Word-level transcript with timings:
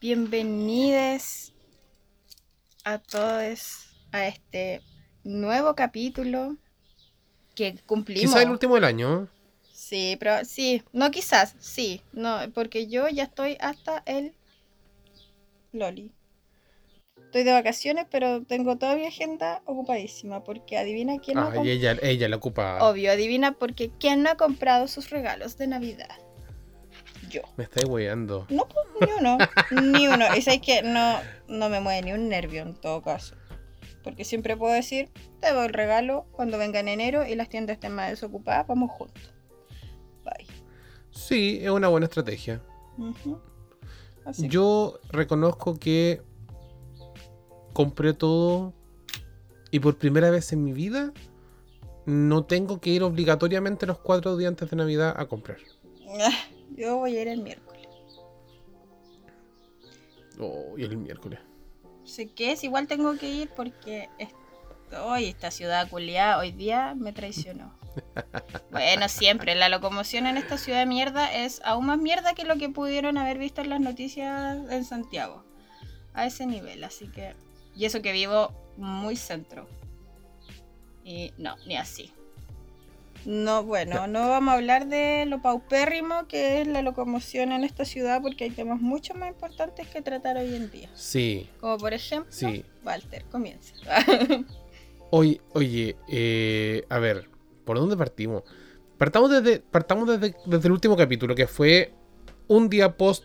Bienvenidos 0.00 1.52
a 2.84 2.98
todos 2.98 3.86
a 4.12 4.28
este 4.28 4.80
nuevo 5.24 5.74
capítulo 5.74 6.56
que 7.56 7.74
cumplimos. 7.84 8.30
Quizá 8.30 8.42
el 8.42 8.50
último 8.50 8.76
del 8.76 8.84
año. 8.84 9.28
Sí, 9.72 10.16
pero 10.20 10.44
sí, 10.44 10.84
no 10.92 11.10
quizás, 11.10 11.56
sí, 11.58 12.00
no, 12.12 12.38
porque 12.54 12.86
yo 12.86 13.08
ya 13.08 13.24
estoy 13.24 13.56
hasta 13.60 14.04
el 14.06 14.34
Loli. 15.72 16.12
Estoy 17.16 17.42
de 17.42 17.52
vacaciones, 17.52 18.06
pero 18.08 18.44
tengo 18.44 18.78
toda 18.78 18.94
mi 18.94 19.04
agenda 19.04 19.62
ocupadísima, 19.66 20.44
porque 20.44 20.78
adivina 20.78 21.18
quién 21.18 21.36
no 21.38 21.42
ha 21.42 21.48
Ah, 21.48 21.56
comp- 21.56 21.66
y 21.66 21.70
ella, 21.70 21.96
ella 22.02 22.28
la 22.28 22.36
ocupa. 22.36 22.88
Obvio, 22.88 23.10
adivina 23.10 23.52
porque 23.52 23.90
quién 23.98 24.22
no 24.22 24.30
ha 24.30 24.36
comprado 24.36 24.86
sus 24.86 25.10
regalos 25.10 25.58
de 25.58 25.66
Navidad. 25.66 26.18
Yo. 27.28 27.42
Me 27.56 27.64
estáis 27.64 27.86
weyando. 27.86 28.46
No, 28.50 28.66
pues, 28.66 28.86
ni 29.00 29.18
uno. 29.18 29.38
ni 29.82 30.08
uno. 30.08 30.24
Y 30.36 30.42
sabes 30.42 30.60
que 30.60 30.82
no, 30.82 31.18
no 31.48 31.68
me 31.68 31.80
mueve 31.80 32.02
ni 32.02 32.12
un 32.12 32.28
nervio 32.28 32.62
en 32.62 32.74
todo 32.74 33.02
caso. 33.02 33.34
Porque 34.02 34.24
siempre 34.24 34.56
puedo 34.56 34.72
decir, 34.72 35.10
te 35.40 35.52
doy 35.52 35.66
el 35.66 35.72
regalo 35.72 36.26
cuando 36.32 36.58
venga 36.58 36.80
en 36.80 36.88
enero 36.88 37.26
y 37.26 37.34
las 37.34 37.48
tiendas 37.48 37.74
estén 37.74 37.94
más 37.94 38.10
desocupadas, 38.10 38.66
vamos 38.66 38.90
juntos. 38.90 39.34
Bye. 40.24 40.46
Sí, 41.10 41.58
es 41.60 41.70
una 41.70 41.88
buena 41.88 42.06
estrategia. 42.06 42.62
Así. 44.24 44.48
Yo 44.48 44.98
reconozco 45.10 45.78
que 45.78 46.22
compré 47.72 48.12
todo 48.12 48.72
y 49.70 49.80
por 49.80 49.98
primera 49.98 50.30
vez 50.30 50.52
en 50.52 50.64
mi 50.64 50.72
vida 50.72 51.12
no 52.06 52.44
tengo 52.44 52.80
que 52.80 52.90
ir 52.90 53.02
obligatoriamente 53.02 53.86
los 53.86 53.98
cuatro 53.98 54.36
días 54.36 54.48
antes 54.48 54.70
de 54.70 54.76
Navidad 54.76 55.14
a 55.16 55.26
comprar. 55.26 55.58
Yo 56.78 56.96
voy 56.98 57.16
a 57.16 57.22
ir 57.22 57.28
el 57.28 57.42
miércoles. 57.42 57.88
Oh, 60.38 60.78
y 60.78 60.84
el 60.84 60.96
miércoles. 60.96 61.40
Sé 62.04 62.28
que 62.28 62.52
es, 62.52 62.62
igual 62.62 62.86
tengo 62.86 63.18
que 63.18 63.28
ir 63.28 63.50
porque 63.50 64.08
hoy 65.02 65.24
esta 65.24 65.50
ciudad 65.50 65.90
culiada 65.90 66.38
hoy 66.38 66.52
día 66.52 66.94
me 66.94 67.12
traicionó. 67.12 67.76
Bueno, 68.70 69.08
siempre, 69.08 69.56
la 69.56 69.68
locomoción 69.68 70.28
en 70.28 70.36
esta 70.36 70.56
ciudad 70.56 70.78
de 70.78 70.86
mierda 70.86 71.34
es 71.34 71.60
aún 71.64 71.86
más 71.86 71.98
mierda 71.98 72.34
que 72.34 72.44
lo 72.44 72.56
que 72.56 72.68
pudieron 72.68 73.18
haber 73.18 73.38
visto 73.38 73.60
en 73.60 73.70
las 73.70 73.80
noticias 73.80 74.56
en 74.70 74.84
Santiago. 74.84 75.42
A 76.14 76.26
ese 76.26 76.46
nivel, 76.46 76.84
así 76.84 77.08
que... 77.08 77.34
Y 77.74 77.86
eso 77.86 78.00
que 78.00 78.12
vivo 78.12 78.52
muy 78.76 79.16
centro. 79.16 79.66
Y 81.02 81.32
no, 81.38 81.56
ni 81.66 81.76
así. 81.76 82.12
No, 83.28 83.62
bueno, 83.62 84.06
no 84.06 84.26
vamos 84.30 84.52
a 84.52 84.56
hablar 84.56 84.88
de 84.88 85.26
lo 85.26 85.42
paupérrimo 85.42 86.26
que 86.28 86.62
es 86.62 86.66
la 86.66 86.80
locomoción 86.80 87.52
en 87.52 87.62
esta 87.62 87.84
ciudad 87.84 88.22
porque 88.22 88.44
hay 88.44 88.50
temas 88.50 88.80
mucho 88.80 89.12
más 89.12 89.28
importantes 89.28 89.86
que 89.86 90.00
tratar 90.00 90.38
hoy 90.38 90.54
en 90.54 90.70
día. 90.70 90.88
Sí, 90.94 91.46
Como 91.60 91.76
por 91.76 91.92
ejemplo, 91.92 92.32
sí. 92.32 92.64
Walter, 92.82 93.26
comienza. 93.30 93.74
Oye, 95.10 95.42
oye, 95.52 95.94
eh, 96.08 96.84
a 96.88 96.98
ver, 96.98 97.28
¿por 97.66 97.78
dónde 97.78 97.98
partimos? 97.98 98.44
Partamos 98.96 99.30
desde, 99.30 99.60
partamos 99.60 100.08
desde, 100.08 100.34
desde 100.46 100.66
el 100.68 100.72
último 100.72 100.96
capítulo, 100.96 101.34
que 101.34 101.46
fue 101.46 101.92
un 102.46 102.70
día 102.70 102.96
post 102.96 103.24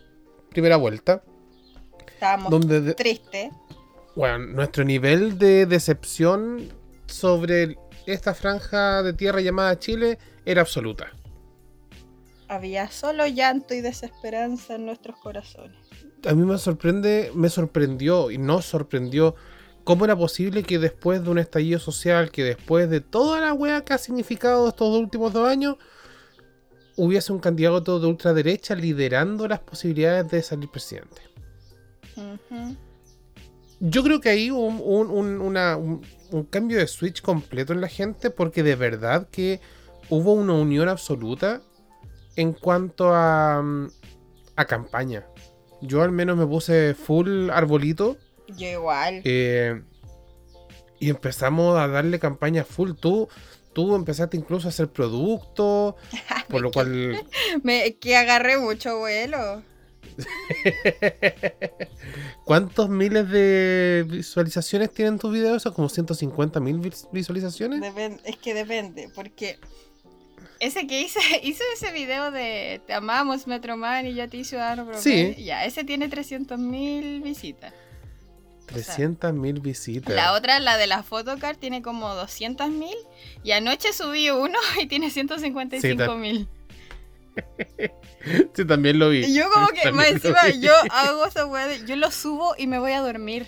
primera 0.50 0.76
vuelta, 0.76 1.22
Estábamos 2.06 2.50
donde, 2.50 2.80
de- 2.82 3.50
bueno, 4.16 4.38
nuestro 4.38 4.84
nivel 4.84 5.38
de 5.38 5.64
decepción 5.66 6.68
sobre 7.06 7.76
esta 8.06 8.34
franja 8.34 9.02
de 9.02 9.12
tierra 9.12 9.40
llamada 9.40 9.78
Chile 9.78 10.18
era 10.44 10.62
absoluta. 10.62 11.12
Había 12.48 12.90
solo 12.90 13.26
llanto 13.26 13.74
y 13.74 13.80
desesperanza 13.80 14.74
en 14.74 14.86
nuestros 14.86 15.16
corazones. 15.16 15.76
A 16.26 16.34
mí 16.34 16.44
me 16.44 16.58
sorprende, 16.58 17.30
me 17.34 17.48
sorprendió 17.48 18.30
y 18.30 18.38
nos 18.38 18.66
sorprendió 18.66 19.34
cómo 19.84 20.04
era 20.04 20.16
posible 20.16 20.62
que 20.62 20.78
después 20.78 21.22
de 21.22 21.30
un 21.30 21.38
estallido 21.38 21.78
social, 21.78 22.30
que 22.30 22.44
después 22.44 22.88
de 22.88 23.00
toda 23.00 23.40
la 23.40 23.52
wea 23.52 23.84
que 23.84 23.92
ha 23.92 23.98
significado 23.98 24.68
estos 24.68 24.90
dos 24.90 25.00
últimos 25.00 25.32
dos 25.32 25.48
años, 25.48 25.76
hubiese 26.96 27.32
un 27.32 27.40
candidato 27.40 28.00
de 28.00 28.06
ultraderecha 28.06 28.74
liderando 28.74 29.46
las 29.48 29.60
posibilidades 29.60 30.30
de 30.30 30.42
salir 30.42 30.70
presidente. 30.70 31.22
Yo 33.80 34.02
creo 34.02 34.20
que 34.20 34.28
ahí 34.30 34.50
un, 34.50 34.80
un- 34.82 35.10
un- 35.10 35.40
una- 35.40 35.76
un- 35.76 36.02
un 36.30 36.44
cambio 36.44 36.78
de 36.78 36.86
switch 36.86 37.20
completo 37.22 37.72
en 37.72 37.80
la 37.80 37.88
gente 37.88 38.30
porque 38.30 38.62
de 38.62 38.76
verdad 38.76 39.28
que 39.30 39.60
hubo 40.08 40.32
una 40.32 40.54
unión 40.54 40.88
absoluta 40.88 41.60
en 42.36 42.52
cuanto 42.52 43.14
a, 43.14 43.60
mm, 43.62 43.88
a 44.56 44.64
campaña. 44.64 45.26
Yo 45.82 46.02
al 46.02 46.12
menos 46.12 46.36
me 46.36 46.46
puse 46.46 46.94
full 46.94 47.50
arbolito 47.50 48.16
Yo 48.56 48.66
igual. 48.68 49.20
eh, 49.24 49.82
y 50.98 51.10
empezamos 51.10 51.78
a 51.78 51.86
darle 51.88 52.18
campaña 52.18 52.64
full. 52.64 52.92
Tú, 52.98 53.28
tú 53.74 53.94
empezaste 53.94 54.36
incluso 54.36 54.68
a 54.68 54.70
hacer 54.70 54.88
productos, 54.88 55.94
por 56.48 56.62
lo 56.62 56.70
cual 56.70 57.22
Me, 57.62 57.96
que 57.96 58.16
agarré 58.16 58.56
mucho 58.58 58.98
vuelo. 58.98 59.62
¿Cuántos 62.44 62.88
miles 62.88 63.28
de 63.30 64.04
visualizaciones 64.08 64.92
tienen 64.92 65.18
tus 65.18 65.32
videos? 65.32 65.62
¿Son 65.62 65.72
como 65.72 65.88
150 65.88 66.60
mil 66.60 66.78
vis- 66.78 67.08
visualizaciones? 67.12 67.80
Depen- 67.80 68.20
es 68.24 68.36
que 68.36 68.54
depende, 68.54 69.08
porque 69.14 69.58
ese 70.60 70.86
que 70.86 71.00
hice, 71.02 71.20
hice 71.42 71.62
ese 71.74 71.92
video 71.92 72.30
de 72.30 72.80
Te 72.86 72.94
amamos, 72.94 73.46
Metroman 73.46 74.06
y 74.06 74.14
yo 74.14 74.28
ti, 74.28 74.44
ciudadano 74.44 74.84
promedio. 74.84 75.02
Sí. 75.02 75.42
Ya, 75.44 75.64
ese 75.64 75.84
tiene 75.84 76.08
300 76.08 76.58
mil 76.58 77.22
visitas. 77.22 77.72
300 78.66 79.34
mil 79.34 79.60
visitas. 79.60 80.14
La 80.14 80.32
otra, 80.32 80.58
la 80.58 80.78
de 80.78 80.86
la 80.86 81.02
photocard, 81.02 81.58
tiene 81.58 81.82
como 81.82 82.14
200 82.14 82.70
mil. 82.70 82.96
Y 83.42 83.52
anoche 83.52 83.92
subí 83.92 84.30
uno 84.30 84.58
y 84.80 84.86
tiene 84.86 85.10
155 85.10 86.14
mil. 86.16 86.48
Sí, 88.54 88.64
también 88.64 88.98
lo 88.98 89.10
vi. 89.10 89.24
Y 89.24 89.34
yo 89.34 89.50
como 89.50 89.68
que 89.82 89.92
más 89.92 90.08
encima 90.08 90.48
yo 90.50 90.72
hago 90.90 91.26
esa 91.26 91.46
weá 91.46 91.66
de- 91.66 91.84
yo 91.86 91.96
lo 91.96 92.10
subo 92.10 92.54
y 92.56 92.66
me 92.66 92.78
voy 92.78 92.92
a 92.92 93.00
dormir. 93.00 93.46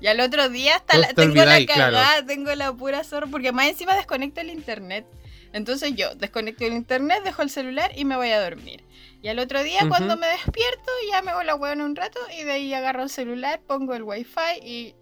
Y 0.00 0.08
al 0.08 0.20
otro 0.20 0.48
día 0.48 0.76
hasta 0.76 0.98
la, 0.98 1.14
tengo 1.14 1.36
la 1.36 1.64
claro. 1.64 1.66
cagada, 1.66 2.26
tengo 2.26 2.52
la 2.54 2.72
pura 2.72 3.04
zorra, 3.04 3.28
porque 3.28 3.52
más 3.52 3.68
encima 3.68 3.94
desconecto 3.94 4.40
el 4.40 4.50
internet. 4.50 5.06
Entonces 5.52 5.94
yo 5.94 6.14
desconecto 6.14 6.64
el 6.64 6.72
internet, 6.72 7.22
dejo 7.24 7.42
el 7.42 7.50
celular 7.50 7.92
y 7.94 8.04
me 8.04 8.16
voy 8.16 8.30
a 8.30 8.42
dormir. 8.42 8.84
Y 9.22 9.28
al 9.28 9.38
otro 9.38 9.62
día 9.62 9.80
cuando 9.88 10.16
me 10.16 10.26
despierto 10.26 10.90
ya 11.08 11.22
me 11.22 11.30
hago 11.30 11.42
la 11.44 11.72
en 11.72 11.80
un 11.80 11.94
rato 11.94 12.18
y 12.36 12.42
de 12.42 12.52
ahí 12.52 12.74
agarro 12.74 13.04
el 13.04 13.10
celular, 13.10 13.60
pongo 13.66 13.94
el 13.94 14.02
wifi 14.02 14.58
y... 14.62 14.94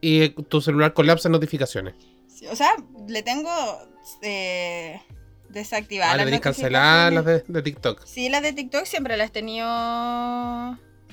Y 0.00 0.28
tu 0.44 0.60
celular 0.60 0.92
colapsa 0.92 1.28
en 1.28 1.32
notificaciones. 1.32 1.94
sí, 2.28 2.46
o 2.46 2.54
sea, 2.54 2.76
le 3.08 3.22
tengo 3.22 3.50
eh, 4.22 5.00
desactivada 5.54 6.12
Ah, 6.12 6.16
las 6.16 6.24
tenéis 6.26 6.42
canceladas 6.42 7.12
las 7.12 7.24
de, 7.24 7.44
de 7.46 7.62
TikTok. 7.62 8.04
Sí, 8.04 8.28
las 8.28 8.42
de 8.42 8.52
TikTok 8.52 8.84
siempre 8.84 9.16
las 9.16 9.28
he 9.28 9.32
tenido. 9.32 9.66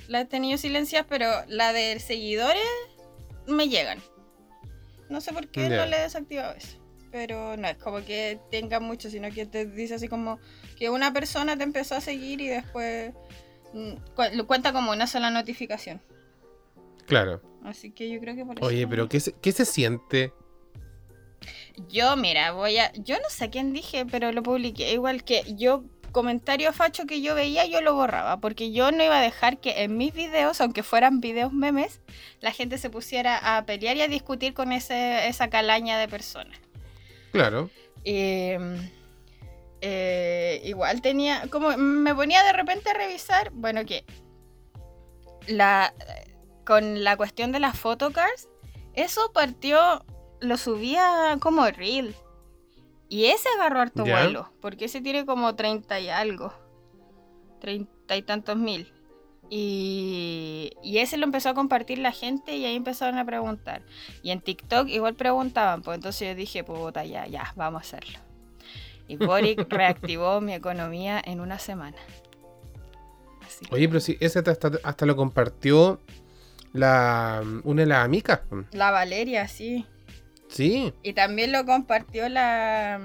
Las 0.07 0.23
he 0.23 0.25
tenido 0.25 0.57
silenciadas, 0.57 1.07
pero 1.09 1.27
la 1.47 1.71
de 1.73 1.99
seguidores 1.99 2.61
me 3.47 3.69
llegan. 3.69 3.99
No 5.09 5.21
sé 5.21 5.31
por 5.33 5.47
qué 5.47 5.69
no 5.69 5.85
le 5.85 5.97
he 5.97 6.01
desactivado 6.01 6.53
eso. 6.55 6.77
Pero 7.11 7.57
no 7.57 7.67
es 7.67 7.75
como 7.77 8.03
que 8.05 8.39
tenga 8.49 8.79
mucho, 8.79 9.09
sino 9.09 9.29
que 9.31 9.45
te 9.45 9.65
dice 9.65 9.95
así 9.95 10.07
como 10.07 10.39
que 10.77 10.89
una 10.89 11.11
persona 11.13 11.57
te 11.57 11.63
empezó 11.63 11.95
a 11.95 12.01
seguir 12.01 12.39
y 12.39 12.47
después 12.47 13.13
mm, 13.73 13.91
cu- 14.15 14.47
cuenta 14.47 14.71
como 14.71 14.91
una 14.91 15.07
sola 15.07 15.29
notificación. 15.29 16.01
Claro. 17.07 17.41
Así 17.65 17.91
que 17.91 18.09
yo 18.09 18.19
creo 18.21 18.35
que 18.35 18.45
por 18.45 18.57
eso. 18.57 18.65
Oye, 18.65 18.87
pero 18.87 19.09
¿qué 19.09 19.19
se, 19.19 19.33
qué 19.33 19.51
se 19.51 19.65
siente? 19.65 20.31
Yo, 21.89 22.15
mira, 22.15 22.51
voy 22.51 22.77
a. 22.77 22.91
Yo 22.93 23.17
no 23.17 23.29
sé 23.29 23.49
quién 23.49 23.73
dije, 23.73 24.05
pero 24.05 24.31
lo 24.31 24.43
publiqué. 24.43 24.91
Igual 24.91 25.23
que 25.23 25.43
yo, 25.55 25.83
comentario 26.11 26.73
facho 26.73 27.05
que 27.05 27.21
yo 27.21 27.35
veía, 27.35 27.65
yo 27.65 27.81
lo 27.81 27.93
borraba. 27.93 28.39
Porque 28.39 28.71
yo 28.71 28.91
no 28.91 29.03
iba 29.03 29.19
a 29.19 29.21
dejar 29.21 29.59
que 29.59 29.83
en 29.83 29.97
mis 29.97 30.13
videos, 30.13 30.61
aunque 30.61 30.83
fueran 30.83 31.21
videos 31.21 31.53
memes, 31.53 32.01
la 32.39 32.51
gente 32.51 32.77
se 32.77 32.89
pusiera 32.89 33.57
a 33.57 33.65
pelear 33.65 33.97
y 33.97 34.01
a 34.01 34.07
discutir 34.07 34.53
con 34.53 34.71
ese, 34.71 35.27
esa 35.27 35.49
calaña 35.49 35.97
de 35.97 36.07
personas. 36.07 36.57
Claro. 37.31 37.69
Eh, 38.03 38.59
eh, 39.81 40.61
igual 40.63 41.01
tenía. 41.01 41.47
Como 41.49 41.75
me 41.77 42.13
ponía 42.15 42.43
de 42.43 42.53
repente 42.53 42.89
a 42.89 42.93
revisar. 42.93 43.51
Bueno, 43.51 43.85
que. 43.85 44.05
La. 45.47 45.93
Con 46.65 47.03
la 47.03 47.17
cuestión 47.17 47.51
de 47.51 47.59
las 47.59 47.77
photocards. 47.77 48.47
Eso 48.93 49.31
partió. 49.33 50.05
Lo 50.41 50.57
subía 50.57 51.37
como 51.39 51.65
reel. 51.67 52.13
Y 53.09 53.25
ese 53.25 53.47
agarró 53.57 53.79
harto 53.81 54.05
Ya. 54.05 54.21
vuelo. 54.23 54.51
Porque 54.61 54.85
ese 54.85 54.99
tiene 55.01 55.25
como 55.25 55.55
30 55.55 55.99
y 55.99 56.09
algo. 56.09 56.53
30 57.61 58.15
y 58.15 58.21
tantos 58.23 58.57
mil. 58.57 58.91
Y, 59.49 60.71
y 60.81 60.99
ese 60.99 61.17
lo 61.17 61.25
empezó 61.25 61.49
a 61.49 61.53
compartir 61.53 61.97
la 61.99 62.11
gente 62.13 62.55
y 62.55 62.65
ahí 62.65 62.75
empezaron 62.75 63.17
a 63.19 63.25
preguntar. 63.25 63.81
Y 64.23 64.31
en 64.31 64.39
TikTok 64.39 64.87
igual 64.87 65.13
preguntaban, 65.15 65.81
pues 65.81 65.95
entonces 65.95 66.29
yo 66.29 66.35
dije, 66.35 66.63
puta, 66.63 67.03
ya, 67.05 67.27
ya, 67.27 67.51
vamos 67.57 67.81
a 67.81 67.85
hacerlo. 67.85 68.17
Y 69.09 69.17
Boric 69.17 69.67
reactivó 69.69 70.39
mi 70.39 70.53
economía 70.53 71.21
en 71.23 71.41
una 71.41 71.59
semana. 71.59 71.97
Así 73.45 73.65
que- 73.65 73.75
Oye, 73.75 73.87
pero 73.89 73.99
si 73.99 74.17
ese 74.21 74.39
hasta, 74.39 74.71
hasta 74.83 75.05
lo 75.05 75.15
compartió 75.17 75.99
la 76.71 77.43
una 77.63 77.81
de 77.81 77.87
las 77.87 78.05
amigas. 78.05 78.39
po. 78.49 78.63
La 78.71 78.91
Valeria, 78.91 79.49
sí. 79.49 79.85
Sí. 80.51 80.93
Y 81.01 81.13
también 81.13 81.51
lo 81.51 81.65
compartió 81.65 82.29
la, 82.29 82.99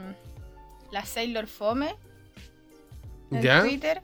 la 0.91 1.07
Sailor 1.07 1.47
Fome 1.47 1.95
en 3.31 3.43
¿Ya? 3.43 3.63
Twitter. 3.63 4.03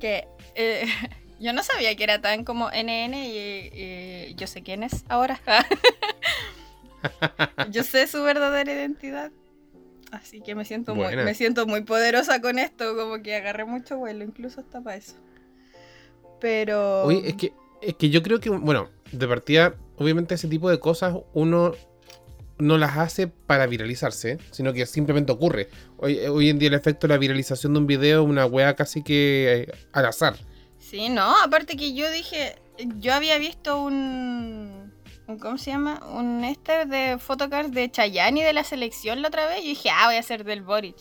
Que 0.00 0.26
eh, 0.54 0.86
yo 1.40 1.52
no 1.52 1.62
sabía 1.62 1.94
que 1.96 2.04
era 2.04 2.20
tan 2.20 2.44
como 2.44 2.70
NN 2.70 3.14
y, 3.14 3.70
y 3.72 4.34
yo 4.34 4.46
sé 4.46 4.62
quién 4.62 4.82
es 4.82 5.04
ahora. 5.08 5.40
yo 7.70 7.84
sé 7.84 8.06
su 8.06 8.22
verdadera 8.22 8.72
identidad. 8.72 9.30
Así 10.10 10.42
que 10.42 10.54
me 10.54 10.66
siento, 10.66 10.94
muy, 10.94 11.16
me 11.16 11.34
siento 11.34 11.66
muy 11.66 11.84
poderosa 11.84 12.42
con 12.42 12.58
esto, 12.58 12.94
como 12.94 13.22
que 13.22 13.34
agarré 13.34 13.64
mucho 13.64 13.96
vuelo, 13.96 14.22
incluso 14.22 14.60
hasta 14.60 14.82
para 14.82 14.96
eso. 14.96 15.14
Pero... 16.38 17.04
Oye, 17.04 17.30
es 17.30 17.34
que, 17.34 17.54
es 17.80 17.94
que 17.94 18.10
yo 18.10 18.22
creo 18.22 18.38
que, 18.38 18.50
bueno, 18.50 18.90
de 19.10 19.26
partida, 19.26 19.74
obviamente 19.96 20.34
ese 20.34 20.48
tipo 20.48 20.68
de 20.68 20.78
cosas 20.78 21.16
uno 21.32 21.72
no 22.62 22.78
las 22.78 22.96
hace 22.96 23.26
para 23.26 23.66
viralizarse, 23.66 24.38
sino 24.50 24.72
que 24.72 24.86
simplemente 24.86 25.32
ocurre. 25.32 25.68
Hoy, 25.98 26.18
hoy 26.20 26.48
en 26.48 26.58
día 26.58 26.68
el 26.68 26.74
efecto 26.74 27.06
de 27.06 27.14
la 27.14 27.18
viralización 27.18 27.74
de 27.74 27.80
un 27.80 27.86
video 27.86 28.22
es 28.22 28.28
una 28.28 28.46
wea 28.46 28.74
casi 28.74 29.02
que 29.02 29.66
eh, 29.68 29.72
al 29.92 30.06
azar. 30.06 30.36
Sí, 30.78 31.08
no, 31.08 31.34
aparte 31.42 31.76
que 31.76 31.94
yo 31.94 32.10
dije, 32.10 32.56
yo 32.98 33.14
había 33.14 33.38
visto 33.38 33.82
un, 33.82 34.92
¿cómo 35.40 35.58
se 35.58 35.70
llama? 35.70 36.00
Un 36.12 36.44
este 36.44 36.86
de 36.86 37.18
photocards 37.18 37.72
de 37.72 37.90
Chayanne 37.90 38.40
y 38.40 38.42
de 38.42 38.52
la 38.52 38.64
selección 38.64 39.22
la 39.22 39.28
otra 39.28 39.46
vez, 39.46 39.64
y 39.64 39.68
dije, 39.68 39.90
ah, 39.90 40.06
voy 40.06 40.16
a 40.16 40.20
hacer 40.20 40.44
del 40.44 40.62
Boric. 40.62 40.96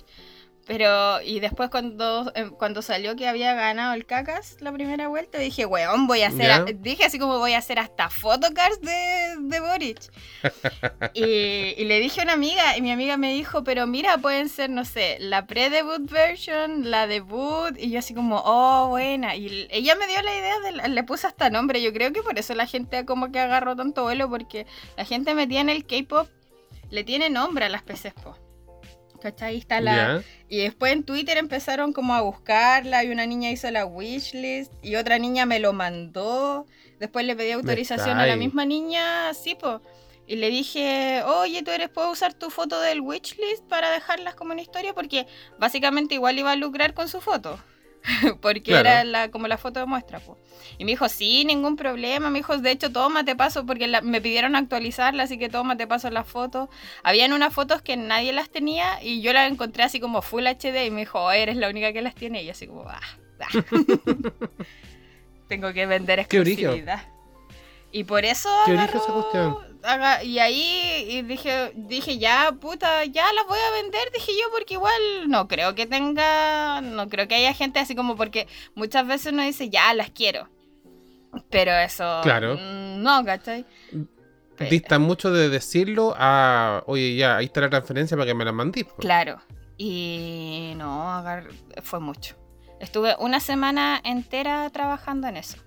Pero, 0.71 1.21
y 1.21 1.41
después 1.41 1.69
cuando, 1.69 2.31
em, 2.33 2.49
cuando 2.51 2.81
salió 2.81 3.17
que 3.17 3.27
había 3.27 3.53
ganado 3.55 3.91
el 3.93 4.05
Cacas 4.05 4.55
la 4.61 4.71
primera 4.71 5.09
vuelta, 5.09 5.37
dije, 5.37 5.65
weón, 5.65 6.07
voy 6.07 6.21
a 6.21 6.29
hacer, 6.29 6.49
a- 6.49 6.63
dije 6.63 7.03
así 7.03 7.19
como 7.19 7.39
voy 7.39 7.51
a 7.51 7.57
hacer 7.57 7.77
hasta 7.77 8.09
photocards 8.09 8.79
de, 8.79 9.35
de 9.41 9.59
Boric. 9.59 9.99
y, 11.13 11.73
y 11.77 11.83
le 11.83 11.99
dije 11.99 12.21
a 12.21 12.23
una 12.23 12.31
amiga, 12.33 12.77
y 12.77 12.81
mi 12.81 12.89
amiga 12.89 13.17
me 13.17 13.33
dijo, 13.33 13.65
pero 13.65 13.85
mira, 13.85 14.17
pueden 14.19 14.47
ser, 14.47 14.69
no 14.69 14.85
sé, 14.85 15.17
la 15.19 15.45
pre-debut 15.45 16.09
version, 16.09 16.89
la 16.89 17.05
debut, 17.05 17.77
y 17.77 17.91
yo 17.91 17.99
así 17.99 18.13
como, 18.13 18.41
oh, 18.45 18.87
buena. 18.87 19.35
Y 19.35 19.67
ella 19.71 19.95
me 19.95 20.07
dio 20.07 20.21
la 20.21 20.33
idea, 20.33 20.59
de 20.59 20.87
le 20.87 21.03
puse 21.03 21.27
hasta 21.27 21.49
nombre, 21.49 21.81
yo 21.81 21.91
creo 21.91 22.13
que 22.13 22.23
por 22.23 22.39
eso 22.39 22.55
la 22.55 22.65
gente 22.65 23.03
como 23.05 23.29
que 23.33 23.41
agarró 23.41 23.75
tanto 23.75 24.03
vuelo, 24.03 24.29
porque 24.29 24.65
la 24.95 25.03
gente 25.03 25.35
metida 25.35 25.59
en 25.59 25.67
el 25.69 25.85
K-pop 25.85 26.29
le 26.89 27.03
tiene 27.03 27.29
nombre 27.29 27.65
a 27.65 27.69
las 27.69 27.83
PCs, 27.83 28.13
po. 28.13 28.37
¿Cachai? 29.21 29.57
Está 29.57 29.79
la... 29.79 30.23
Y 30.49 30.57
después 30.57 30.91
en 30.91 31.03
Twitter 31.03 31.37
empezaron 31.37 31.93
como 31.93 32.13
a 32.13 32.21
buscarla 32.21 33.03
y 33.03 33.11
una 33.11 33.25
niña 33.25 33.51
hizo 33.51 33.69
la 33.71 33.85
wishlist 33.85 34.73
y 34.81 34.95
otra 34.95 35.17
niña 35.19 35.45
me 35.45 35.59
lo 35.59 35.71
mandó. 35.71 36.65
Después 36.99 37.25
le 37.25 37.35
pedí 37.35 37.51
autorización 37.51 38.19
a 38.19 38.25
la 38.25 38.35
misma 38.35 38.65
niña, 38.65 39.33
sí, 39.33 39.55
po. 39.55 39.81
Y 40.27 40.35
le 40.35 40.49
dije, 40.49 41.23
oye, 41.23 41.63
tú 41.63 41.71
eres, 41.71 41.89
¿puedo 41.89 42.11
usar 42.11 42.33
tu 42.33 42.49
foto 42.49 42.79
del 42.79 43.01
wishlist 43.01 43.63
para 43.67 43.91
dejarlas 43.91 44.35
como 44.35 44.53
una 44.53 44.61
historia? 44.61 44.93
Porque 44.93 45.27
básicamente 45.57 46.15
igual 46.15 46.37
iba 46.37 46.51
a 46.51 46.55
lucrar 46.55 46.93
con 46.93 47.07
su 47.07 47.21
foto. 47.21 47.59
Porque 48.41 48.61
Claro. 48.61 48.89
era 48.89 49.03
la, 49.03 49.29
como 49.31 49.47
la 49.47 49.57
foto 49.57 49.79
de 49.79 49.85
muestra, 49.85 50.19
po. 50.19 50.37
Y 50.77 50.85
me 50.85 50.91
dijo, 50.91 51.07
sí, 51.09 51.45
ningún 51.45 51.75
problema. 51.75 52.29
Me 52.29 52.39
dijo, 52.39 52.57
de 52.57 52.71
hecho, 52.71 52.91
toma, 52.91 53.23
te 53.25 53.35
paso, 53.35 53.65
porque 53.65 53.87
la- 53.87 54.01
me 54.01 54.21
pidieron 54.21 54.55
actualizarla, 54.55 55.23
así 55.23 55.37
que 55.37 55.49
toma, 55.49 55.77
te 55.77 55.85
paso 55.87 56.09
las 56.09 56.25
fotos. 56.27 56.69
Habían 57.03 57.33
unas 57.33 57.53
fotos 57.53 57.81
que 57.81 57.97
nadie 57.97 58.33
las 58.33 58.49
tenía 58.49 59.01
y 59.03 59.21
yo 59.21 59.33
las 59.33 59.51
encontré 59.51 59.83
así 59.83 59.99
como 59.99 60.21
Full 60.21 60.47
HD 60.47 60.85
y 60.85 60.91
me 60.91 61.01
dijo, 61.01 61.19
"Oh, 61.19 61.31
eres 61.31 61.55
la 61.57 61.69
única 61.69 61.93
que 61.93 62.01
las 62.01 62.15
tiene. 62.15 62.41
Y 62.41 62.45
yo 62.47 62.51
así 62.53 62.67
como, 62.67 62.83
ah, 62.89 62.99
ah". 63.41 63.47
Tengo 65.47 65.73
que 65.73 65.85
vender 65.85 66.25
Qué 66.27 66.37
exclusividad. 66.37 67.03
Y 67.91 68.05
por 68.05 68.23
eso 68.25 68.49
Qué 68.65 68.71
agarró- 68.71 68.97
esa 69.01 69.13
cuestión. 69.13 69.57
Aga- 69.83 70.23
y 70.23 70.39
ahí 70.39 71.05
y 71.09 71.21
dije, 71.23 71.71
dije, 71.75 72.17
ya, 72.17 72.51
puta, 72.59 73.05
ya 73.05 73.31
las 73.33 73.47
voy 73.47 73.59
a 73.59 73.81
vender, 73.81 74.01
dije 74.13 74.31
yo, 74.39 74.47
porque 74.51 74.75
igual 74.75 75.01
no 75.27 75.47
creo 75.47 75.75
que 75.75 75.85
tenga, 75.85 76.81
no 76.81 77.07
creo 77.09 77.27
que 77.27 77.35
haya 77.35 77.53
gente 77.53 77.79
así 77.79 77.95
como 77.95 78.15
porque 78.15 78.47
muchas 78.75 79.05
veces 79.07 79.33
uno 79.33 79.43
dice, 79.43 79.69
ya, 79.69 79.93
las 79.93 80.09
quiero. 80.11 80.49
Pero 81.49 81.71
eso, 81.73 82.19
Claro. 82.23 82.55
mm, 82.55 83.01
no, 83.01 83.23
¿cachai? 83.23 83.65
Pe- 84.57 84.65
Dista 84.65 84.99
mucho 84.99 85.31
de 85.31 85.49
decirlo 85.49 86.13
a, 86.17 86.83
oye, 86.87 87.15
ya, 87.15 87.37
ahí 87.37 87.45
está 87.45 87.61
la 87.61 87.69
transferencia 87.69 88.17
para 88.17 88.27
que 88.27 88.33
me 88.33 88.43
la 88.45 88.51
mandís. 88.51 88.83
po. 88.83 88.95
Claro. 88.97 89.41
Y 89.77 90.73
no, 90.75 91.23
fue 91.81 91.99
mucho. 91.99 92.35
Estuve 92.79 93.15
una 93.19 93.39
semana 93.39 93.99
entera 94.03 94.69
trabajando 94.71 95.27
en 95.27 95.37
eso. 95.37 95.57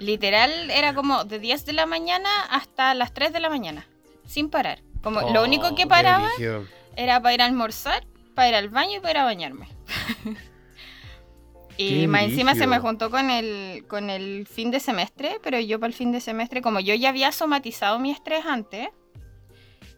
Literal, 0.00 0.70
era 0.70 0.94
como 0.94 1.24
de 1.24 1.38
10 1.38 1.66
de 1.66 1.72
la 1.72 1.86
mañana 1.86 2.28
hasta 2.50 2.94
las 2.94 3.12
3 3.14 3.32
de 3.32 3.40
la 3.40 3.48
mañana, 3.50 3.86
sin 4.26 4.50
parar. 4.50 4.80
Como 5.02 5.20
lo 5.20 5.40
Oh, 5.40 5.44
único 5.44 5.70
qué 5.70 5.82
que 5.82 5.86
paraba 5.86 6.26
brígido. 6.28 6.66
era 6.96 7.20
para 7.20 7.34
ir 7.34 7.42
a 7.42 7.46
almorzar, 7.46 8.06
para 8.34 8.48
ir 8.48 8.54
al 8.56 8.68
baño 8.68 8.96
y 8.98 9.00
para 9.00 9.10
ir 9.12 9.16
a 9.18 9.24
bañarme. 9.24 9.68
y 11.76 12.00
Qué 12.02 12.08
más 12.08 12.22
encima 12.24 12.54
se 12.54 12.66
me 12.66 12.78
juntó 12.80 13.10
con 13.10 13.30
el, 13.30 13.84
con 13.86 14.10
el 14.10 14.46
fin 14.46 14.70
de 14.70 14.80
semestre, 14.80 15.38
pero 15.42 15.58
yo 15.60 15.78
para 15.78 15.88
el 15.88 15.94
fin 15.94 16.10
de 16.12 16.20
semestre, 16.20 16.60
como 16.62 16.80
yo 16.80 16.94
ya 16.94 17.08
había 17.10 17.30
somatizado 17.32 17.98
mi 18.00 18.10
estrés 18.10 18.44
antes, 18.46 18.88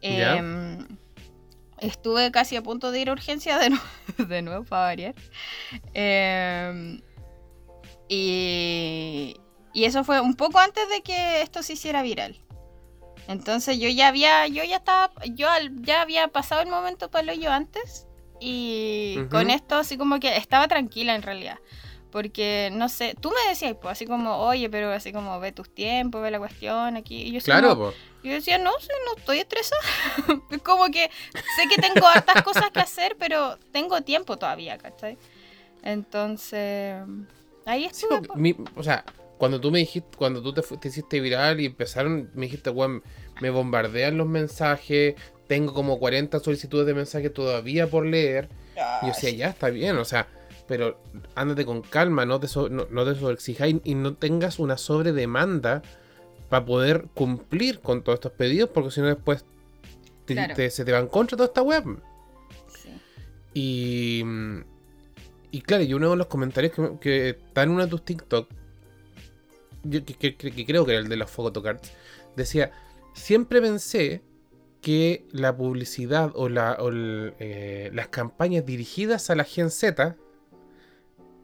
em, 0.02 0.86
estuve 1.78 2.30
casi 2.30 2.56
a 2.56 2.62
punto 2.62 2.90
de 2.92 3.00
ir 3.00 3.08
a 3.08 3.12
urgencia 3.12 3.58
de, 3.58 3.70
nuevo, 3.70 3.84
de 4.28 4.42
nuevo 4.42 4.64
para 4.64 4.82
variar. 4.82 5.14
Em, 5.94 7.00
y, 8.10 9.36
y 9.72 9.84
eso 9.84 10.02
fue 10.04 10.20
un 10.20 10.34
poco 10.34 10.58
antes 10.58 10.88
de 10.88 11.00
que 11.02 11.42
esto 11.42 11.62
se 11.62 11.74
hiciera 11.74 12.02
viral. 12.02 12.36
Entonces 13.28 13.78
yo 13.78 13.88
ya 13.88 14.08
había, 14.08 14.46
yo 14.48 14.64
ya 14.64 14.76
estaba, 14.78 15.12
yo 15.34 15.48
al- 15.48 15.80
ya 15.82 16.02
había 16.02 16.26
pasado 16.28 16.62
el 16.62 16.68
momento 16.68 17.10
para 17.10 17.32
yo 17.34 17.52
antes 17.52 18.06
y 18.40 19.14
Ujú. 19.20 19.28
con 19.28 19.50
esto 19.50 19.76
así 19.76 19.96
como 19.96 20.18
que 20.18 20.36
estaba 20.36 20.66
tranquila 20.66 21.14
en 21.14 21.22
realidad. 21.22 21.58
Porque, 22.10 22.70
no 22.72 22.88
sé, 22.88 23.14
tú 23.20 23.30
me 23.30 23.48
decías, 23.50 23.76
pues, 23.80 23.92
así 23.92 24.04
como, 24.04 24.38
oye, 24.38 24.68
pero 24.68 24.90
así 24.90 25.12
como, 25.12 25.38
ve 25.38 25.52
tus 25.52 25.72
tiempos, 25.72 26.20
ve 26.20 26.32
la 26.32 26.40
cuestión 26.40 26.96
aquí. 26.96 27.22
Y 27.22 27.30
yo, 27.30 27.40
Claro, 27.40 27.68
como- 27.76 27.92
yo 28.24 28.32
decía, 28.32 28.58
no, 28.58 28.72
sí, 28.80 28.88
no 29.06 29.16
estoy 29.16 29.38
estresada. 29.38 29.80
Es 30.50 30.60
como 30.62 30.86
que 30.86 31.08
sé 31.54 31.68
que 31.68 31.80
tengo 31.80 32.04
hartas 32.08 32.42
cosas 32.42 32.72
que 32.72 32.80
hacer, 32.80 33.16
pero 33.16 33.56
tengo 33.70 34.00
tiempo 34.00 34.36
todavía, 34.36 34.76
¿cachai? 34.76 35.18
Entonces, 35.84 36.96
ahí 37.66 37.84
estuve. 37.84 38.20
mi- 38.36 38.56
o 38.76 38.82
sea, 38.82 39.04
cuando 39.38 39.60
tú 39.60 39.70
me 39.70 39.78
dijiste, 39.78 40.16
cuando 40.18 40.42
tú 40.42 40.52
te, 40.52 40.62
hiciste 40.88 41.20
viral 41.20 41.60
y 41.60 41.66
empezaron, 41.66 42.30
me 42.34 42.46
dijiste, 42.46 42.70
weón, 42.70 43.02
me 43.40 43.50
bombardean 43.50 44.18
los 44.18 44.26
mensajes, 44.26 45.14
tengo 45.46 45.72
como 45.72 45.98
40 45.98 46.38
solicitudes 46.40 46.86
de 46.86 46.94
mensajes 46.94 47.32
todavía 47.32 47.86
por 47.86 48.04
leer. 48.06 48.48
Y 49.02 49.06
yo 49.06 49.12
decía, 49.12 49.30
ya 49.30 49.48
está 49.48 49.68
bien, 49.70 49.96
o 49.98 50.04
sea, 50.04 50.28
pero 50.68 51.02
ándate 51.34 51.64
con 51.64 51.82
calma, 51.82 52.24
no 52.26 52.38
te, 52.38 52.48
so- 52.48 52.68
no, 52.68 52.86
no 52.90 53.04
te 53.04 53.18
sobreexijáis 53.18 53.76
y 53.84 53.94
no 53.94 54.14
tengas 54.14 54.58
una 54.58 54.76
sobredemanda 54.78 55.82
para 56.48 56.64
poder 56.64 57.06
cumplir 57.14 57.80
con 57.80 58.02
todos 58.02 58.16
estos 58.18 58.32
pedidos, 58.32 58.70
porque 58.70 58.90
si 58.90 59.00
no 59.00 59.06
después 59.06 59.44
te- 60.26 60.34
Claro. 60.34 60.54
te- 60.54 60.70
se 60.70 60.84
te 60.84 60.92
van 60.92 61.06
contra 61.08 61.36
toda 61.36 61.46
esta 61.48 61.62
web. 61.62 61.84
Sí. 62.68 62.90
Y, 63.54 64.22
mm, 64.24 64.60
y 65.50 65.60
claro, 65.62 65.82
y 65.84 65.94
uno 65.94 66.10
de 66.10 66.16
los 66.16 66.26
comentarios 66.26 66.72
que, 66.72 66.98
que 67.00 67.28
está 67.30 67.62
en 67.62 67.70
uno 67.70 67.84
de 67.84 67.90
tus 67.90 68.04
TikTok, 68.04 68.48
yo 69.84 70.04
que, 70.04 70.14
que- 70.14 70.36
que- 70.36 70.52
que 70.52 70.66
creo 70.66 70.84
que 70.84 70.92
era 70.92 71.00
el 71.00 71.08
de 71.08 71.16
los 71.16 71.30
photocards, 71.30 71.92
decía, 72.36 72.70
siempre 73.14 73.60
pensé 73.60 74.22
que 74.80 75.26
la 75.32 75.56
publicidad 75.56 76.32
o, 76.34 76.48
la, 76.48 76.72
o 76.80 76.88
el, 76.88 77.34
eh, 77.38 77.90
las 77.92 78.08
campañas 78.08 78.64
dirigidas 78.64 79.28
a 79.30 79.34
la 79.34 79.44
Gen 79.44 79.70
Z 79.70 80.16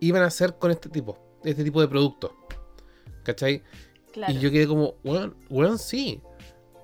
iban 0.00 0.22
a 0.22 0.30
ser 0.30 0.56
con 0.58 0.70
este 0.70 0.88
tipo, 0.88 1.18
este 1.44 1.64
tipo 1.64 1.80
de 1.80 1.88
productos. 1.88 2.32
¿Cachai? 3.24 3.62
Claro. 4.12 4.32
Y 4.32 4.38
yo 4.38 4.50
quedé 4.50 4.66
como, 4.66 4.94
weón, 5.04 5.34
weón, 5.50 5.78
sí. 5.78 6.22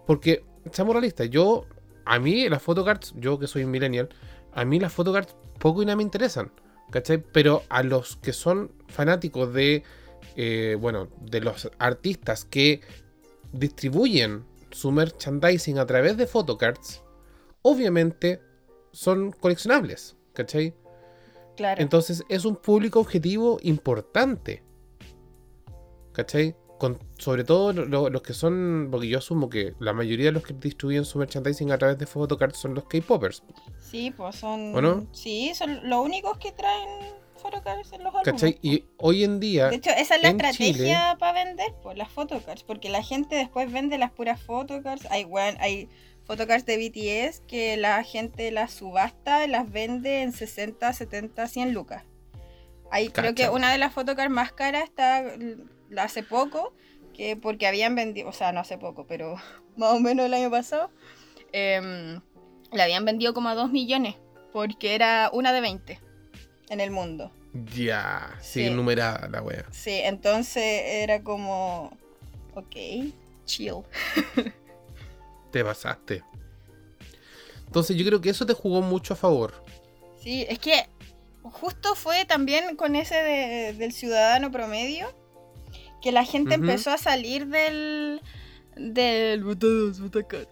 Porque, 0.07 0.45
seamos 0.73 0.95
realistas, 0.95 1.31
yo, 1.31 1.67
a 2.05 2.19
mí 2.19 2.49
las 2.49 2.63
photocards, 2.63 3.15
yo 3.17 3.39
que 3.39 3.47
soy 3.47 3.65
un 3.65 3.71
millennial, 3.71 4.09
a 4.53 4.65
mí 4.65 4.81
las 4.81 4.93
photocards 4.93 5.35
poco 5.59 5.83
y 5.83 5.87
nada 5.87 5.97
me 5.97 6.03
interesan. 6.03 6.51
¿Cachai? 6.93 7.25
Pero 7.33 7.63
a 7.71 7.83
los 7.83 8.17
que 8.17 8.35
son 8.35 8.71
fanáticos 8.87 9.53
de, 9.55 9.83
eh, 10.37 10.77
bueno, 10.79 11.09
de 11.23 11.41
los 11.41 11.71
artistas 11.79 12.45
que 12.45 12.83
distribuyen 13.53 14.45
su 14.71 14.93
merchandising 14.93 15.79
a 15.79 15.87
través 15.87 16.19
de 16.19 16.27
photocards, 16.27 17.03
obviamente 17.63 18.41
son 18.93 19.33
coleccionables. 19.33 20.17
¿Cachai? 20.35 20.75
claro. 21.57 21.83
Entonces 21.83 22.25
es 22.29 22.45
un 22.45 22.57
público 22.57 23.01
objetivo 23.01 23.59
importante. 23.63 24.63
¿Cachai? 26.13 26.55
Con, 26.83 26.99
sobre 27.17 27.45
todo 27.45 27.73
lo- 27.73 27.85
lo- 27.85 28.11
los 28.11 28.23
que 28.23 28.35
son, 28.35 28.89
porque 28.91 29.07
yo 29.07 29.19
asumo 29.19 29.49
que 29.49 29.73
la 29.79 29.93
mayoría 29.93 30.27
de 30.27 30.33
los 30.33 30.43
que 30.43 30.53
distribuyen 30.53 31.05
su 31.05 31.17
merchandising 31.17 31.71
a 31.71 31.79
través 31.79 31.97
de 31.97 32.07
photocards 32.07 32.59
son 32.59 32.75
los 32.75 32.83
K-Popers. 32.87 33.45
Sí, 33.79 34.11
pues 34.11 34.35
son. 34.35 34.75
¿O 34.75 34.83
no? 34.83 35.07
Sí, 35.13 35.53
son 35.55 35.89
los 35.89 36.05
únicos 36.05 36.39
que 36.39 36.51
traen 36.51 36.89
photocards 37.37 37.93
en 37.93 38.03
los 38.03 38.13
álbumes. 38.13 38.25
¿Cachai? 38.33 38.59
Y 38.63 38.85
hoy 38.97 39.23
en 39.23 39.39
día. 39.39 39.69
De 39.69 39.77
hecho, 39.77 39.91
esa 39.91 40.17
es 40.17 40.23
la 40.23 40.31
estrategia 40.31 41.17
para 41.21 41.45
vender, 41.45 41.73
pues, 41.85 41.97
las 41.97 42.09
photocards. 42.11 42.65
Porque 42.65 42.89
la 42.89 43.05
gente 43.05 43.37
después 43.37 43.71
vende 43.73 43.97
las 43.97 44.11
puras 44.11 44.41
photocards. 44.43 45.07
Hay, 45.13 45.25
weón, 45.25 45.55
hay 45.61 45.89
photocards 46.25 46.67
de 46.67 46.79
BTS 46.79 47.43
que 47.47 47.77
la 47.77 48.03
gente 48.03 48.51
las 48.51 48.73
subasta 48.73 49.45
y 49.45 49.49
las 49.49 49.71
vende 49.71 50.23
en 50.23 50.33
60, 50.33 50.93
70, 50.93 51.47
100 51.47 51.75
lucas. 51.75 52.03
Hay, 52.91 53.09
creo 53.11 53.37
que 53.37 53.49
una 53.51 53.71
de 53.71 53.79
las 53.79 53.93
photocards 53.95 54.35
más 54.35 54.53
caras 54.53 54.83
está 54.83 55.25
hace 55.99 56.23
poco, 56.23 56.75
que 57.15 57.37
porque 57.37 57.67
habían 57.67 57.95
vendido, 57.95 58.29
o 58.29 58.33
sea, 58.33 58.53
no 58.53 58.61
hace 58.61 58.79
poco, 58.79 59.07
pero 59.07 59.37
más 59.77 59.93
o 59.93 60.01
menos 60.01 60.27
el 60.27 60.35
año 60.35 60.51
pasado, 60.51 60.91
em, 61.53 62.21
la 62.73 62.85
habían 62.85 63.05
vendido 63.05 63.35
como 63.35 63.49
a 63.49 63.55
2 63.55 63.71
millones, 63.71 64.17
porque 64.53 64.95
era 64.95 65.31
una 65.33 65.53
de 65.53 65.61
20 65.61 66.01
en 66.71 66.81
el 66.81 66.91
mundo. 66.91 67.31
Ya, 67.75 68.35
sí, 68.41 68.65
Sí. 68.67 68.71
numerada 68.71 69.29
la 69.29 69.43
wea. 69.43 69.67
Sí, 69.71 69.91
entonces 70.03 70.63
era 70.65 71.23
como, 71.23 71.97
ok, 72.55 72.77
chill. 73.45 73.83
Te 75.51 75.63
pasaste. 75.63 76.23
Entonces 77.67 77.97
yo 77.97 78.07
creo 78.07 78.21
que 78.23 78.31
eso 78.31 78.47
te 78.47 78.55
jugó 78.55 78.81
mucho 78.81 79.13
a 79.13 79.17
favor. 79.17 79.65
Sí, 80.19 80.47
es 80.49 80.59
que 80.59 80.87
justo 81.43 81.95
fue 81.95 82.25
también 82.25 82.77
con 82.77 82.97
ese 82.97 83.17
de- 83.17 83.73
del 83.75 83.93
ciudadano 83.93 84.51
promedio 84.51 85.15
que 86.03 86.13
la 86.13 86.25
gente 86.25 86.55
empezó 86.55 86.91
a 86.91 86.99
salir 86.99 87.47
del 87.47 88.21
del 88.77 89.45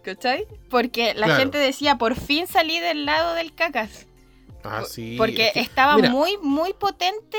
¿cachai? 0.03 0.45
Porque 0.69 1.13
la 1.15 1.25
Claro. 1.25 1.39
gente 1.41 1.57
decía, 1.57 1.97
por 1.97 2.15
fin 2.15 2.45
salí 2.47 2.79
del 2.79 3.05
lado 3.05 3.33
del 3.33 3.53
cacas. 3.53 4.05
Ah, 4.63 4.83
sí. 4.87 5.15
Porque 5.17 5.47
es 5.47 5.53
que- 5.53 5.59
estaba 5.61 5.95
mira, 5.95 6.11
muy, 6.11 6.37
muy 6.37 6.73
potente 6.73 7.37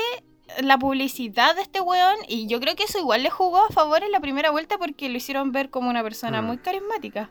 la 0.61 0.77
publicidad 0.77 1.55
de 1.55 1.61
este 1.61 1.79
weón 1.79 2.17
y 2.27 2.47
yo 2.47 2.59
creo 2.59 2.75
que 2.75 2.83
eso 2.83 2.99
igual 2.99 3.23
le 3.23 3.29
jugó 3.29 3.65
a 3.65 3.69
favor 3.69 4.03
en 4.03 4.11
la 4.11 4.19
primera 4.19 4.51
vuelta 4.51 4.77
porque 4.77 5.07
lo 5.07 5.15
hicieron 5.17 5.51
ver 5.53 5.69
como 5.69 5.89
una 5.89 6.03
persona 6.03 6.41
Mm. 6.41 6.45
muy 6.45 6.57
carismática. 6.57 7.29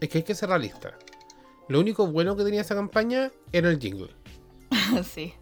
Es 0.00 0.08
que 0.08 0.18
hay 0.18 0.24
que 0.24 0.34
ser 0.34 0.48
realista. 0.48 0.96
Lo 1.68 1.80
único 1.80 2.06
bueno 2.06 2.34
que 2.34 2.44
tenía 2.44 2.62
esa 2.62 2.74
campaña 2.74 3.30
era 3.52 3.68
el 3.70 3.78
jingle. 3.78 4.08
sí. 5.14 5.34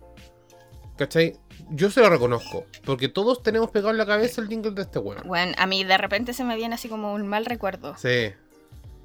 ¿Cachai? 0.97 1.35
Yo 1.71 1.91
se 1.91 2.01
lo 2.01 2.11
reconozco. 2.11 2.67
Porque 2.85 3.09
todos 3.09 3.43
tenemos 3.43 3.71
pegado 3.71 3.91
en 3.91 3.99
la 3.99 4.07
cabeza 4.07 4.41
el 4.41 4.49
jingle 4.49 4.73
de 4.73 4.83
este 4.83 4.99
weón. 4.99 5.23
Bueno, 5.27 5.53
a 5.57 5.67
mí 5.67 5.85
de 5.85 5.97
repente 5.99 6.33
se 6.35 6.45
me 6.45 6.57
viene 6.57 6.75
así 6.75 6.89
como 6.89 7.15
un 7.15 7.27
mal 7.27 7.47
recuerdo. 7.47 7.97
Sí. 7.97 8.33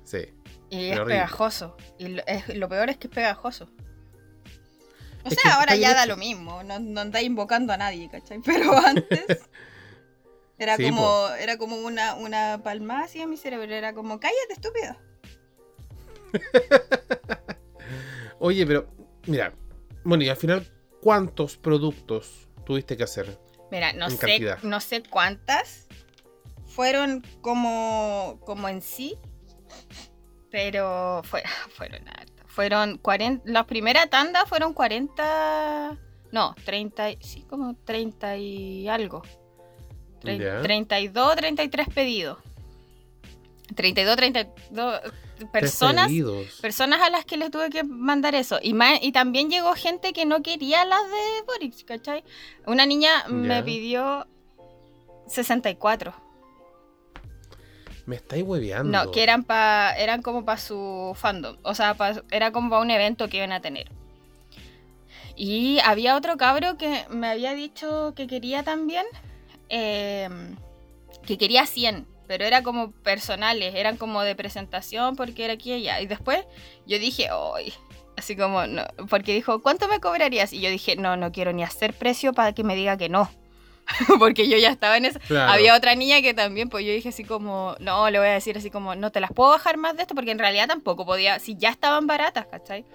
Sí. 0.04 0.34
Y 0.70 0.88
es 0.90 0.98
horrible. 0.98 1.16
pegajoso. 1.16 1.76
Y 1.98 2.10
lo, 2.10 2.24
es- 2.28 2.56
lo 2.56 2.68
peor 2.70 2.90
es 2.90 2.98
que 2.98 3.08
es 3.08 3.14
pegajoso. 3.14 3.70
O 5.24 5.30
Es 5.30 5.36
sea, 5.42 5.56
ahora 5.56 5.76
ya 5.76 5.94
da 5.94 6.06
lo 6.06 6.18
mismo. 6.18 6.64
No, 6.64 6.80
no 6.80 7.02
andáis 7.02 7.28
invocando 7.28 7.74
a 7.74 7.78
nadie, 7.78 8.10
¿cachai? 8.10 8.40
Pero 8.46 8.78
antes 8.78 9.26
era 10.58 10.76
Sí, 10.78 10.90
como 10.90 11.28
era 11.40 11.58
como 11.58 11.76
una, 11.78 12.16
una 12.16 12.62
palmada 12.64 13.06
así 13.06 13.22
en 13.22 13.30
mi 13.30 13.38
cerebro. 13.38 13.74
Era 13.74 13.94
como, 13.94 14.20
cállate, 14.20 14.54
estúpido. 14.54 14.96
Oye, 18.40 18.68
pero, 18.68 18.88
mira. 19.26 19.54
Bueno, 20.04 20.24
y 20.24 20.30
al 20.30 20.38
final, 20.38 20.66
¿cuántos 21.02 21.58
productos 21.58 22.47
tuviste 22.68 22.96
que 22.98 23.04
hacer? 23.04 23.40
Mira, 23.72 23.94
no 23.94 24.10
sé, 24.10 24.18
cantidad. 24.18 24.62
no 24.62 24.80
sé 24.82 25.02
cuántas 25.04 25.88
fueron 26.66 27.24
como, 27.42 28.40
como 28.46 28.68
en 28.70 28.82
sí, 28.82 29.18
pero 30.52 31.22
fue, 31.24 31.44
fueron 31.76 32.08
hartas. 32.08 32.46
Fueron 32.48 32.98
40, 32.98 33.44
la 33.50 33.66
primera 33.68 34.08
tanda 34.08 34.46
fueron 34.46 34.74
40, 34.74 35.98
no, 36.32 36.56
30, 36.66 37.12
y- 37.12 37.18
sí, 37.22 37.44
como 37.50 37.76
30 37.76 38.38
y 38.38 38.88
algo. 38.90 39.22
Tre- 40.22 40.38
Ya. 40.40 40.62
32, 40.62 41.36
33 41.36 41.88
pedidos. 41.90 42.38
32, 43.76 44.16
32 44.16 45.02
Tres 45.38 45.50
personas 45.52 46.12
personas 46.62 47.02
a 47.02 47.10
las 47.12 47.24
que 47.26 47.38
les 47.38 47.52
tuve 47.52 47.70
que 47.70 47.84
mandar 47.84 48.34
eso. 48.34 48.60
Y, 48.62 49.12
también 49.12 49.50
llegó 49.50 49.74
gente 49.76 50.12
que 50.12 50.26
no 50.26 50.42
quería 50.42 50.84
las 50.84 51.04
de 51.04 51.42
Boris, 51.46 51.84
¿cachai? 51.84 52.24
Una 52.66 52.86
niña 52.88 53.28
me 53.28 53.62
pidió 53.62 54.26
64. 55.28 56.14
Me 58.08 58.16
estáis 58.16 58.44
hueveando. 58.44 59.06
No, 59.06 59.12
que 59.12 59.22
eran 59.22 59.44
pa, 59.44 59.94
eran 59.98 60.22
como 60.22 60.44
para 60.46 60.60
su 60.60 61.14
fandom. 61.16 61.58
O 61.62 61.76
sea, 61.76 61.94
pa- 61.94 62.24
era 62.32 62.52
como 62.52 62.70
para 62.70 62.82
un 62.82 62.90
evento 62.90 63.28
que 63.28 63.38
iban 63.38 63.52
a 63.52 63.60
tener. 63.62 63.92
Y 65.36 65.80
había 65.84 66.16
otro 66.16 66.38
cabro 66.38 66.78
que 66.78 67.06
me 67.10 67.28
había 67.28 67.54
dicho 67.54 68.14
que 68.16 68.26
quería 68.28 68.64
también. 68.64 69.06
eh, 69.70 70.30
que 71.26 71.38
quería 71.38 71.66
100. 71.66 72.08
Pero 72.28 72.46
era 72.46 72.62
como 72.62 72.92
personales, 72.92 73.74
eran 73.76 73.98
como 73.98 74.22
de 74.22 74.36
presentación 74.36 75.16
porque 75.16 75.46
era 75.46 75.54
aquí 75.54 75.72
y 75.72 75.76
allá. 75.76 76.02
Y 76.02 76.08
después 76.08 76.44
yo 76.86 77.00
dije, 77.00 77.32
hoy. 77.32 77.74
Así 78.18 78.36
como, 78.36 78.66
no, 78.66 78.84
porque 79.10 79.34
dijo, 79.34 79.62
¿cuánto 79.62 79.88
me 79.88 80.00
cobrarías? 80.00 80.52
Y 80.52 80.60
yo 80.60 80.72
dije, 80.72 80.96
no, 80.96 81.16
no 81.18 81.32
quiero 81.32 81.54
ni 81.54 81.64
hacer 81.64 81.94
precio 81.94 82.34
para 82.34 82.52
que 82.54 82.64
me 82.64 82.76
diga 82.76 82.98
que 82.98 83.10
no. 83.10 83.30
porque 84.20 84.50
yo 84.50 84.58
ya 84.58 84.70
estaba 84.70 84.98
en 84.98 85.06
esa. 85.06 85.20
Claro. 85.20 85.52
Había 85.52 85.76
otra 85.76 85.96
niña 85.96 86.22
que 86.22 86.34
también, 86.34 86.70
pues 86.70 86.86
yo 86.86 86.92
dije 86.92 87.10
así 87.10 87.24
como, 87.24 87.76
no, 87.80 88.10
le 88.10 88.20
voy 88.20 88.28
a 88.28 88.32
decir 88.32 88.58
así 88.58 88.70
como, 88.70 88.96
no 88.96 89.12
te 89.12 89.20
las 89.20 89.32
puedo 89.32 89.52
bajar 89.52 89.78
más 89.78 89.96
de 89.96 90.02
esto, 90.02 90.16
porque 90.16 90.32
en 90.32 90.40
realidad 90.40 90.68
tampoco 90.68 91.06
podía, 91.06 91.40
si 91.40 91.56
ya 91.56 91.70
estaban 91.70 92.08
baratas, 92.08 92.48
¿cachai? 92.48 92.86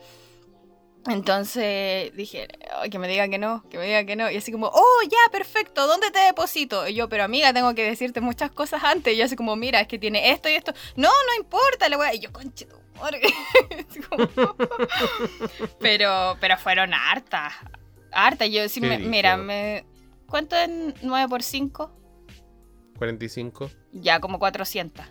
Entonces 1.08 2.14
dije, 2.16 2.46
"Ay, 2.76 2.88
que 2.88 2.98
me 2.98 3.08
diga 3.08 3.26
que 3.28 3.38
no, 3.38 3.68
que 3.68 3.76
me 3.78 3.86
diga 3.86 4.04
que 4.04 4.14
no. 4.14 4.30
Y 4.30 4.36
así 4.36 4.52
como, 4.52 4.68
oh, 4.72 5.00
ya, 5.10 5.18
perfecto, 5.32 5.86
¿dónde 5.88 6.10
te 6.12 6.20
deposito? 6.20 6.86
Y 6.86 6.94
yo, 6.94 7.08
pero 7.08 7.24
amiga, 7.24 7.52
tengo 7.52 7.74
que 7.74 7.82
decirte 7.84 8.20
muchas 8.20 8.50
cosas 8.52 8.84
antes. 8.84 9.12
Y 9.14 9.16
yo 9.16 9.24
así 9.24 9.34
como, 9.34 9.56
mira, 9.56 9.80
es 9.80 9.88
que 9.88 9.98
tiene 9.98 10.30
esto 10.30 10.48
y 10.48 10.52
esto. 10.54 10.72
No, 10.96 11.08
no 11.08 11.34
importa, 11.42 11.88
le 11.88 11.96
voy 11.96 12.06
a... 12.06 12.14
Y 12.14 12.20
yo, 12.20 12.32
conche 12.32 12.66
tu 12.66 12.76
madre". 13.00 13.20
Así 13.90 14.00
como- 14.00 14.28
pero, 15.80 16.36
pero 16.40 16.56
fueron 16.56 16.94
hartas, 16.94 17.52
hartas. 18.12 18.48
Yo 18.50 18.68
sí, 18.68 18.80
me- 18.80 18.98
mira, 18.98 19.36
me... 19.36 19.84
¿Cuánto 20.28 20.56
es 20.56 20.68
9 21.02 21.28
por 21.28 21.42
5? 21.42 21.90
45. 22.96 23.70
Ya, 23.92 24.20
como 24.20 24.38
400, 24.38 25.04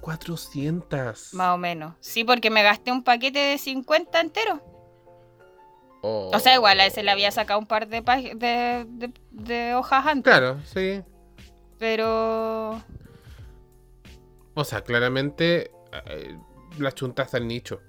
400. 0.00 1.34
más 1.34 1.54
o 1.54 1.58
menos. 1.58 1.94
Sí, 2.00 2.24
porque 2.24 2.50
me 2.50 2.62
gasté 2.62 2.92
un 2.92 3.02
paquete 3.02 3.38
de 3.38 3.58
50 3.58 4.20
entero. 4.20 4.60
Oh. 6.02 6.30
O 6.34 6.38
sea, 6.38 6.54
igual 6.54 6.80
a 6.80 6.86
ese 6.86 7.02
le 7.02 7.10
había 7.10 7.30
sacado 7.30 7.58
un 7.60 7.66
par 7.66 7.86
de, 7.88 8.00
de- 8.00 9.12
de 9.30 9.74
hojas 9.74 10.06
antes. 10.06 10.24
Claro, 10.32 10.58
sí. 10.64 11.02
Pero... 11.78 12.82
O 14.54 14.64
sea, 14.64 14.82
claramente 14.82 15.70
eh, 16.06 16.38
la 16.78 16.92
chuntaste 16.92 17.36
al 17.36 17.46
nicho. 17.46 17.80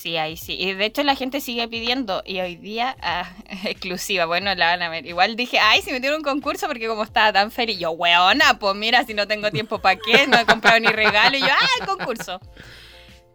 Sí, 0.00 0.16
ahí 0.16 0.36
sí. 0.38 0.56
Y 0.58 0.72
de 0.72 0.86
hecho 0.86 1.02
la 1.02 1.14
gente 1.14 1.40
sigue 1.42 1.68
pidiendo. 1.68 2.22
Y 2.24 2.40
hoy 2.40 2.56
día, 2.56 2.96
ah, 3.02 3.30
exclusiva. 3.64 4.24
Bueno, 4.24 4.54
la 4.54 4.66
van 4.68 4.82
a 4.82 4.88
ver. 4.88 5.04
Igual 5.06 5.36
dije, 5.36 5.58
ay, 5.58 5.82
si 5.82 5.92
metieron 5.92 6.18
un 6.20 6.24
concurso 6.24 6.66
porque 6.68 6.88
como 6.88 7.02
estaba 7.02 7.32
tan 7.34 7.50
feliz. 7.50 7.78
Yo, 7.78 7.90
weona, 7.90 8.58
pues 8.58 8.74
mira, 8.76 9.04
si 9.04 9.12
no 9.12 9.28
tengo 9.28 9.50
tiempo 9.50 9.78
para 9.80 9.96
qué, 9.96 10.26
no 10.26 10.38
he 10.38 10.46
comprado 10.46 10.80
ni 10.80 10.86
regalo. 10.86 11.36
Y 11.36 11.40
yo, 11.40 11.48
ah, 11.50 11.86
concurso. 11.86 12.40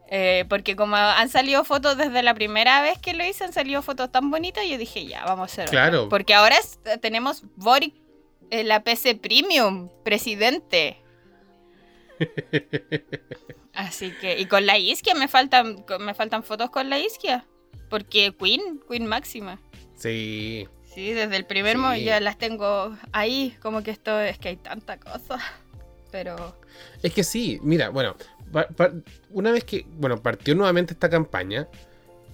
Eh, 0.07 0.45
porque 0.49 0.75
como 0.75 0.95
han 0.95 1.29
salido 1.29 1.63
fotos 1.65 1.97
desde 1.97 2.21
la 2.23 2.33
primera 2.35 2.81
vez 2.81 2.97
que 2.99 3.13
lo 3.13 3.23
hice, 3.25 3.43
han 3.43 3.53
salido 3.53 3.81
fotos 3.81 4.11
tan 4.11 4.29
bonitas, 4.31 4.63
yo 4.67 4.77
dije, 4.77 5.05
ya, 5.05 5.23
vamos 5.25 5.49
a 5.49 5.51
hacer 5.51 5.67
otra. 5.67 5.81
Claro. 5.81 6.09
Porque 6.09 6.33
ahora 6.33 6.55
es- 6.57 6.79
tenemos 7.01 7.43
Boric, 7.55 7.93
eh, 8.51 8.63
la 8.63 8.83
PC 8.83 9.15
Premium, 9.15 9.89
presidente. 10.03 11.01
Así 13.73 14.11
que, 14.21 14.39
y 14.39 14.45
con 14.45 14.65
la 14.65 14.77
Isquia 14.77 15.15
me 15.15 15.27
faltan, 15.27 15.83
me 15.99 16.13
faltan 16.13 16.43
fotos 16.43 16.69
con 16.69 16.89
la 16.89 16.99
Isquia. 16.99 17.45
Porque 17.89 18.33
Queen, 18.37 18.81
Queen 18.89 19.05
máxima. 19.05 19.59
Sí. 19.95 20.67
Sí, 20.93 21.11
desde 21.11 21.35
el 21.35 21.45
primer 21.45 21.73
Sí. 21.73 21.81
momento 21.81 22.05
ya 22.05 22.19
las 22.19 22.37
tengo 22.37 22.95
ahí, 23.11 23.55
como 23.61 23.83
que 23.83 23.91
esto 23.91 24.19
es 24.21 24.39
que 24.39 24.49
hay 24.49 24.57
tanta 24.57 24.97
cosa. 24.99 25.39
Pero 26.11 26.55
Es 27.03 27.13
que 27.13 27.23
sí, 27.23 27.59
mira, 27.61 27.89
bueno, 27.89 28.15
una 29.31 29.51
vez 29.51 29.65
que, 29.65 29.85
bueno, 29.97 30.21
partió 30.21 30.55
nuevamente 30.55 30.93
esta 30.93 31.09
campaña 31.09 31.67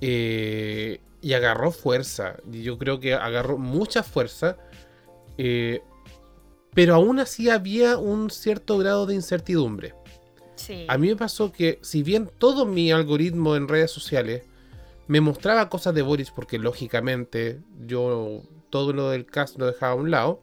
eh, 0.01 0.99
y 1.21 1.33
agarró 1.33 1.71
fuerza, 1.71 2.35
y 2.51 2.61
yo 2.61 2.77
creo 2.77 2.99
que 2.99 3.15
agarró 3.15 3.57
mucha 3.57 4.03
fuerza, 4.03 4.57
eh, 5.39 5.81
pero 6.73 6.95
aún 6.95 7.19
así 7.19 7.49
había 7.49 7.97
un 7.97 8.29
cierto 8.29 8.77
grado 8.77 9.05
de 9.05 9.15
incertidumbre. 9.15 9.93
sí. 10.55 10.85
A 10.87 10.97
mí 10.97 11.07
me 11.07 11.15
pasó 11.15 11.51
que, 11.51 11.79
si 11.81 12.03
bien 12.03 12.29
todo 12.37 12.65
mi 12.65 12.91
algoritmo 12.91 13.55
en 13.55 13.67
redes 13.67 13.91
sociales 13.91 14.43
me 15.07 15.19
mostraba 15.19 15.69
cosas 15.69 15.93
de 15.93 16.01
Boris, 16.01 16.31
porque 16.31 16.57
lógicamente 16.57 17.59
yo 17.85 18.43
todo 18.69 18.93
lo 18.93 19.09
del 19.09 19.25
cast 19.25 19.57
lo 19.57 19.65
dejaba 19.65 19.93
a 19.93 19.95
un 19.95 20.09
lado, 20.09 20.41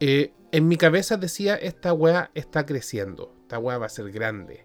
eh, 0.00 0.32
en 0.52 0.68
mi 0.68 0.76
cabeza 0.76 1.16
decía, 1.16 1.56
esta 1.56 1.92
weá 1.92 2.30
está 2.34 2.66
creciendo, 2.66 3.34
esta 3.42 3.58
weá 3.58 3.78
va 3.78 3.86
a 3.86 3.88
ser 3.88 4.12
grande. 4.12 4.64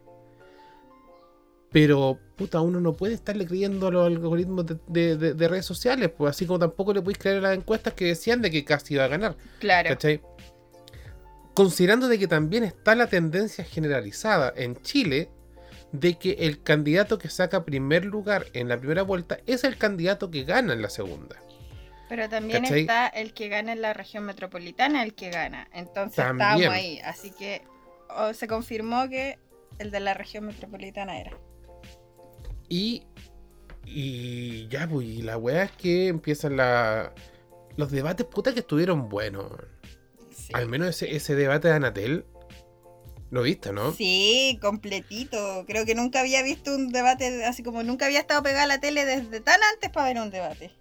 Pero, 1.71 2.17
puta, 2.38 2.62
uno 2.62 2.79
no 2.79 2.93
puede 2.93 3.13
estarle 3.13 3.45
creyendo 3.45 3.88
a 3.88 3.91
los 3.91 4.07
algoritmos 4.07 4.65
de, 4.65 4.77
de- 4.88 5.17
de- 5.17 5.33
de 5.33 5.47
redes 5.47 5.65
sociales, 5.65 6.09
pues 6.17 6.31
así 6.31 6.45
como 6.45 6.59
tampoco 6.59 6.93
le 6.93 7.01
podéis 7.01 7.17
creer 7.17 7.38
a 7.38 7.41
las 7.41 7.57
encuestas 7.57 7.93
que 7.93 8.05
decían 8.05 8.41
de 8.41 8.50
que 8.51 8.63
casi 8.63 8.93
iba 8.93 9.03
a 9.03 9.07
ganar. 9.09 9.36
Claro. 9.59 9.89
¿Cachai? 9.89 10.21
Considerando 11.53 12.07
de 12.07 12.19
que 12.19 12.27
también 12.27 12.63
está 12.63 12.93
la 12.95 13.07
tendencia 13.07 13.63
generalizada 13.63 14.53
en 14.55 14.75
Chile 14.81 15.29
de 15.91 16.15
que 16.15 16.31
el 16.39 16.62
candidato 16.62 17.17
que 17.17 17.29
saca 17.29 17.65
primer 17.65 18.05
lugar 18.05 18.45
en 18.53 18.67
la 18.69 18.77
primera 18.77 19.01
vuelta 19.01 19.39
es 19.47 19.63
el 19.63 19.77
candidato 19.77 20.29
que 20.29 20.43
gana 20.43 20.74
en 20.74 20.81
la 20.81 20.89
segunda. 20.89 21.36
Pero 22.09 22.29
también 22.29 22.63
¿Cachai? 22.63 22.81
está 22.81 23.07
el 23.07 23.33
que 23.33 23.50
gana 23.50 23.74
en 23.74 23.81
la 23.81 23.93
región 23.93 24.24
metropolitana, 24.24 25.03
el 25.03 25.13
que 25.15 25.29
gana. 25.31 25.67
Entonces 25.74 26.15
También. 26.15 26.47
estábamos 26.59 26.69
ahí. 26.77 27.00
Así 27.00 27.31
que 27.31 27.63
oh, 28.15 28.33
se 28.33 28.47
confirmó 28.47 29.09
que 29.09 29.39
el 29.79 29.91
de 29.91 30.00
la 30.00 30.13
región 30.13 30.45
metropolitana 30.45 31.19
era. 31.19 31.31
Y, 32.69 33.03
y 33.86 34.67
ya, 34.67 34.88
pues, 34.88 35.07
y 35.07 35.21
la 35.21 35.38
weá 35.38 35.63
es 35.63 35.71
que 35.71 36.07
empiezan 36.07 36.57
la, 36.57 37.13
los 37.77 37.91
debates 37.91 38.25
puta 38.25 38.53
que 38.53 38.59
estuvieron 38.59 39.09
buenos. 39.09 39.51
Sí. 40.36 40.51
Al 40.53 40.67
menos 40.67 40.89
ese, 40.89 41.15
ese 41.15 41.36
debate 41.36 41.67
de 41.69 41.74
Anatel, 41.75 42.25
lo 43.31 43.41
viste, 43.41 43.71
¿no? 43.74 43.91
Sí, 43.91 44.57
completito. 44.62 45.65
Creo 45.67 45.86
que 45.86 45.95
nunca 45.95 46.21
había 46.21 46.41
visto 46.43 46.74
un 46.74 46.89
debate, 46.89 47.43
así 47.45 47.63
como 47.63 47.83
nunca 47.83 48.05
había 48.05 48.19
estado 48.19 48.43
pegada 48.43 48.63
a 48.63 48.67
la 48.67 48.79
tele 48.79 49.05
desde 49.05 49.39
tan 49.41 49.59
antes 49.74 49.89
para 49.89 50.07
ver 50.07 50.21
un 50.21 50.29
debate. 50.29 50.71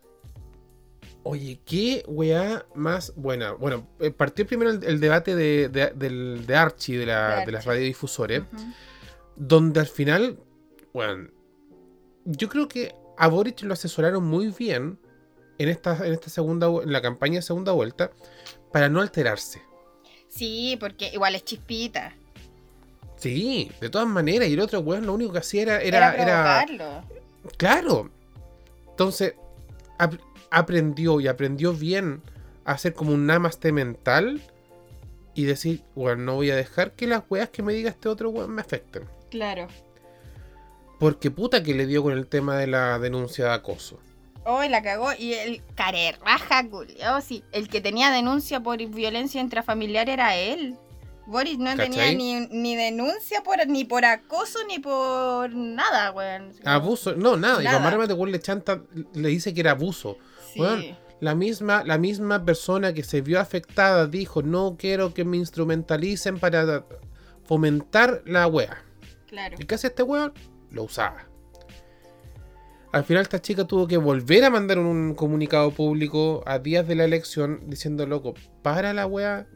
Oye, 1.24 1.60
qué 1.64 2.04
weá 2.06 2.66
más 2.76 3.12
buena. 3.16 3.50
Bueno, 3.52 3.88
eh, 3.98 4.12
partió 4.12 4.46
primero 4.46 4.70
el, 4.70 4.84
el 4.84 5.00
debate 5.00 5.34
de, 5.34 5.68
de, 5.68 5.90
del- 5.96 6.46
de 6.46 6.54
Archie, 6.56 6.98
de, 6.98 7.06
la, 7.06 7.40
De 7.40 7.46
de 7.46 7.52
las 7.52 7.64
radiodifusores, 7.64 8.42
Ujú. 8.42 8.64
donde 9.34 9.80
al 9.80 9.88
final, 9.88 10.38
bueno, 10.92 11.28
yo 12.26 12.48
creo 12.48 12.68
que 12.68 12.94
a 13.16 13.28
Boric 13.28 13.62
lo 13.62 13.72
asesoraron 13.72 14.24
muy 14.24 14.48
bien 14.48 14.98
en 15.58 15.68
esta, 15.70 16.06
en 16.06 16.12
esta 16.12 16.28
segunda, 16.28 16.66
en 16.66 16.92
la 16.92 17.00
campaña 17.00 17.36
de 17.36 17.42
segunda 17.42 17.72
vuelta, 17.72 18.10
para 18.72 18.88
no 18.90 19.00
alterarse. 19.00 19.62
Sí, 20.28 20.76
porque 20.78 21.10
igual 21.14 21.34
es 21.34 21.44
chispita. 21.44 22.14
Sí, 23.16 23.70
de 23.80 23.88
todas 23.88 24.06
maneras, 24.06 24.48
y 24.48 24.52
el 24.52 24.60
otro 24.60 24.80
weón 24.80 25.06
lo 25.06 25.14
único 25.14 25.32
que 25.32 25.38
hacía 25.38 25.62
era, 25.62 25.80
Era, 25.80 26.14
era. 26.14 26.66
Claro. 27.56 28.10
Entonces, 28.90 29.34
ap- 29.98 30.20
aprendió 30.50 31.20
y 31.20 31.28
aprendió 31.28 31.72
bien 31.72 32.20
a 32.66 32.72
hacer 32.72 32.92
como 32.92 33.12
un 33.14 33.24
namaste 33.26 33.72
mental 33.72 34.42
y 35.34 35.44
decir, 35.44 35.82
bueno, 35.94 36.24
no 36.24 36.34
voy 36.34 36.50
a 36.50 36.56
dejar 36.56 36.92
que 36.92 37.06
las 37.06 37.22
weas 37.30 37.48
que 37.48 37.62
me 37.62 37.72
diga 37.72 37.88
este 37.90 38.08
otro 38.10 38.28
weón 38.30 38.54
me 38.54 38.60
afecten. 38.60 39.04
Claro. 39.30 39.68
Porque 40.98 41.30
puta 41.30 41.62
que 41.62 41.74
le 41.74 41.86
dio 41.86 42.02
con 42.02 42.12
el 42.12 42.26
tema 42.26 42.56
de 42.56 42.66
la 42.66 42.98
denuncia 42.98 43.46
de 43.46 43.52
acoso. 43.52 43.98
Hoy 44.44 44.68
la 44.68 44.82
cagó 44.82 45.08
y 45.18 45.34
el 45.34 45.62
carerraja, 45.74 46.68
culiao, 46.68 47.20
sí. 47.20 47.42
El 47.52 47.68
que 47.68 47.80
tenía 47.80 48.10
denuncia 48.10 48.60
por 48.60 48.78
violencia 48.78 49.40
intrafamiliar 49.40 50.08
era 50.08 50.36
él. 50.36 50.76
Boris 51.26 51.58
no 51.58 51.74
tenía 51.74 52.12
ni, 52.12 52.46
ni 52.46 52.76
denuncia 52.76 53.42
por 53.42 53.66
ni 53.66 53.84
por 53.84 54.04
acoso 54.04 54.60
ni 54.68 54.78
por 54.78 55.52
nada, 55.52 56.12
weón. 56.12 56.52
Abuso, 56.64 57.16
no, 57.16 57.36
nada. 57.36 57.62
Y. 57.62 57.66
Omar 57.66 57.92
Remate, 57.92 58.12
weón, 58.12 58.30
le 58.30 58.40
chanta, 58.40 58.82
le 59.12 59.28
dice 59.28 59.52
que 59.52 59.60
era 59.60 59.72
abuso. 59.72 60.16
Sí. 60.52 60.60
weón. 60.60 60.96
La 61.18 61.34
misma, 61.34 61.82
la 61.82 61.98
misma 61.98 62.44
persona 62.44 62.92
que 62.92 63.02
se 63.02 63.22
vio 63.22 63.40
afectada 63.40 64.06
dijo, 64.06 64.42
no 64.42 64.76
quiero 64.78 65.14
que 65.14 65.24
me 65.24 65.38
instrumentalicen 65.38 66.38
para 66.38 66.84
fomentar 67.44 68.22
la 68.26 68.46
wea. 68.46 68.84
Claro. 69.26 69.56
¿Y 69.58 69.64
qué 69.64 69.74
hace 69.74 69.88
este 69.88 70.02
weón? 70.02 70.32
Lo 70.70 70.84
usaba. 70.84 71.28
Al 72.92 73.04
final 73.04 73.22
esta 73.22 73.42
chica 73.42 73.66
tuvo 73.66 73.86
que 73.86 73.96
volver 73.98 74.44
a 74.44 74.50
mandar 74.50 74.78
un 74.78 75.14
comunicado 75.14 75.70
público 75.70 76.42
a 76.46 76.58
días 76.58 76.86
de 76.88 76.94
la 76.94 77.04
elección 77.04 77.60
diciendo, 77.68 78.06
loco, 78.06 78.34
para 78.62 78.92
la 78.94 79.06
weá. 79.06 79.46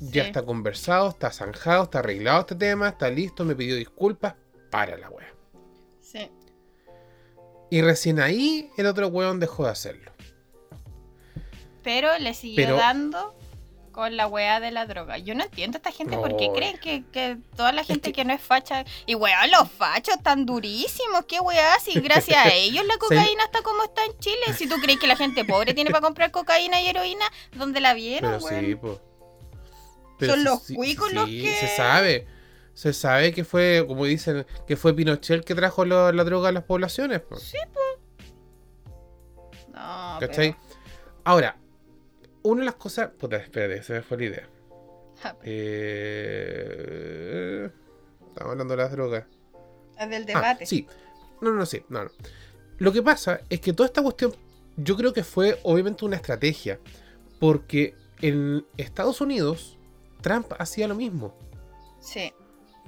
Ya 0.00 0.24
está 0.24 0.44
conversado, 0.44 1.08
está 1.08 1.30
zanjado, 1.32 1.84
está 1.84 1.98
arreglado 2.00 2.40
este 2.40 2.54
tema, 2.54 2.90
está 2.90 3.10
listo, 3.10 3.44
me 3.44 3.56
pidió 3.56 3.74
disculpas, 3.74 4.34
para 4.70 4.96
la 4.96 5.08
weá. 5.10 5.34
Sí. 6.00 6.30
Y 7.70 7.82
recién 7.82 8.20
ahí 8.20 8.70
el 8.76 8.86
otro 8.86 9.08
weón 9.08 9.40
dejó 9.40 9.64
de 9.64 9.70
hacerlo. 9.70 10.12
Pero 11.82 12.16
le 12.18 12.34
siguió 12.34 12.64
Pero- 12.64 12.76
dando 12.76 13.34
con 13.98 14.16
la 14.16 14.28
weá 14.28 14.60
de 14.60 14.70
la 14.70 14.86
droga. 14.86 15.18
Yo 15.18 15.34
no 15.34 15.42
entiendo 15.42 15.74
a 15.74 15.78
esta 15.78 15.90
gente 15.90 16.16
por 16.16 16.36
qué 16.36 16.46
No. 16.46 16.54
creen 16.54 16.78
que, 16.78 17.02
que 17.10 17.36
toda 17.56 17.72
la 17.72 17.82
gente 17.82 18.12
que- 18.12 18.22
que... 18.22 18.24
no 18.24 18.32
es 18.32 18.40
facha. 18.40 18.84
Y 19.06 19.16
weá, 19.16 19.44
los 19.48 19.68
fachos 19.72 20.14
están 20.14 20.46
durísimos. 20.46 21.24
¿Qué 21.26 21.40
weá? 21.40 21.80
Si 21.80 21.98
gracias 21.98 22.46
a 22.46 22.48
ellos 22.54 22.86
la 22.86 22.96
cocaína 22.98 23.42
está 23.42 23.60
como 23.62 23.82
está 23.82 24.04
en 24.04 24.16
Chile. 24.20 24.52
Si 24.56 24.68
tú 24.68 24.76
crees 24.80 25.00
que 25.00 25.08
la 25.08 25.16
gente 25.16 25.44
pobre 25.44 25.74
tiene 25.74 25.90
para 25.90 26.00
comprar 26.00 26.30
cocaína 26.30 26.80
y 26.80 26.86
heroína, 26.86 27.24
¿dónde 27.56 27.80
la 27.80 27.92
vieron, 27.92 28.38
Pero 28.40 28.60
sí, 28.60 28.74
pues. 28.76 28.98
Son 30.30 30.44
los 30.44 30.60
cuicos 30.72 31.12
los 31.12 31.26
que- 31.26 31.56
Se 31.58 31.66
sabe. 31.76 32.28
Se 32.74 32.92
sabe 32.92 33.32
que 33.34 33.42
fue, 33.44 33.84
como 33.88 34.04
dicen, 34.04 34.46
que 34.68 34.76
fue 34.76 34.94
Pinochet 34.94 35.38
el 35.38 35.44
que 35.44 35.56
trajo 35.56 35.84
lo- 35.84 36.12
la 36.12 36.22
droga 36.22 36.50
a 36.50 36.52
las 36.52 36.62
poblaciones. 36.62 37.18
po. 37.22 37.36
No, 39.74 40.16
¿Cachai? 40.20 40.54
Ahora, 41.24 41.56
una 42.42 42.60
de 42.60 42.66
las 42.66 42.74
cosas. 42.76 43.10
Puta, 43.18 43.36
espérate, 43.36 43.82
se 43.82 43.92
me 43.94 44.02
fue 44.02 44.16
la 44.18 44.24
idea. 44.24 44.48
Eh, 46.30 47.68
Estamos 48.28 48.52
hablando 48.52 48.74
de 48.76 48.82
las 48.82 48.92
drogas. 48.92 49.24
Es 49.98 50.08
del 50.10 50.22
Ah, 50.22 50.26
debate. 50.26 50.66
sí. 50.66 50.86
No, 51.40 51.50
no, 51.50 51.56
no, 51.56 51.66
sí. 51.66 51.82
No, 51.88 52.04
no. 52.04 52.10
Lo 52.78 52.92
que 52.92 53.02
pasa 53.02 53.40
es 53.50 53.60
que 53.60 53.72
toda 53.72 53.86
esta 53.88 54.02
cuestión, 54.02 54.34
yo 54.76 54.96
creo 54.96 55.12
que 55.12 55.24
fue 55.24 55.58
obviamente 55.64 56.04
una 56.04 56.16
estrategia. 56.16 56.78
Porque 57.40 57.94
en 58.20 58.64
Estados 58.76 59.20
Unidos, 59.20 59.76
Trump 60.20 60.52
hacía 60.58 60.86
lo 60.88 60.94
mismo. 60.94 61.34
Sí. 62.00 62.32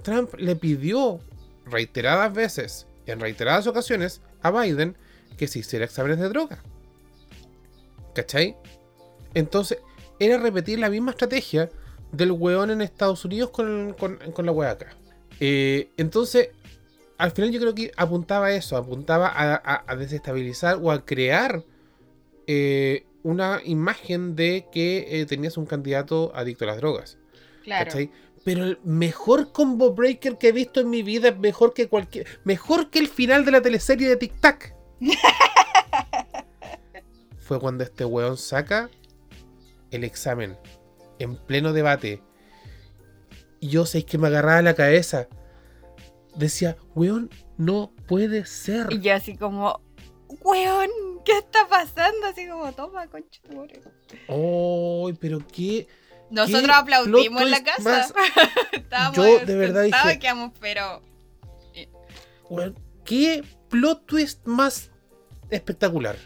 Trump 0.02 0.34
le 0.38 0.54
pidió 0.56 1.20
reiteradas 1.66 2.32
veces, 2.32 2.86
en 3.06 3.20
reiteradas 3.20 3.66
ocasiones, 3.66 4.20
a 4.42 4.50
Biden 4.50 4.96
que 5.36 5.46
se 5.48 5.58
hiciera 5.60 5.84
exámenes 5.84 6.18
de 6.18 6.28
droga. 6.28 6.62
¿Cachai? 8.14 8.56
Entonces, 9.34 9.78
era 10.18 10.38
repetir 10.38 10.78
la 10.78 10.90
misma 10.90 11.12
estrategia 11.12 11.70
del 12.12 12.32
weón 12.32 12.70
en 12.70 12.80
Estados 12.82 13.24
Unidos 13.24 13.50
con, 13.50 13.94
con- 13.98 14.16
con 14.32 14.46
la 14.46 14.52
wea 14.52 14.70
acá. 14.72 14.96
Eh, 15.38 15.90
entonces, 15.96 16.50
al 17.18 17.30
final 17.30 17.50
yo 17.52 17.60
creo 17.60 17.74
que 17.74 17.92
apuntaba 17.96 18.46
a 18.46 18.52
eso, 18.52 18.76
apuntaba 18.76 19.28
a, 19.28 19.54
a- 19.54 19.84
a 19.86 19.96
desestabilizar 19.96 20.78
o 20.82 20.90
a 20.90 21.04
crear 21.04 21.64
eh, 22.46 23.04
una 23.22 23.60
imagen 23.64 24.34
de 24.34 24.66
que 24.72 25.20
eh, 25.20 25.26
tenías 25.26 25.56
un 25.56 25.66
candidato 25.66 26.32
adicto 26.34 26.64
a 26.64 26.68
las 26.68 26.78
drogas. 26.78 27.18
Claro. 27.64 27.84
¿Cachai? 27.86 28.10
Pero 28.42 28.64
el 28.64 28.78
mejor 28.84 29.52
combo 29.52 29.92
breaker 29.92 30.38
que 30.38 30.48
he 30.48 30.52
visto 30.52 30.80
en 30.80 30.88
mi 30.88 31.02
vida 31.02 31.28
es 31.28 31.38
mejor 31.38 31.74
que 31.74 31.88
cualquier. 31.88 32.26
Mejor 32.44 32.88
que 32.90 32.98
el 32.98 33.06
final 33.08 33.44
de 33.44 33.50
la 33.52 33.60
teleserie 33.60 34.08
de 34.08 34.16
Tic 34.16 34.40
Tac. 34.40 34.74
Fue 37.38 37.58
cuando 37.60 37.84
este 37.84 38.04
weón 38.04 38.36
saca 38.36 38.88
el 39.90 40.04
examen 40.04 40.56
en 41.18 41.36
pleno 41.36 41.72
debate. 41.72 42.22
Y 43.60 43.68
yo 43.68 43.86
sé 43.86 44.04
que 44.04 44.18
me 44.18 44.28
agarraba 44.28 44.62
la 44.62 44.74
cabeza. 44.74 45.28
Decía, 46.36 46.76
weón, 46.94 47.30
no 47.58 47.92
puede 48.06 48.46
ser. 48.46 48.86
Y 48.90 49.00
yo 49.00 49.14
así 49.14 49.36
como, 49.36 49.80
weón, 50.42 50.88
¿qué 51.24 51.38
está 51.38 51.66
pasando? 51.68 52.26
Así 52.26 52.48
como, 52.48 52.72
toma, 52.72 53.06
concha 53.08 53.40
tu 53.42 53.56
madre". 53.56 53.80
¡Ay, 54.28 55.12
pero 55.20 55.38
qué! 55.52 55.88
Nosotros 56.30 56.62
¿Qué 56.64 56.72
aplaudimos 56.72 57.42
en 57.42 57.50
la 57.50 57.64
casa. 57.64 58.06
Estábamos 58.72 59.16
Yo 59.16 59.44
de 59.44 59.56
verdad 59.56 59.84
dije- 59.84 60.18
quedamos, 60.20 60.52
pero 60.60 61.02
weón, 62.48 62.78
qué 63.04 63.44
plot 63.68 64.06
twist 64.06 64.46
más 64.46 64.90
espectacular. 65.50 66.16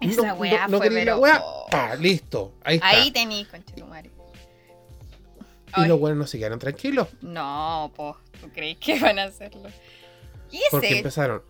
Esa 0.00 0.34
weá 0.34 0.68
fue 0.68 0.90
la 0.90 1.00
pero... 1.00 1.18
weá, 1.18 1.42
pa, 1.70 1.94
listo, 1.96 2.54
ahí 2.62 2.76
está. 2.76 2.88
Ahí 2.88 3.12
tu 3.76 3.86
madre. 3.86 4.10
y 5.76 5.80
Ay, 5.80 5.88
los 5.88 6.00
weones 6.00 6.18
no 6.18 6.26
se 6.26 6.38
quedaron 6.38 6.58
tranquilos. 6.58 7.08
No, 7.20 7.92
po, 7.94 8.16
¿tú 8.40 8.48
crees 8.52 8.78
que 8.78 8.98
van 8.98 9.18
a 9.18 9.24
hacerlo? 9.24 9.68
¿Y 10.50 10.60
Porque 10.70 10.88
ese? 10.88 10.98
empezaron. 10.98 11.42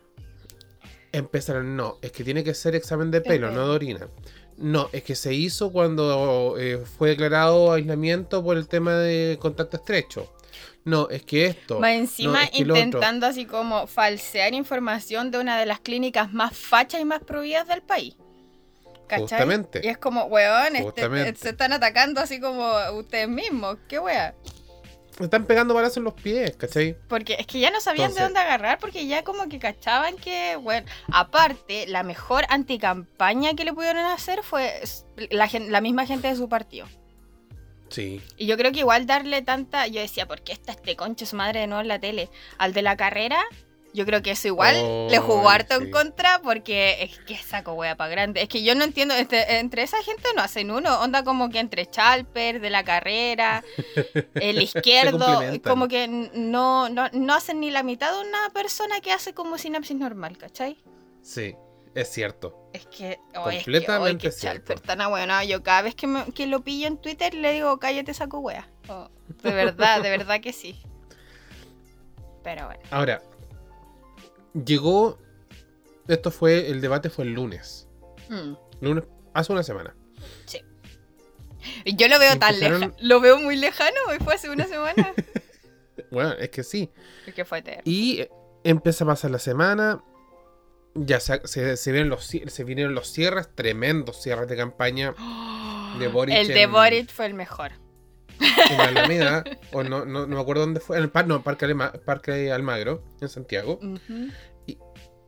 Empezaron, 1.12 1.76
no, 1.76 1.98
es 2.02 2.12
que 2.12 2.24
tiene 2.24 2.44
que 2.44 2.54
ser 2.54 2.74
examen 2.74 3.10
de 3.10 3.20
pelo, 3.20 3.50
no 3.50 3.68
de 3.68 3.74
orina. 3.74 4.08
No, 4.56 4.90
es 4.92 5.04
que 5.04 5.14
se 5.14 5.32
hizo 5.32 5.70
cuando 5.70 6.56
eh, 6.58 6.78
fue 6.78 7.10
declarado 7.10 7.72
aislamiento 7.72 8.42
por 8.42 8.56
el 8.56 8.66
tema 8.66 8.94
de 8.94 9.38
contacto 9.40 9.76
estrecho. 9.76 10.32
No, 10.84 11.08
es 11.10 11.22
que 11.22 11.46
esto. 11.46 11.80
No, 11.80 11.86
encima 11.86 12.44
es 12.44 12.50
que 12.50 12.62
intentando 12.62 13.26
así 13.26 13.44
como 13.44 13.86
falsear 13.86 14.54
información 14.54 15.30
de 15.30 15.38
una 15.38 15.58
de 15.58 15.66
las 15.66 15.80
clínicas 15.80 16.32
más 16.32 16.56
fachas 16.56 17.00
y 17.00 17.04
más 17.04 17.22
prohibidas 17.22 17.68
del 17.68 17.82
país. 17.82 18.16
¿Cachai? 19.08 19.20
Justamente. 19.22 19.80
Y 19.82 19.88
es 19.88 19.98
como, 19.98 20.24
weón, 20.24 20.76
este- 20.76 21.34
se 21.36 21.48
están 21.50 21.72
atacando 21.72 22.20
así 22.20 22.40
como 22.40 22.70
ustedes 22.94 23.28
mismos. 23.28 23.78
¿Qué 23.88 23.98
wea? 23.98 24.34
Me 25.18 25.24
están 25.24 25.46
pegando 25.46 25.74
balazos 25.74 25.96
en 25.96 26.04
los 26.04 26.14
pies, 26.14 26.56
¿cachai? 26.56 26.96
Porque 27.08 27.34
es 27.40 27.46
que 27.48 27.58
ya 27.58 27.70
no 27.72 27.80
sabían 27.80 28.10
Entonces- 28.10 28.20
de 28.20 28.24
dónde 28.24 28.38
agarrar, 28.40 28.78
porque 28.78 29.06
ya 29.08 29.24
como 29.24 29.48
que 29.48 29.58
cachaban 29.58 30.16
que, 30.16 30.54
bueno, 30.56 30.86
aparte, 31.10 31.86
la 31.88 32.04
mejor 32.04 32.44
anticampaña 32.50 33.54
que 33.54 33.64
le 33.64 33.72
pudieron 33.72 34.04
hacer 34.04 34.44
fue 34.44 34.80
la, 35.30 35.48
la 35.68 35.80
misma 35.80 36.06
gente 36.06 36.28
de 36.28 36.36
su 36.36 36.48
partido. 36.48 36.86
Sí. 37.88 38.22
Y 38.36 38.46
yo 38.46 38.56
creo 38.56 38.70
que 38.70 38.80
igual 38.80 39.06
darle 39.06 39.42
tanta, 39.42 39.86
yo 39.88 40.00
decía, 40.00 40.26
¿por 40.26 40.42
qué 40.42 40.52
está 40.52 40.72
este 40.72 40.94
concho 40.94 41.26
su 41.26 41.34
madre 41.36 41.60
de 41.60 41.66
nuevo 41.66 41.80
en 41.80 41.88
la 41.88 41.98
tele? 41.98 42.28
Al 42.58 42.72
de 42.72 42.82
la 42.82 42.96
carrera, 42.96 43.42
yo 43.94 44.04
creo 44.04 44.22
que 44.22 44.32
eso 44.32 44.48
igual 44.48 45.08
le 45.08 45.18
jugó 45.18 45.48
harto 45.48 45.78
sí. 45.78 45.84
en 45.84 45.90
contra 45.90 46.40
porque 46.42 46.98
es 47.02 47.18
que 47.20 47.36
saco 47.36 47.72
wea 47.72 47.96
para 47.96 48.10
grande. 48.10 48.42
Es 48.42 48.48
que 48.48 48.62
yo 48.62 48.74
no 48.74 48.84
entiendo, 48.84 49.14
este- 49.14 49.58
entre 49.58 49.82
esa 49.82 50.02
gente 50.02 50.28
no 50.36 50.42
hacen 50.42 50.70
uno, 50.70 51.00
onda 51.00 51.24
como 51.24 51.48
que 51.48 51.58
entre 51.58 51.86
Chalper, 51.86 52.60
de 52.60 52.70
la 52.70 52.84
carrera, 52.84 53.64
el 54.34 54.60
izquierdo, 54.62 55.40
como 55.64 55.88
que 55.88 56.06
no, 56.08 56.88
no, 56.88 57.08
no 57.12 57.34
hacen 57.34 57.60
ni 57.60 57.70
la 57.70 57.82
mitad 57.82 58.12
de 58.12 58.20
una 58.28 58.50
persona 58.52 59.00
que 59.00 59.12
hace 59.12 59.32
como 59.34 59.58
sinapsis 59.58 59.96
normal, 59.96 60.36
¿cachai? 60.36 60.78
Sí, 61.22 61.56
es 61.94 62.10
cierto. 62.10 62.70
Es 62.72 62.86
que, 62.86 63.18
oh, 63.34 63.48
es 63.50 63.58
que, 63.58 63.64
Completamente 63.64 64.28
oh, 64.28 64.30
que 64.30 64.36
cierto. 64.36 64.74
Tan 64.74 65.00
ahueonado. 65.00 65.42
Yo 65.48 65.62
cada 65.62 65.82
vez 65.82 65.94
que, 65.94 66.06
me- 66.06 66.30
que 66.32 66.46
lo 66.46 66.60
pillo 66.62 66.86
en 66.86 66.98
Twitter 66.98 67.32
le 67.34 67.52
digo, 67.54 67.78
cállate, 67.78 68.12
saco 68.14 68.38
wea. 68.40 68.68
Oh, 68.88 69.08
de 69.42 69.50
verdad, 69.52 70.02
de 70.02 70.10
verdad 70.10 70.40
que 70.40 70.52
sí. 70.52 70.80
Pero 72.44 72.66
bueno. 72.66 72.82
Ahora, 72.90 73.20
llegó. 74.64 75.18
Esto 76.08 76.30
fue. 76.30 76.68
El 76.70 76.80
debate 76.80 77.10
fue 77.10 77.24
el 77.24 77.32
lunes. 77.34 77.88
Mm. 78.28 78.52
Lunes, 78.80 79.04
hace 79.34 79.52
una 79.52 79.62
semana. 79.62 79.94
Y 81.84 81.96
Yo 81.96 82.08
lo 82.08 82.18
veo 82.18 82.38
tan 82.38 82.54
Empezaron- 82.54 82.80
lejano. 82.80 82.96
Lo 83.00 83.20
veo 83.20 83.38
muy 83.38 83.56
lejano 83.56 83.96
y 84.18 84.22
fue 84.22 84.34
hace 84.34 84.48
una 84.48 84.66
semana. 84.68 85.12
Bueno, 86.10 86.32
es 86.34 86.48
que 86.50 86.62
sí. 86.62 86.90
Es 87.26 87.34
que 87.34 87.44
fue 87.44 87.58
eterno. 87.58 87.82
Y 87.84 88.20
eh, 88.20 88.30
empieza 88.64 89.04
a 89.04 89.08
pasar 89.08 89.30
la 89.30 89.38
semana. 89.38 90.02
Ya 90.94 91.20
se, 91.20 91.46
se, 91.46 91.76
se 91.76 91.92
vienen 91.92 92.08
los, 92.10 92.24
se 92.26 92.64
vinieron 92.64 92.94
los 92.94 93.12
cierres, 93.12 93.48
tremendos 93.54 94.20
cierres 94.22 94.48
de 94.48 94.56
campaña 94.56 95.14
de 95.98 96.08
Boric 96.08 96.34
El 96.36 96.48
de 96.48 96.62
en- 96.62 96.72
Boric 96.72 97.10
fue 97.10 97.26
el 97.26 97.34
mejor. 97.34 97.72
en 98.70 98.76
la 98.78 98.84
Alameda. 98.84 99.44
o 99.72 99.82
no, 99.82 100.04
no, 100.04 100.26
no 100.26 100.36
me 100.36 100.40
acuerdo 100.40 100.62
dónde 100.62 100.80
fue. 100.80 100.96
En 100.96 101.02
el 101.04 101.10
par, 101.10 101.26
no, 101.26 101.42
Parque, 101.42 101.66
Alema- 101.66 101.92
Parque 102.04 102.50
Almagro, 102.52 103.02
en 103.20 103.28
Santiago. 103.28 103.78
Ujú. 103.82 104.28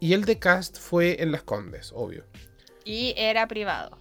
Y 0.01 0.15
el 0.15 0.25
de 0.25 0.39
Cast 0.39 0.79
fue 0.79 1.23
en 1.23 1.31
Las 1.31 1.43
Condes, 1.43 1.93
obvio. 1.95 2.25
Y 2.85 3.15
era 3.17 3.47
privado. 3.47 3.99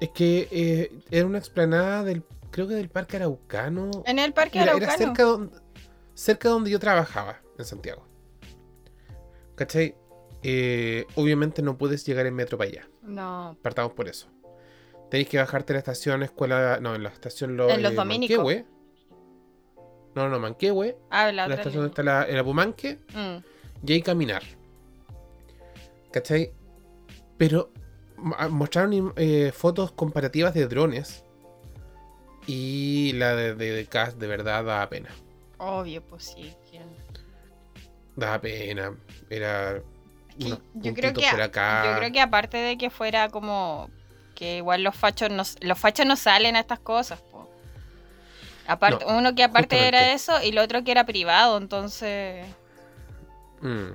Es 0.00 0.08
que 0.10 0.48
eh, 0.50 0.92
era 1.10 1.26
una 1.26 1.38
explanada 1.38 2.02
del. 2.02 2.22
Creo 2.50 2.66
que 2.66 2.74
del 2.74 2.88
Parque 2.88 3.16
Araucano. 3.16 3.90
En 4.06 4.18
el 4.18 4.32
parque 4.32 4.58
Era, 4.60 4.72
era 4.72 4.86
Araucano. 4.86 5.06
cerca, 5.06 5.22
donde, 5.24 5.56
cerca 6.14 6.48
donde 6.48 6.70
yo 6.70 6.78
trabajaba, 6.78 7.42
en 7.58 7.64
Santiago. 7.64 8.06
¿Cachai? 9.54 9.94
Eh, 10.42 11.04
obviamente 11.16 11.62
no 11.62 11.76
puedes 11.76 12.06
llegar 12.06 12.24
en 12.26 12.34
metro 12.34 12.56
para 12.56 12.70
allá. 12.70 12.88
No. 13.02 13.58
Partamos 13.60 13.92
por 13.92 14.08
eso. 14.08 14.28
Tenéis 15.10 15.28
que 15.28 15.38
bajarte 15.38 15.72
en 15.72 15.74
la 15.74 15.78
estación 15.80 16.22
escuela. 16.22 16.78
No, 16.80 16.94
en 16.94 17.02
la 17.02 17.10
estación 17.10 17.56
lo, 17.56 17.68
En 17.68 17.82
Los 17.82 17.94
Dominicos. 17.94 18.38
Manquehue. 18.38 18.64
No, 20.14 20.28
no, 20.28 20.38
Manquehue. 20.38 20.96
Ah, 21.10 21.30
la 21.32 21.44
En 21.44 21.50
la 21.50 21.54
estación 21.56 21.82
donde 21.82 21.88
está 21.88 22.02
la, 22.02 22.22
el 22.22 22.38
Apumanque. 22.38 22.98
Mm. 23.14 23.36
Y 23.86 23.92
ahí 23.92 24.02
caminar. 24.02 24.42
¿Cachai? 26.12 26.52
Pero 27.36 27.70
ma- 28.16 28.48
mostraron 28.48 29.12
eh, 29.16 29.52
fotos 29.54 29.92
comparativas 29.92 30.54
de 30.54 30.66
drones. 30.66 31.24
Y 32.46 33.12
la 33.14 33.34
de, 33.36 33.54
de, 33.54 33.72
de 33.72 33.86
Cast 33.86 34.18
de 34.18 34.26
verdad 34.26 34.64
daba 34.64 34.88
pena. 34.88 35.10
Obvio, 35.58 36.02
pues 36.02 36.24
sí. 36.34 36.54
que- 36.70 36.80
Daba 38.16 38.40
pena. 38.40 38.96
Era. 39.30 39.82
unos 40.40 40.58
yo 40.74 40.94
creo 40.94 41.12
que 41.12 41.26
por 41.30 41.42
acá. 41.42 41.84
Yo 41.92 41.98
creo 41.98 42.12
que 42.12 42.20
aparte 42.20 42.56
de 42.56 42.78
que 42.78 42.90
fuera 42.90 43.28
como 43.28 43.90
que 44.34 44.58
igual 44.58 44.82
los 44.82 44.94
fachos 44.96 45.30
no, 45.30 45.42
los 45.60 45.78
fachos 45.78 46.06
no 46.06 46.16
salen 46.16 46.56
a 46.56 46.60
estas 46.60 46.78
cosas, 46.78 47.20
po. 47.20 47.48
Aparte, 48.66 49.04
No, 49.04 49.18
uno 49.18 49.34
que 49.34 49.42
aparte 49.42 49.76
justamente. 49.76 49.88
era 50.04 50.12
eso 50.12 50.42
y 50.42 50.52
lo 50.52 50.62
otro 50.62 50.84
que 50.84 50.92
era 50.92 51.04
privado, 51.04 51.58
entonces 51.58 52.46
Mm, 53.60 53.92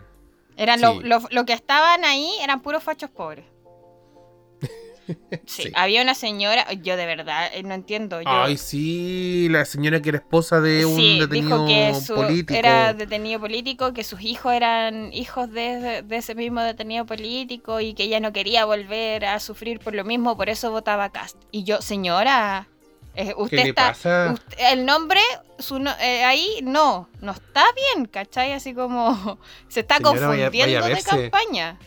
eran 0.58 0.82
lo, 0.82 0.94
Sí. 0.94 1.00
lo- 1.04 1.28
lo 1.32 1.46
que 1.46 1.54
estaban 1.54 2.06
ahí 2.06 2.30
eran 2.42 2.62
puros 2.62 2.84
fachos 2.84 3.10
pobres. 3.10 3.46
Sí, 5.46 5.64
Sí. 5.64 5.72
había 5.76 6.02
una 6.02 6.16
señora, 6.16 6.72
yo 6.74 6.96
de 6.96 7.06
verdad 7.06 7.50
eh, 7.54 7.62
no 7.64 7.74
entiendo, 7.74 8.22
yo 8.22 8.30
Ay, 8.30 8.56
sí, 8.58 9.48
la 9.50 9.66
señora 9.66 10.02
que 10.02 10.08
era 10.10 10.20
esposa 10.20 10.62
de 10.62 10.86
un 10.86 10.96
Sí, 10.96 11.20
detenido 11.20 11.66
dijo 11.66 11.68
que 11.68 11.94
su, 12.00 12.16
político. 12.16 12.58
era 12.58 12.94
detenido 12.94 13.42
político, 13.42 13.94
que 13.94 14.06
sus 14.06 14.22
hijos 14.22 14.54
eran 14.54 15.12
hijos 15.12 15.52
de, 15.52 16.04
de 16.04 16.16
ese 16.16 16.36
mismo 16.36 16.62
detenido 16.62 17.06
político 17.06 17.82
y 17.82 17.94
que 17.96 18.04
ella 18.04 18.22
no 18.22 18.32
quería 18.32 18.64
volver 18.64 19.26
a 19.26 19.42
sufrir 19.42 19.80
por 19.82 19.94
lo 19.94 20.06
mismo, 20.06 20.38
por 20.38 20.48
eso 20.48 20.72
votaba 20.72 21.10
Cast. 21.12 21.36
Y 21.52 21.66
yo, 21.66 21.82
señora, 21.82 22.70
eh, 23.16 23.34
usted 23.38 23.58
¿Qué 23.58 23.64
le 23.64 23.70
está, 23.70 23.88
pasa? 23.90 24.32
usted- 24.34 24.58
el 24.72 24.86
nombre, 24.86 25.20
su 25.60 25.80
no- 25.80 25.96
eh, 26.02 26.24
ahí 26.24 26.60
no, 26.64 27.10
no 27.22 27.32
está 27.32 27.64
bien, 27.74 28.06
¿cachai? 28.06 28.54
Así 28.54 28.74
como 28.74 29.38
se 29.68 29.82
está 29.82 29.98
Señora, 29.98 30.28
vaya- 30.28 30.44
confundiendo 30.46 30.82
vaya 30.82 30.96
a 30.96 30.98
de 30.98 31.04
campaña. 31.04 31.78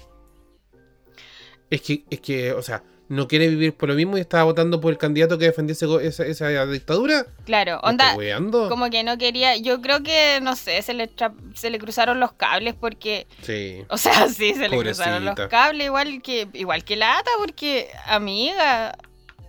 Es 1.71 1.83
que, 1.83 2.05
es 2.11 2.21
que, 2.21 2.53
o 2.53 2.63
sea, 2.63 2.83
no 3.09 3.29
quiere 3.29 3.49
vivir 3.49 3.73
por 3.77 3.89
lo 3.89 3.95
mismo 3.95 4.17
y 4.19 4.21
estaba 4.21 4.45
votando 4.45 4.81
por 4.81 4.93
el 4.93 4.99
candidato 4.99 5.39
que 5.39 5.45
defendía 5.47 5.73
ese 5.73 5.87
go- 5.87 6.01
esa, 6.01 6.25
esa 6.25 6.67
dictadura. 6.67 7.27
Claro, 7.45 7.81
¿Me 7.83 7.89
onda, 8.35 8.69
como 8.69 8.91
que 8.91 9.03
no 9.05 9.17
quería, 9.19 9.57
yo 9.57 9.81
creo 9.81 10.03
que, 10.03 10.41
no 10.43 10.57
sé, 10.57 10.81
se 10.83 10.93
le, 10.95 11.09
tra- 11.15 11.35
se 11.55 11.71
le 11.71 11.79
cruzaron 11.79 12.19
los 12.21 12.33
cables 12.33 12.75
porque 12.75 13.27
Sí. 13.43 13.85
O 13.91 13.97
sea, 13.99 14.29
sí, 14.29 14.55
se 14.55 14.69
le 14.69 14.79
cruzaron 14.79 15.25
los 15.25 15.35
cables, 15.49 15.87
igual 15.87 16.21
que, 16.23 16.49
igual 16.53 16.85
que 16.85 16.97
la 16.97 17.19
ata, 17.19 17.31
porque, 17.39 17.89
amiga, 18.07 18.97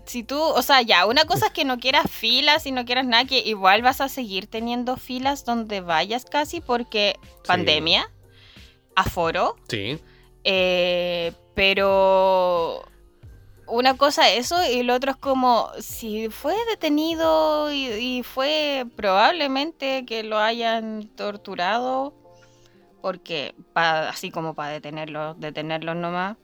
si 0.07 0.23
tú, 0.23 0.41
o 0.41 0.61
sea, 0.61 0.81
ya, 0.81 1.05
una 1.05 1.25
cosa 1.25 1.47
es 1.47 1.51
que 1.51 1.65
no 1.65 1.77
quieras 1.79 2.09
filas 2.09 2.65
y 2.65 2.71
no 2.71 2.85
quieras 2.85 3.05
nada, 3.05 3.25
que 3.25 3.39
igual 3.39 3.81
vas 3.83 4.01
a 4.01 4.09
seguir 4.09 4.47
teniendo 4.47 4.97
filas 4.97 5.45
donde 5.45 5.81
vayas 5.81 6.25
casi, 6.25 6.61
porque 6.61 7.19
pandemia, 7.45 8.09
aforo, 8.95 9.55
Sí. 9.69 9.99
eh, 10.43 11.33
pero 11.53 12.83
una 13.67 13.97
cosa 13.97 14.29
es 14.31 14.45
eso 14.45 14.57
y 14.71 14.81
lo 14.83 14.95
otro 14.95 15.11
es 15.11 15.17
como 15.17 15.69
si 15.79 16.29
fue 16.29 16.55
detenido 16.69 17.71
y, 17.71 17.87
y 17.87 18.23
fue 18.23 18.85
probablemente 18.95 20.05
que 20.05 20.23
lo 20.23 20.37
hayan 20.39 21.09
torturado 21.15 22.13
porque 23.01 23.53
pa- 23.73 24.07
así 24.09 24.31
como 24.31 24.53
para 24.53 24.71
detenerlo 24.71 25.33
detenerlos 25.35 25.95
nomás. 25.97 26.37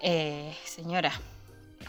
Eh, 0.00 0.56
señora 0.64 1.12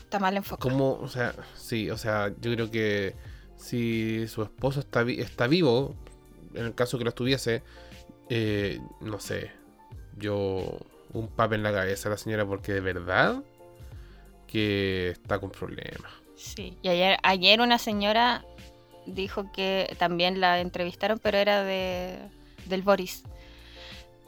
está 0.09 0.19
mal 0.19 0.35
enfocado 0.35 0.69
¿Cómo? 0.71 0.93
O 1.01 1.07
sea, 1.07 1.35
sí, 1.55 1.89
o 1.91 1.97
sea, 1.97 2.29
yo 2.41 2.51
creo 2.53 2.71
que 2.71 3.15
si 3.57 4.27
su 4.27 4.41
esposo 4.41 4.79
está, 4.79 5.03
vi- 5.03 5.21
está 5.21 5.45
vivo, 5.47 5.95
en 6.55 6.65
el 6.65 6.73
caso 6.75 6.97
que 6.97 7.03
lo 7.03 7.09
estuviese, 7.09 7.61
eh, 8.29 8.79
no 9.01 9.19
sé, 9.19 9.51
yo 10.17 10.79
un 11.13 11.27
pap 11.27 11.53
en 11.53 11.61
la 11.63 11.71
cabeza 11.71 12.09
a 12.09 12.11
la 12.11 12.17
señora 12.17 12.45
porque 12.45 12.73
de 12.73 12.81
verdad 12.81 13.43
que 14.47 15.09
está 15.09 15.39
con 15.39 15.51
problemas. 15.51 16.11
Sí, 16.35 16.77
y 16.81 16.89
ayer, 16.89 17.17
ayer 17.21 17.61
una 17.61 17.77
señora 17.77 18.43
dijo 19.05 19.51
que 19.51 19.95
también 19.99 20.39
la 20.39 20.59
entrevistaron, 20.59 21.19
pero 21.19 21.37
era 21.37 21.63
de 21.63 22.17
del 22.65 22.81
Boris. 22.81 23.23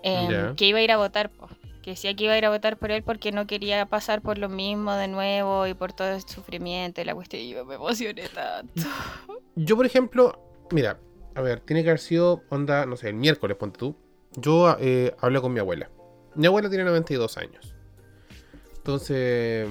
Em. 0.03 0.55
Que 0.55 0.65
iba 0.65 0.79
a 0.79 0.81
ir 0.81 0.91
a 0.91 0.97
votar, 0.97 1.29
po. 1.29 1.47
Que 1.81 1.91
decía 1.91 2.15
que 2.15 2.25
iba 2.25 2.33
a 2.33 2.37
ir 2.37 2.45
a 2.45 2.49
votar 2.49 2.77
por 2.77 2.91
él 2.91 3.03
porque 3.03 3.31
no 3.31 3.47
quería 3.47 3.85
pasar 3.87 4.21
por 4.21 4.37
lo 4.37 4.49
mismo 4.49 4.93
de 4.93 5.07
nuevo 5.07 5.65
y 5.67 5.73
por 5.73 5.93
todo 5.93 6.09
el 6.09 6.21
sufrimiento 6.21 7.01
y 7.01 7.05
la 7.05 7.15
cuestión. 7.15 7.41
Y 7.41 7.49
yo 7.49 7.65
me 7.65 7.75
emocioné 7.75 8.29
tanto. 8.29 8.83
Yo, 9.55 9.75
por 9.75 9.85
ejemplo, 9.85 10.39
mira, 10.71 10.99
a 11.35 11.41
ver, 11.41 11.59
tiene 11.59 11.83
que 11.83 11.89
haber 11.89 11.99
sido, 11.99 12.43
onda, 12.49 12.85
no 12.85 12.95
sé, 12.95 13.09
el 13.09 13.15
miércoles, 13.15 13.57
ponte 13.57 13.77
tú. 13.79 13.95
Yo 14.35 14.77
eh, 14.79 15.13
hablé 15.19 15.41
con 15.41 15.51
mi 15.53 15.59
abuela. 15.59 15.89
Mi 16.35 16.47
abuela 16.47 16.69
tiene 16.69 16.85
92 16.85 17.37
años. 17.37 17.75
Entonces, 18.77 19.67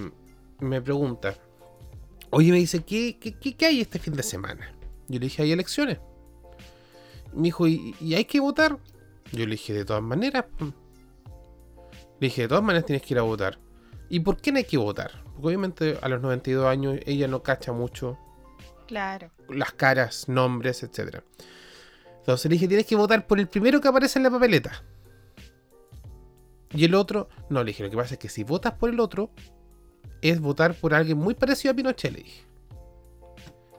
me 0.60 0.82
pregunta, 0.82 1.34
oye, 2.30 2.50
me 2.52 2.58
dice, 2.58 2.82
¿qué, 2.84 3.18
qué, 3.18 3.32
qué- 3.38 3.66
hay 3.66 3.80
este 3.80 3.98
fin 3.98 4.14
de 4.14 4.22
semana? 4.22 4.74
Yo 5.08 5.18
le 5.18 5.26
dije, 5.26 5.42
hay 5.42 5.52
elecciones. 5.52 5.98
Me 7.32 7.44
dijo, 7.44 7.66
¿y, 7.66 7.94
y 8.00 8.14
hay 8.14 8.24
que 8.24 8.40
votar? 8.40 8.76
Yo 9.32 9.44
le 9.46 9.52
dije, 9.52 9.72
de 9.72 9.84
todas 9.84 10.02
maneras. 10.02 10.44
Mm". 12.20 12.22
Le 12.22 12.26
dije, 12.28 12.42
de 12.42 12.48
todas 12.48 12.64
maneras 12.64 12.86
tienes 12.86 13.02
que 13.02 13.14
ir 13.14 13.18
a 13.18 13.22
votar. 13.22 13.58
¿Y 14.08 14.20
por 14.20 14.36
qué 14.40 14.52
no 14.52 14.58
hay 14.58 14.64
que 14.64 14.76
votar? 14.76 15.22
Porque 15.24 15.46
obviamente 15.48 15.98
a 16.02 16.08
los 16.08 16.20
92 16.20 16.66
años 16.66 16.98
ella 17.06 17.28
no 17.28 17.42
cacha 17.42 17.72
mucho 17.72 18.18
Claro. 18.86 19.30
las 19.48 19.72
caras, 19.72 20.28
nombres, 20.28 20.82
etc. 20.82 21.20
Entonces 22.18 22.50
le 22.50 22.54
dije, 22.54 22.66
tienes 22.68 22.86
que 22.86 22.96
votar 22.96 23.26
por 23.26 23.38
el 23.38 23.46
primero 23.48 23.80
que 23.80 23.88
aparece 23.88 24.18
en 24.18 24.24
la 24.24 24.30
papeleta. 24.30 24.82
Y 26.72 26.84
el 26.84 26.94
otro, 26.94 27.28
no, 27.48 27.60
le 27.64 27.68
dije, 27.68 27.82
lo 27.84 27.90
que 27.90 27.96
pasa 27.96 28.14
es 28.14 28.20
que 28.20 28.28
si 28.28 28.44
votas 28.44 28.74
por 28.74 28.90
el 28.90 29.00
otro, 29.00 29.30
es 30.22 30.40
votar 30.40 30.74
por 30.74 30.94
alguien 30.94 31.18
muy 31.18 31.34
parecido 31.34 31.72
a 31.72 31.74
Pinochet, 31.76 32.12
le 32.12 32.18
dije. 32.22 32.44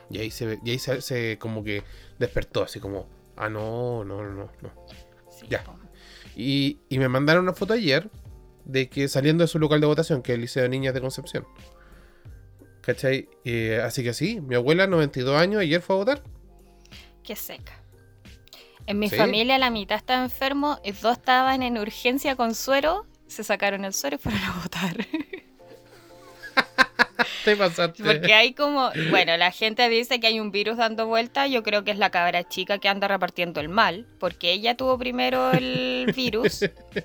Y 0.09 0.19
ahí 0.19 0.31
se, 0.31 0.59
y 0.63 0.71
ahí 0.71 0.79
se, 0.79 1.01
se 1.01 1.37
como 1.39 1.63
que 1.63 1.83
despertó, 2.19 2.63
así 2.63 2.79
como, 2.79 3.07
ah, 3.37 3.49
no, 3.49 4.03
no, 4.03 4.23
no, 4.23 4.49
no. 4.61 4.71
Sí, 5.29 5.45
Ya. 5.49 5.63
Y, 6.35 6.79
y 6.89 6.99
me 6.99 7.07
mandaron 7.09 7.43
una 7.43 7.53
foto 7.53 7.73
ayer 7.73 8.09
de 8.71 8.89
que 8.89 9.07
saliendo 9.07 9.43
de 9.43 9.47
su 9.47 9.59
local 9.59 9.79
de 9.81 9.87
votación, 9.87 10.21
que 10.21 10.31
es 10.31 10.35
el 10.35 10.41
Liceo 10.41 10.63
de 10.63 10.69
Niñas 10.69 10.93
de 10.93 11.01
Concepción. 11.01 11.45
¿Cachai? 12.81 13.29
Eh, 13.45 13.79
así 13.83 14.03
que 14.03 14.13
sí, 14.13 14.41
mi 14.41 14.55
abuela, 14.55 14.87
92 14.87 15.39
años, 15.39 15.61
ayer 15.61 15.81
fue 15.81 15.95
a 15.95 15.99
votar. 15.99 16.23
Qué 17.23 17.35
seca. 17.35 17.73
En 18.87 18.97
mi 18.97 19.09
Sí. 19.09 19.15
familia 19.15 19.59
la 19.59 19.69
mitad 19.69 19.97
estaba 19.97 20.23
enfermo 20.23 20.79
y 20.83 20.91
dos 20.93 21.17
estaban 21.17 21.61
en 21.61 21.77
urgencia 21.77 22.35
con 22.35 22.55
suero. 22.55 23.05
Se 23.27 23.43
sacaron 23.43 23.85
el 23.85 23.93
suero 23.93 24.15
y 24.15 24.19
fueron 24.19 24.41
a 24.41 24.59
votar. 24.63 24.97
Te 27.43 27.55
pasaste. 27.55 28.03
Porque 28.03 28.33
hay 28.33 28.53
como, 28.53 28.91
bueno, 29.09 29.35
la 29.37 29.51
gente 29.51 29.87
dice 29.89 30.19
que 30.19 30.27
hay 30.27 30.39
un 30.39 30.51
virus 30.51 30.77
dando 30.77 31.07
vuelta, 31.07 31.47
yo 31.47 31.63
creo 31.63 31.83
que 31.83 31.91
es 31.91 31.97
la 31.97 32.09
cabra 32.09 32.47
chica 32.47 32.77
que 32.77 32.89
anda 32.89 33.07
repartiendo 33.07 33.59
el 33.59 33.69
mal, 33.69 34.05
porque 34.19 34.51
ella 34.51 34.75
tuvo 34.75 34.97
primero 34.97 35.51
el 35.51 36.11
virus, 36.15 36.59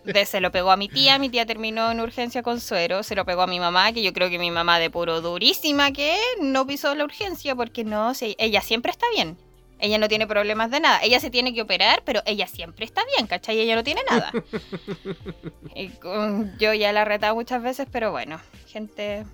de, 0.04 0.26
se 0.26 0.40
lo 0.40 0.50
pegó 0.50 0.70
a 0.70 0.76
mi 0.76 0.88
tía, 0.88 1.18
mi 1.18 1.28
tía 1.28 1.46
terminó 1.46 1.90
en 1.90 2.00
urgencia 2.00 2.42
con 2.42 2.60
suero, 2.60 3.02
se 3.02 3.14
lo 3.14 3.24
pegó 3.24 3.42
a 3.42 3.46
mi 3.46 3.60
mamá, 3.60 3.92
que 3.92 4.02
yo 4.02 4.12
creo 4.12 4.28
que 4.28 4.38
mi 4.38 4.50
mamá 4.50 4.78
de 4.78 4.90
puro 4.90 5.20
durísima 5.20 5.92
que 5.92 6.16
no 6.40 6.66
pisó 6.66 6.94
la 6.94 7.04
urgencia, 7.04 7.54
porque 7.54 7.84
no, 7.84 8.12
ella 8.38 8.60
siempre 8.60 8.90
está 8.90 9.06
bien. 9.14 9.38
Ella 9.78 9.98
no 9.98 10.08
tiene 10.08 10.26
problemas 10.26 10.70
de 10.70 10.80
nada. 10.80 11.00
Ella 11.02 11.20
se 11.20 11.30
tiene 11.30 11.52
que 11.52 11.60
operar, 11.60 12.02
pero 12.04 12.22
ella 12.24 12.46
siempre 12.46 12.86
está 12.86 13.02
bien, 13.14 13.26
¿cachai? 13.26 13.60
Ella 13.60 13.74
no 13.74 13.84
tiene 13.84 14.00
nada. 14.08 14.32
Y 15.74 15.90
yo 16.58 16.72
ya 16.72 16.92
la 16.92 17.02
he 17.02 17.04
retado 17.04 17.34
muchas 17.34 17.62
veces, 17.62 17.86
pero 17.92 18.10
bueno, 18.10 18.40
gente 18.66 19.26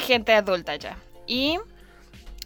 gente 0.00 0.32
adulta 0.32 0.76
ya. 0.76 0.96
Y 1.26 1.58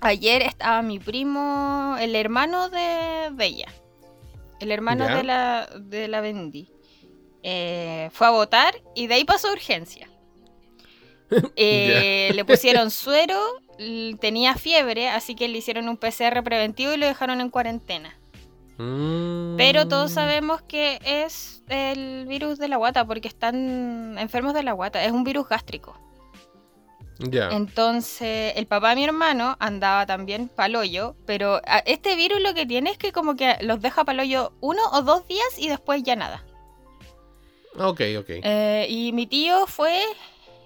ayer 0.00 0.42
estaba 0.42 0.82
mi 0.82 0.98
primo, 0.98 1.96
el 2.00 2.16
hermano 2.16 2.68
de, 2.68 3.30
de 3.32 3.44
ella, 3.46 3.68
el 4.60 4.70
hermano 4.72 5.06
Ya. 5.06 5.16
de 5.16 5.22
la, 5.22 5.68
de 5.80 6.08
la 6.08 6.20
Bendy. 6.20 6.68
Eh, 7.42 8.10
fue 8.12 8.26
a 8.26 8.30
votar 8.30 8.74
y 8.94 9.06
de 9.06 9.14
ahí 9.14 9.24
pasó 9.24 9.48
a 9.48 9.52
urgencia. 9.52 10.08
Eh, 11.56 12.32
le 12.34 12.44
pusieron 12.44 12.90
suero, 12.90 13.38
tenía 14.18 14.56
fiebre, 14.56 15.08
así 15.08 15.36
que 15.36 15.46
le 15.46 15.58
hicieron 15.58 15.88
un 15.88 15.96
PCR 15.96 16.42
preventivo 16.42 16.92
y 16.92 16.96
lo 16.96 17.06
dejaron 17.06 17.40
en 17.40 17.50
cuarentena. 17.50 18.18
Mm. 18.78 19.56
Pero 19.56 19.86
todos 19.86 20.10
sabemos 20.10 20.60
que 20.62 20.98
es 21.04 21.62
el 21.68 22.26
virus 22.26 22.58
de 22.58 22.66
la 22.66 22.78
guata, 22.78 23.06
porque 23.06 23.28
están 23.28 24.18
enfermos 24.18 24.54
de 24.54 24.64
la 24.64 24.72
guata, 24.72 25.04
es 25.04 25.12
un 25.12 25.22
virus 25.22 25.48
gástrico. 25.48 25.96
Entonces, 27.52 28.52
el 28.56 28.66
papá 28.66 28.90
de 28.90 28.96
mi 28.96 29.04
hermano 29.04 29.56
andaba 29.61 30.06
también 30.06 30.48
paloyo, 30.48 31.14
pero 31.26 31.61
a- 31.66 31.78
este 31.80 32.16
virus 32.16 32.40
lo 32.40 32.54
que 32.54 32.66
tiene 32.66 32.90
es 32.90 32.98
que 32.98 33.12
como 33.12 33.37
que 33.37 33.56
los 33.61 33.80
deja 33.83 34.04
paloyo 34.04 34.52
uno 34.61 34.83
o 34.92 35.02
dos 35.02 35.26
días 35.28 35.59
y 35.59 35.68
después 35.68 36.02
ya 36.02 36.16
nada. 36.16 36.44
Ok, 37.78 38.00
ok. 38.18 38.26
Eh, 38.42 38.87
y 38.88 39.12
mi 39.12 39.26
tío 39.26 39.66
fue 39.66 40.02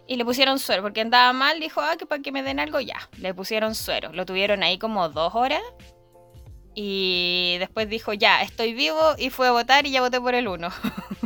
y 0.06 0.16
le 0.16 0.24
pusieron 0.24 0.58
suero, 0.58 0.82
porque 0.82 1.00
andaba 1.00 1.32
mal, 1.32 1.60
dijo, 1.60 1.80
ah, 1.80 1.96
que 1.98 2.06
para 2.06 2.20
que 2.22 2.30
me 2.32 2.42
den 2.42 2.60
algo 2.60 2.78
ya. 2.80 3.08
Le 3.18 3.32
pusieron 3.34 3.74
suero, 3.74 4.12
lo 4.12 4.26
tuvieron 4.26 4.62
ahí 4.62 4.78
como 4.78 5.08
dos 5.08 5.34
horas 5.34 5.62
y 6.74 7.56
después 7.58 7.88
dijo, 7.88 8.12
ya, 8.12 8.42
estoy 8.42 8.74
vivo 8.74 9.00
y 9.18 9.30
fue 9.30 9.48
a 9.48 9.52
votar 9.52 9.86
y 9.86 9.90
ya 9.92 10.00
voté 10.00 10.20
por 10.20 10.34
el 10.34 10.48
uno. 10.48 10.68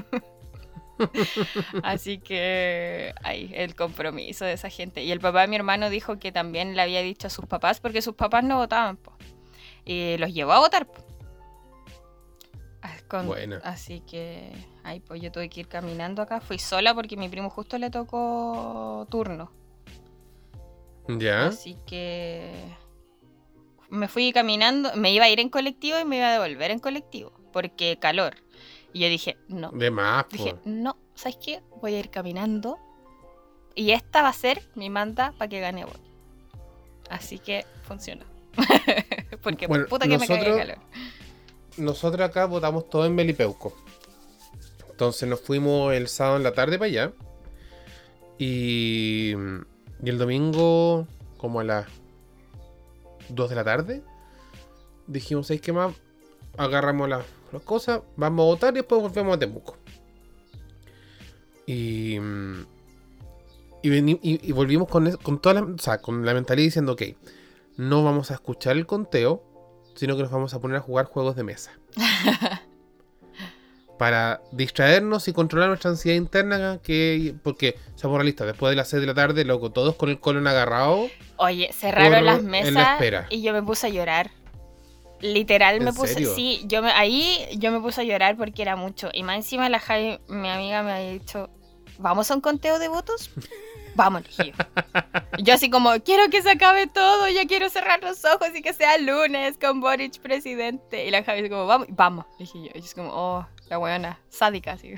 Así 1.83 2.19
que 2.19 3.15
ahí 3.23 3.51
el 3.55 3.75
compromiso 3.75 4.45
de 4.45 4.53
esa 4.53 4.71
gente. 4.71 5.03
Y 5.03 5.13
el 5.13 5.21
papá 5.21 5.43
de 5.43 5.49
mi 5.49 5.57
hermano 5.57 5.91
dijo 5.91 6.19
que 6.19 6.33
también 6.33 6.77
le 6.77 6.83
había 6.83 7.03
dicho 7.03 7.27
a 7.27 7.31
sus 7.31 7.47
papás, 7.47 7.81
porque 7.81 8.03
sus 8.03 8.15
papás 8.15 8.45
no 8.45 8.57
votaban, 8.59 8.97
po. 8.97 9.13
y 9.85 10.17
los 10.19 10.33
llevó 10.33 10.53
a 10.53 10.59
votar. 10.61 10.87
po. 10.87 11.05
Con- 13.09 13.27
Buena. 13.27 13.59
Así 13.65 14.01
que, 14.01 14.53
ay, 14.85 15.01
pues 15.01 15.23
yo 15.23 15.33
tuve 15.33 15.49
que 15.49 15.61
ir 15.61 15.69
caminando 15.69 16.21
acá. 16.21 16.41
Fui 16.43 16.59
sola 16.59 16.95
porque 16.95 17.17
mi 17.17 17.29
primo 17.31 17.49
justo 17.49 17.79
le 17.79 17.89
tocó 17.91 19.07
turno. 19.11 19.51
Ya. 21.09 21.47
Así 21.47 21.79
que 21.87 22.53
me 23.89 24.09
fui 24.09 24.31
caminando, 24.33 24.95
me 24.95 25.11
iba 25.11 25.25
a 25.25 25.31
ir 25.31 25.41
en 25.41 25.49
colectivo 25.49 25.99
y 25.99 26.05
me 26.05 26.19
iba 26.19 26.29
a 26.29 26.33
devolver 26.33 26.71
en 26.71 26.81
colectivo, 26.81 27.33
porque 27.51 27.97
calor. 27.99 28.37
Y 28.99 29.03
yo 29.03 29.09
dije, 29.09 29.37
no. 29.47 29.71
De 29.71 29.93
más, 29.93 30.25
po. 30.25 30.31
Dije, 30.33 30.57
no, 30.65 30.97
¿sabes 31.15 31.37
qué? 31.41 31.63
Voy 31.81 31.95
a 31.95 32.01
ir 32.01 32.11
caminando. 32.11 32.79
Y 33.77 33.93
esta 33.93 34.23
va 34.23 34.31
a 34.31 34.33
ser 34.33 34.61
mi 34.75 34.91
manda 34.91 35.33
para 35.39 35.49
que 35.49 35.61
gane 35.61 35.85
voto. 35.85 36.01
Así 37.09 37.39
que 37.39 37.65
funcionó. 37.85 38.25
Porque 39.43 39.69
Bueno, 39.69 39.87
puta 39.87 40.09
que 40.09 40.19
me 40.19 40.27
cae 40.27 40.37
nosotros- 40.39 40.61
el 40.61 40.67
calor. 40.67 40.79
Nosotros 41.77 42.29
acá 42.29 42.47
votamos 42.47 42.91
todo 42.91 43.07
en 43.07 43.15
Melipeuco. 43.15 43.73
Entonces 44.91 45.29
nos 45.29 45.41
fuimos 45.41 45.95
el 45.95 46.09
sábado 46.09 46.39
en 46.39 46.43
la 46.43 46.53
tarde 46.53 46.77
para 46.77 46.87
allá. 46.89 47.13
Y, 48.37 49.33
y 50.03 50.09
el 50.09 50.19
domingo, 50.19 51.07
como 51.37 51.61
a 51.61 51.65
las 51.65 51.87
2 53.29 53.49
de 53.51 53.55
la 53.55 53.63
tarde, 53.63 54.03
dijimos, 55.07 55.47
¿sabes 55.47 55.61
qué 55.61 55.73
más? 55.73 55.95
Agarramos 56.57 57.09
las, 57.09 57.25
las 57.53 57.63
cosas, 57.63 58.01
vamos 58.17 58.43
a 58.43 58.47
votar 58.47 58.73
y 58.75 58.77
después 58.79 59.01
volvemos 59.03 59.37
a 59.37 59.39
Temuco. 59.39 59.77
Y, 61.67 62.15
y, 63.83 63.89
veni- 63.91 64.19
y- 64.23 64.49
y 64.49 64.53
volvimos 64.53 64.89
con, 64.89 65.11
con 65.19 65.39
toda 65.41 65.55
la, 65.57 65.63
o 65.63 65.79
sea, 65.79 65.99
con 66.01 66.25
la 66.25 66.35
mentalidad 66.35 66.65
diciendo, 66.67 66.93
ok, 66.93 67.03
no 67.77 68.03
vamos 68.05 68.31
a 68.31 68.35
escuchar 68.35 68.77
el 68.77 68.87
conteo, 68.87 69.43
sino 69.95 70.17
que 70.17 70.23
nos 70.23 70.31
vamos 70.31 70.55
a 70.55 70.61
poner 70.61 70.79
a 70.79 70.81
jugar 70.81 71.07
juegos 71.07 71.37
de 71.37 71.45
mesa. 71.45 71.73
Para 73.99 74.41
distraernos 74.53 75.27
y 75.27 75.33
controlar 75.33 75.69
nuestra 75.71 75.91
ansiedad 75.91 76.17
interna, 76.17 76.79
que 76.81 77.35
porque, 77.43 77.75
seamos 77.97 78.17
realistas, 78.19 78.47
después 78.47 78.71
de 78.71 78.77
las 78.77 78.89
6 78.89 79.01
de 79.01 79.07
la 79.09 79.15
tarde, 79.15 79.45
loco, 79.45 79.73
todos 79.73 79.97
con 79.97 80.09
el 80.09 80.21
colon 80.21 80.47
agarrado. 80.47 81.09
Oye, 81.37 81.71
cerraron 81.73 82.25
las 82.25 82.45
la 82.45 82.49
mesas 82.49 82.89
espera. 82.93 83.27
y 83.29 83.43
yo 83.43 83.53
me 83.53 83.61
puse 83.61 83.89
a 83.89 83.91
llorar. 83.91 84.31
Literal 85.21 85.81
me 85.81 85.91
¿En 85.91 85.95
puse, 85.97 86.15
serio? 86.15 86.35
sí, 86.35 86.63
yo 86.67 86.83
me, 86.83 86.91
ahí 86.93 87.49
yo 87.57 87.71
me 87.73 87.81
puse 87.81 88.01
a 88.01 88.05
llorar 88.05 88.37
porque 88.37 88.63
era 88.63 88.77
mucho. 88.77 89.11
Y 89.13 89.23
más 89.23 89.37
encima 89.37 89.69
la 89.69 89.81
Javi, 89.81 90.19
mi 90.29 90.49
amiga 90.49 90.83
me 90.83 90.93
había 90.93 91.11
dicho, 91.11 91.51
¿vamos 91.99 92.31
a 92.31 92.35
un 92.35 92.41
conteo 92.41 92.79
de 92.79 92.89
votos? 92.89 93.31
Vamos, 93.95 94.23
le 94.23 94.29
dije 94.29 94.53
yo. 94.57 95.43
Yo 95.43 95.55
así 95.55 95.71
como, 95.71 95.91
quiero 96.05 96.31
que 96.31 96.41
se 96.41 96.51
acabe 96.53 96.87
todo, 96.87 97.29
ya 97.29 97.47
quiero 97.47 97.69
cerrar 97.69 98.01
los 98.01 98.25
ojos 98.25 98.49
y 98.55 98.63
que 98.63 98.73
sea 98.73 98.97
lunes 98.99 99.59
con 99.61 99.81
Boric 99.81 100.21
presidente. 100.21 101.05
Y 101.05 101.11
la 101.11 101.25
Javi 101.25 101.49
como, 101.49 101.67
vamos, 101.67 101.89
vamos, 101.91 102.25
dije 102.39 102.59
yo. 102.59 102.71
Y 102.75 102.79
yo 102.79 102.85
es 102.85 102.95
como, 102.95 103.11
oh, 103.13 103.47
la 103.69 103.77
buena, 103.79 104.21
sádica, 104.29 104.73
así. 104.73 104.95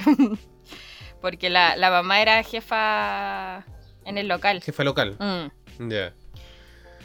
Porque 1.23 1.49
la, 1.49 1.77
la 1.77 1.91
mamá 1.91 2.21
era 2.21 2.43
jefa 2.43 3.65
en 4.05 4.19
el 4.19 4.29
local. 4.29 4.63
Jefe 4.63 4.85
local. 4.85 5.17
Mm. 5.19 5.91
Ya. 5.91 6.13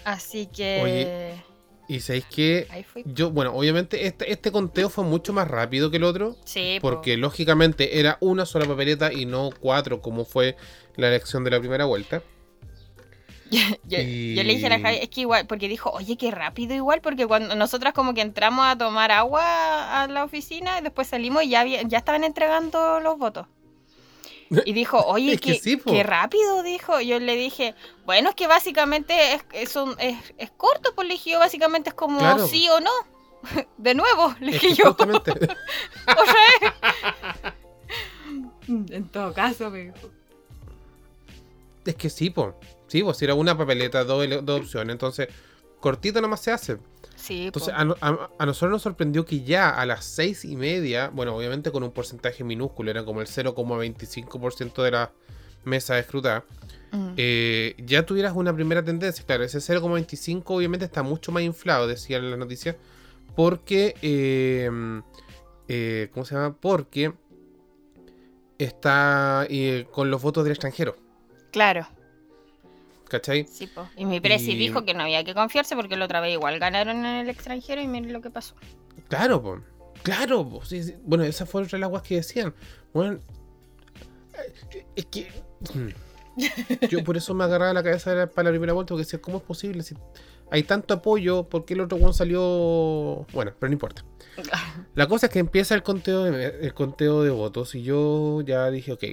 Así 0.04 0.48
que. 0.48 0.82
Oye. 0.84 1.55
Y 1.88 2.00
sabéis 2.00 2.26
que 2.26 2.68
yo, 3.06 3.30
bueno, 3.30 3.54
obviamente 3.54 4.08
este, 4.08 4.32
este 4.32 4.52
conteo 4.52 4.90
fue 4.90 5.04
mucho 5.04 5.34
más 5.34 5.48
rápido 5.48 5.92
que 5.92 5.98
el 5.98 6.04
otro. 6.04 6.36
Sí, 6.44 6.80
po. 6.82 6.90
Porque 6.90 7.16
lógicamente 7.18 8.00
era 8.00 8.18
una 8.22 8.46
sola 8.46 8.66
papeleta 8.66 9.14
y 9.14 9.26
no 9.26 9.52
cuatro, 9.60 10.02
como 10.02 10.26
fue 10.26 10.56
la 10.96 11.08
elección 11.10 11.44
de 11.44 11.52
la 11.52 11.60
primera 11.60 11.86
vuelta. 11.86 12.24
yo, 13.52 13.68
yo 14.00 14.44
le 14.44 14.54
dije 14.56 14.66
a 14.66 14.70
la 14.70 14.80
Javi, 14.80 14.98
es 15.04 15.10
que 15.10 15.22
igual, 15.22 15.46
porque 15.46 15.68
dijo, 15.68 15.92
oye, 15.92 16.18
qué 16.18 16.32
rápido 16.32 16.74
igual, 16.74 17.02
porque 17.02 17.28
cuando 17.28 17.56
nosotras 17.56 17.94
como 17.94 18.16
que 18.16 18.22
entramos 18.22 18.66
a 18.66 18.76
tomar 18.78 19.12
agua 19.12 20.02
a 20.02 20.08
la 20.08 20.24
oficina 20.24 20.80
y 20.80 20.82
después 20.82 21.08
salimos 21.08 21.44
y 21.44 21.50
ya, 21.50 21.62
había- 21.62 21.84
ya 21.84 22.00
estaban 22.00 22.24
entregando 22.24 23.00
los 23.00 23.18
votos. 23.20 23.46
Y 24.50 24.74
dijo, 24.74 24.98
oye, 25.08 25.34
Es 25.34 25.42
que 25.42 25.54
qué, 25.54 25.60
sí, 25.60 25.82
qué 25.86 26.04
rápido, 26.04 26.62
dijo. 26.64 27.00
Yo 27.02 27.20
le 27.20 27.36
dije, 27.36 27.74
bueno, 28.06 28.30
es 28.30 28.36
que 28.36 28.48
básicamente 28.48 29.34
es, 29.34 29.44
es, 29.54 29.76
un- 29.76 29.96
es, 30.00 30.18
es 30.38 30.52
corto, 30.52 30.94
pues 30.96 31.08
le 31.08 31.16
dije 31.16 31.32
yo, 31.32 31.40
básicamente 31.40 31.90
es 31.90 31.96
como 31.96 32.20
Claro. 32.20 32.48
sí 32.48 32.68
o 32.70 32.80
no. 32.80 32.92
De 33.78 33.94
nuevo, 33.96 34.36
le 34.40 34.52
dije 34.54 34.74
yo. 34.74 34.96
O 36.08 36.26
sea, 36.26 37.54
en 38.68 39.08
todo 39.10 39.34
caso, 39.34 39.70
me 39.70 39.80
dijo. 39.86 40.10
es 41.86 41.96
que 41.96 42.10
sí, 42.10 42.30
po. 42.30 42.56
Sí, 42.88 43.04
pues 43.04 43.18
si 43.18 43.26
era 43.26 43.34
una 43.36 43.58
papeleta, 43.58 44.04
dos, 44.04 44.26
dos 44.44 44.62
opciones. 44.62 44.94
Entonces, 44.94 45.28
cortito 45.80 46.22
nomás 46.22 46.42
se 46.42 46.52
hace. 46.52 46.78
Sí, 47.26 47.48
Entonces, 47.48 47.74
a, 47.74 47.82
a- 48.02 48.30
a 48.38 48.46
nosotros 48.46 48.72
nos 48.72 48.82
sorprendió 48.84 49.26
que 49.26 49.42
ya 49.44 49.70
a 49.70 49.86
las 49.86 50.06
seis 50.06 50.46
y 50.46 50.56
media, 50.56 51.10
bueno, 51.14 51.36
obviamente 51.36 51.72
con 51.72 51.82
un 51.84 51.92
porcentaje 51.92 52.44
minúsculo, 52.44 52.92
era 52.92 53.04
como 53.04 53.22
el 53.22 53.28
0,25% 53.28 54.84
de 54.84 54.92
la 54.92 55.12
mesa 55.64 55.98
escrutada, 55.98 56.44
Mm. 56.92 57.14
eh, 57.18 57.76
ya 57.80 58.06
tuvieras 58.06 58.34
una 58.36 58.54
primera 58.54 58.84
tendencia. 58.84 59.26
Claro, 59.26 59.44
ese 59.44 59.60
0,25 59.60 60.44
obviamente 60.56 60.86
está 60.86 61.02
mucho 61.04 61.32
más 61.32 61.42
inflado, 61.44 61.88
decía 61.88 62.18
en 62.18 62.30
la 62.32 62.38
noticia, 62.38 62.78
porque, 63.36 63.96
eh, 64.04 64.70
eh, 65.68 66.10
¿cómo 66.14 66.26
se 66.26 66.36
llama? 66.36 66.56
Porque 66.56 67.12
está 68.58 69.46
eh, 69.50 69.88
con 69.92 70.10
los 70.12 70.22
votos 70.22 70.44
del 70.44 70.52
extranjero. 70.52 70.96
Claro. 71.52 71.88
¿Cachai? 73.10 73.46
Sí, 73.48 73.68
po. 73.68 73.88
Y 73.96 74.06
mi 74.06 74.20
presi 74.20 74.52
Y- 74.52 74.56
dijo 74.56 74.84
que 74.86 74.94
no 74.94 75.04
había 75.04 75.24
que 75.24 75.34
confiarse 75.34 75.76
porque 75.76 75.96
la 75.96 76.06
otra 76.06 76.22
vez 76.22 76.34
igual 76.34 76.60
ganaron 76.60 76.98
en 77.06 77.16
el 77.18 77.30
extranjero 77.30 77.82
y 77.82 77.88
miren 77.88 78.12
lo 78.14 78.22
que 78.22 78.30
pasó. 78.30 78.56
Claro, 79.08 79.42
po. 79.42 79.60
Claro, 80.04 80.48
po. 80.48 80.64
Sí, 80.66 80.84
sí. 80.84 80.96
Bueno, 81.04 81.24
esas 81.24 81.50
fueron 81.50 81.68
otras 81.68 81.80
las 81.80 81.88
aguas 81.88 82.02
que 82.04 82.16
decían. 82.16 82.54
Bueno, 82.94 83.20
eh, 84.72 84.86
es 84.96 85.06
que. 85.06 85.28
mm. 85.74 85.90
Yo 86.90 87.02
por 87.04 87.16
eso 87.16 87.34
me 87.34 87.46
agarraba 87.46 87.72
la 87.74 87.82
cabeza 87.84 88.14
de 88.14 88.28
para 88.28 88.46
la 88.50 88.52
primera 88.52 88.74
vuelta, 88.74 88.90
porque 88.90 89.04
decía, 89.06 89.22
¿cómo 89.22 89.38
es 89.38 89.44
posible? 89.44 89.84
Si 89.84 89.96
hay 90.52 90.64
tanto 90.64 90.94
apoyo, 90.96 91.48
¿por 91.48 91.64
qué 91.64 91.76
el 91.76 91.82
otro 91.82 91.98
one 91.98 92.14
salió.? 92.14 93.26
Bueno, 93.32 93.54
pero 93.58 93.70
no 93.70 93.74
importa. 93.74 94.04
La 94.96 95.08
cosa 95.08 95.28
es 95.28 95.32
que 95.32 95.40
empieza 95.40 95.76
el 95.76 95.84
conteo 95.84 96.24
de, 96.24 96.46
el 96.62 96.74
conteo 96.74 97.24
de 97.24 97.30
votos 97.30 97.74
y 97.76 97.84
yo 97.84 98.42
ya 98.42 98.70
dije, 98.70 98.92
ok, 98.92 99.04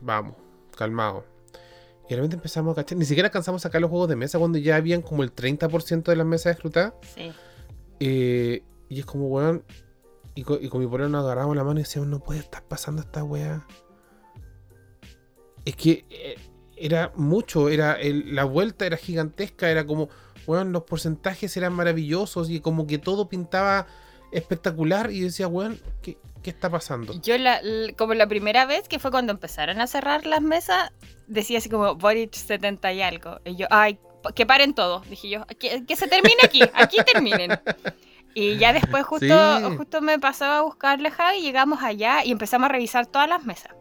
vamos, 0.00 0.36
calmado. 0.74 1.26
Y 2.06 2.10
de 2.10 2.16
repente 2.16 2.36
empezamos 2.36 2.72
a 2.72 2.82
cachar, 2.82 2.98
ni 2.98 3.04
siquiera 3.06 3.28
alcanzamos 3.28 3.62
a 3.62 3.68
sacar 3.68 3.80
los 3.80 3.90
juegos 3.90 4.08
de 4.08 4.16
mesa 4.16 4.38
cuando 4.38 4.58
ya 4.58 4.76
habían 4.76 5.00
como 5.02 5.22
el 5.22 5.34
30% 5.34 6.02
de 6.04 6.16
las 6.16 6.26
mesas 6.26 6.54
escrutadas. 6.54 6.92
Sí. 7.14 7.32
Eh, 8.00 8.62
y 8.88 8.98
es 9.00 9.06
como, 9.06 9.28
weón. 9.28 9.64
Y 10.34 10.42
con, 10.42 10.62
y 10.62 10.68
con 10.68 10.80
mi 10.80 10.86
polero 10.88 11.08
nos 11.08 11.24
agarramos 11.24 11.54
la 11.56 11.62
mano 11.64 11.78
y 11.80 11.84
decíamos, 11.84 12.08
no 12.10 12.18
puede 12.20 12.40
estar 12.40 12.62
pasando 12.64 13.00
esta 13.02 13.22
weá. 13.24 13.64
Es 15.64 15.76
que 15.76 16.04
eh, 16.10 16.36
era 16.76 17.12
mucho, 17.16 17.68
era 17.68 17.94
el- 17.94 18.34
la 18.34 18.44
vuelta 18.44 18.84
era 18.84 18.96
gigantesca, 18.96 19.70
era 19.70 19.86
como, 19.86 20.08
weón, 20.46 20.72
los 20.72 20.82
porcentajes 20.82 21.56
eran 21.56 21.72
maravillosos 21.72 22.50
y 22.50 22.60
como 22.60 22.86
que 22.86 22.98
todo 22.98 23.28
pintaba 23.28 23.86
espectacular. 24.32 25.10
Y 25.10 25.20
yo 25.20 25.26
decía, 25.26 25.48
weón, 25.48 25.78
¿qué, 26.02 26.18
qué 26.44 26.50
está 26.50 26.70
pasando? 26.70 27.20
Yo, 27.22 27.36
la, 27.38 27.60
como 27.98 28.14
la 28.14 28.28
primera 28.28 28.66
vez 28.66 28.86
que 28.86 29.00
fue 29.00 29.10
cuando 29.10 29.32
empezaron 29.32 29.80
a 29.80 29.86
cerrar 29.88 30.26
las 30.26 30.42
mesas, 30.42 30.92
decía 31.26 31.58
así 31.58 31.68
como 31.68 31.96
Boric 31.96 32.32
70 32.34 32.92
y 32.92 33.02
algo. 33.02 33.40
Y 33.44 33.56
yo, 33.56 33.66
ay, 33.70 33.98
que 34.36 34.46
paren 34.46 34.74
todos. 34.74 35.08
Dije 35.10 35.28
yo, 35.30 35.46
que, 35.58 35.84
que 35.84 35.96
se 35.96 36.06
termine 36.06 36.36
aquí, 36.44 36.60
aquí 36.74 36.98
terminen. 37.04 37.58
Y 38.34 38.56
ya 38.58 38.72
después 38.72 39.04
justo, 39.06 39.26
Sí. 39.26 39.76
justo 39.76 40.00
me 40.02 40.18
pasaba 40.18 40.58
a 40.58 40.62
buscarle 40.62 41.10
Javi, 41.10 41.40
llegamos 41.40 41.82
allá 41.82 42.24
y 42.24 42.30
empezamos 42.30 42.66
a 42.66 42.72
revisar 42.72 43.06
todas 43.06 43.28
las 43.28 43.44
mesas. 43.44 43.72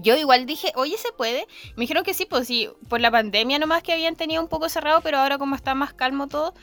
Yo 0.00 0.16
igual 0.16 0.46
dije, 0.46 0.72
oye, 0.74 0.96
¿se 0.96 1.12
puede? 1.12 1.46
Me 1.76 1.82
dijeron 1.82 2.04
que 2.04 2.14
sí, 2.14 2.24
pues 2.24 2.46
sí, 2.46 2.68
por 2.88 3.00
la 3.00 3.10
pandemia 3.10 3.58
nomás 3.58 3.82
que 3.82 3.92
habían 3.92 4.16
tenido 4.16 4.40
un 4.42 4.48
poco 4.48 4.68
cerrado, 4.68 5.00
pero 5.02 5.18
ahora 5.18 5.36
como 5.38 5.54
está 5.54 5.74
más 5.74 5.92
calmo 5.92 6.28
todo, 6.28 6.54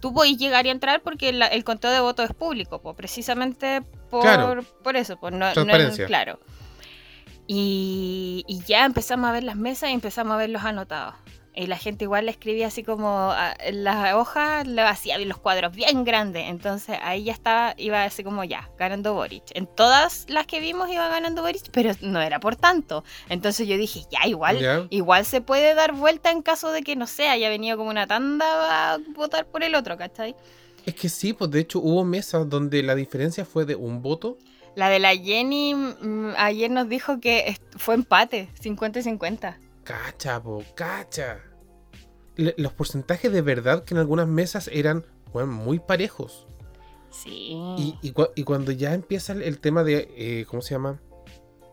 tú 0.00 0.14
podés 0.14 0.36
llegar 0.38 0.66
y 0.66 0.70
entrar 0.70 1.02
porque 1.02 1.32
la- 1.32 1.46
el 1.48 1.64
conteo 1.64 1.90
de 1.90 2.00
votos 2.00 2.30
es 2.30 2.34
público, 2.36 2.80
pues 2.80 2.96
precisamente 2.96 3.82
por, 4.10 4.22
Claro. 4.22 4.62
por 4.82 4.96
eso, 4.96 5.16
pues 5.18 5.32
no, 5.32 5.38
no 5.40 5.46
es- 5.48 5.54
Transparencia. 5.54 6.06
claro. 6.06 6.38
Y, 7.46 8.44
y 8.46 8.60
ya 8.66 8.84
empezamos 8.84 9.28
a 9.28 9.32
ver 9.32 9.42
las 9.44 9.56
mesas 9.56 9.90
y 9.90 9.92
empezamos 9.94 10.34
a 10.34 10.36
ver 10.36 10.50
los 10.50 10.62
anotados. 10.64 11.14
Y 11.60 11.66
la 11.66 11.76
gente 11.76 12.04
igual 12.04 12.26
le 12.26 12.30
escribía 12.30 12.68
así 12.68 12.84
como 12.84 13.32
a- 13.32 13.52
en 13.58 13.82
las 13.82 14.14
hojas, 14.14 14.64
le 14.66 14.80
hacía 14.82 15.18
los 15.18 15.38
cuadros 15.38 15.74
bien 15.74 16.04
grandes. 16.04 16.44
Entonces 16.48 16.96
ahí 17.02 17.24
ya 17.24 17.32
estaba, 17.32 17.74
iba 17.78 18.04
así 18.04 18.22
como 18.22 18.44
ya, 18.44 18.70
ganando 18.78 19.12
Boric. 19.14 19.42
En 19.54 19.66
todas 19.66 20.26
las 20.28 20.46
que 20.46 20.60
vimos 20.60 20.88
iba 20.88 21.08
ganando 21.08 21.42
Boric, 21.42 21.68
pero 21.72 21.90
no 22.00 22.20
era 22.20 22.38
por 22.38 22.54
tanto. 22.54 23.02
Entonces 23.28 23.66
yo 23.66 23.76
dije, 23.76 24.02
ya, 24.08 24.26
igual, 24.28 24.58
igual 24.90 25.24
se 25.24 25.40
puede 25.40 25.74
dar 25.74 25.92
vuelta 25.94 26.30
en 26.30 26.42
caso 26.42 26.70
de 26.70 26.82
que, 26.82 26.94
no 26.94 27.08
sé, 27.08 27.28
haya 27.28 27.48
venido 27.48 27.76
como 27.76 27.90
una 27.90 28.06
tanda 28.06 28.92
a 28.94 28.98
votar 29.16 29.46
por 29.46 29.64
el 29.64 29.74
otro, 29.74 29.96
¿cachai? 29.96 30.36
Es 30.86 30.94
que 30.94 31.08
sí, 31.08 31.32
pues 31.32 31.50
de 31.50 31.58
hecho 31.58 31.80
hubo 31.80 32.04
mesas 32.04 32.48
donde 32.48 32.84
la 32.84 32.94
diferencia 32.94 33.44
fue 33.44 33.64
de 33.64 33.74
un 33.74 34.00
voto. 34.00 34.38
La 34.76 34.88
de 34.90 35.00
la 35.00 35.16
Jenny 35.16 35.74
mm, 35.74 36.34
ayer 36.36 36.70
nos 36.70 36.88
dijo 36.88 37.18
que 37.18 37.58
fue 37.76 37.96
empate, 37.96 38.48
50 38.60 39.00
y 39.00 39.02
50. 39.02 39.58
Cacha, 39.82 40.40
po, 40.40 40.62
cacha. 40.76 41.40
Los 42.56 42.72
porcentajes 42.72 43.32
de 43.32 43.42
verdad 43.42 43.84
que 43.84 43.94
en 43.94 43.98
algunas 43.98 44.26
mesas 44.28 44.70
eran 44.72 45.04
muy 45.34 45.78
parejos. 45.80 46.46
Sí. 47.10 47.52
Y, 47.76 47.96
y 48.02 48.12
cua- 48.12 48.30
y 48.34 48.44
cuando 48.44 48.70
ya 48.72 48.94
empieza 48.94 49.32
el, 49.32 49.42
el 49.42 49.58
tema 49.58 49.82
de, 49.84 50.08
eh, 50.16 50.44
¿cómo 50.48 50.62
se 50.62 50.74
llama? 50.74 51.00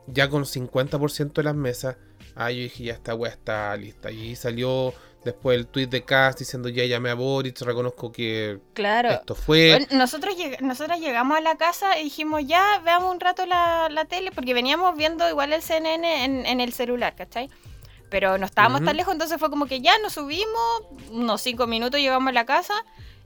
Ya 0.07 0.29
con 0.29 0.43
50% 0.45 1.33
de 1.33 1.43
las 1.43 1.55
mesas, 1.55 1.97
ah, 2.35 2.51
yo 2.51 2.61
dije, 2.63 2.83
ya 2.85 2.93
esta 2.93 3.15
weá 3.15 3.31
está 3.31 3.75
lista. 3.77 4.11
Y 4.11 4.35
salió 4.35 4.93
después 5.23 5.57
el 5.57 5.67
tweet 5.67 5.87
de 5.87 6.03
Cast 6.03 6.39
diciendo, 6.39 6.69
ya 6.69 6.85
llamé 6.85 7.09
a 7.09 7.15
Boric, 7.15 7.59
reconozco 7.61 8.11
que 8.11 8.59
claro. 8.73 9.09
esto 9.11 9.33
fue... 9.35 9.87
Nosotros, 9.91 10.35
lleg- 10.37 10.59
nosotros 10.61 10.99
llegamos 10.99 11.37
a 11.37 11.41
la 11.41 11.57
casa 11.57 11.97
y 11.99 12.05
dijimos, 12.05 12.43
ya, 12.45 12.79
veamos 12.85 13.11
un 13.11 13.19
rato 13.19 13.45
la, 13.45 13.87
la 13.89 14.05
tele, 14.05 14.31
porque 14.31 14.53
veníamos 14.53 14.95
viendo 14.95 15.27
igual 15.29 15.51
el 15.53 15.61
CNN 15.63 16.23
en, 16.25 16.45
en 16.45 16.61
el 16.61 16.73
celular, 16.73 17.15
¿cachai? 17.15 17.49
Pero 18.09 18.37
no 18.37 18.45
estábamos 18.45 18.83
tan 18.83 18.95
lejos, 18.95 19.13
entonces 19.13 19.39
fue 19.39 19.49
como 19.49 19.65
que 19.65 19.81
ya 19.81 19.97
nos 19.99 20.13
subimos, 20.13 20.83
unos 21.09 21.41
cinco 21.41 21.67
minutos 21.67 21.99
llegamos 21.99 22.29
a 22.29 22.33
la 22.33 22.45
casa 22.45 22.73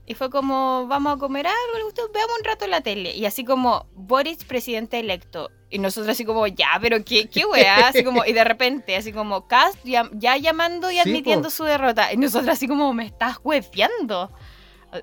y 0.06 0.14
fue 0.14 0.28
como, 0.28 0.86
vamos 0.88 1.14
a 1.14 1.18
comer 1.18 1.46
algo, 1.46 1.92
veamos 2.12 2.38
un 2.38 2.44
rato 2.44 2.66
la 2.66 2.80
tele. 2.80 3.14
Y 3.14 3.26
así 3.26 3.44
como, 3.44 3.86
Boris 3.94 4.42
presidente 4.44 4.98
electo. 4.98 5.52
Y 5.70 5.78
nosotros 5.78 6.08
así 6.10 6.24
como, 6.24 6.48
ya, 6.48 6.78
pero 6.80 7.04
qué, 7.04 7.28
qué 7.28 7.44
weá, 7.46 7.86
así 7.86 8.02
como, 8.02 8.24
y 8.24 8.32
de 8.32 8.42
repente, 8.42 8.96
así 8.96 9.12
como, 9.12 9.46
Cast 9.46 9.78
ya, 9.84 10.10
ya 10.14 10.36
llamando 10.36 10.90
y 10.90 10.98
admitiendo 10.98 11.48
su 11.48 11.62
derrota. 11.62 12.12
Y 12.12 12.16
nosotros 12.16 12.48
así 12.48 12.66
como, 12.66 12.92
me 12.92 13.06
estás 13.06 13.38
hueveando. 13.44 14.32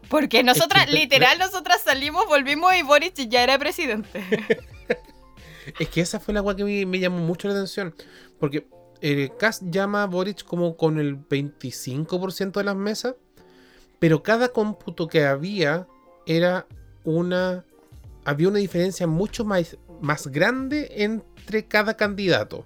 Porque 0.10 0.44
nosotras, 0.44 0.92
literal, 0.92 1.40
nosotras 1.40 1.82
salimos, 1.84 2.26
volvimos 2.26 2.76
y 2.76 2.82
Boris 2.82 3.14
ya 3.16 3.44
era 3.44 3.58
presidente. 3.58 4.24
Es 5.80 5.90
que 5.90 6.00
esa 6.00 6.20
fue 6.20 6.34
la 6.34 6.42
weá 6.42 6.56
que 6.56 6.64
me, 6.64 6.86
me 6.86 6.98
llamó 6.98 7.18
mucho 7.20 7.50
la 7.50 7.54
atención. 7.54 7.94
Porque 8.40 8.68
el 9.02 9.36
Cast 9.38 9.64
llama 9.70 10.04
a 10.04 10.08
Boric 10.08 10.44
como 10.44 10.76
con 10.78 11.00
el 11.00 11.18
25% 11.18 12.60
de 12.60 12.64
las 12.64 12.76
mesas. 12.76 13.16
Pero 14.00 14.22
cada 14.24 14.50
cómputo 14.50 15.08
que 15.08 15.26
había 15.26 15.88
era 16.26 16.68
una. 17.04 17.64
Había 18.26 18.50
una 18.50 18.60
diferencia 18.60 19.08
mucho 19.08 19.46
más, 19.46 19.78
más 20.02 20.28
grande 20.28 20.92
entre 20.98 21.66
cada 21.66 21.96
candidato. 21.96 22.66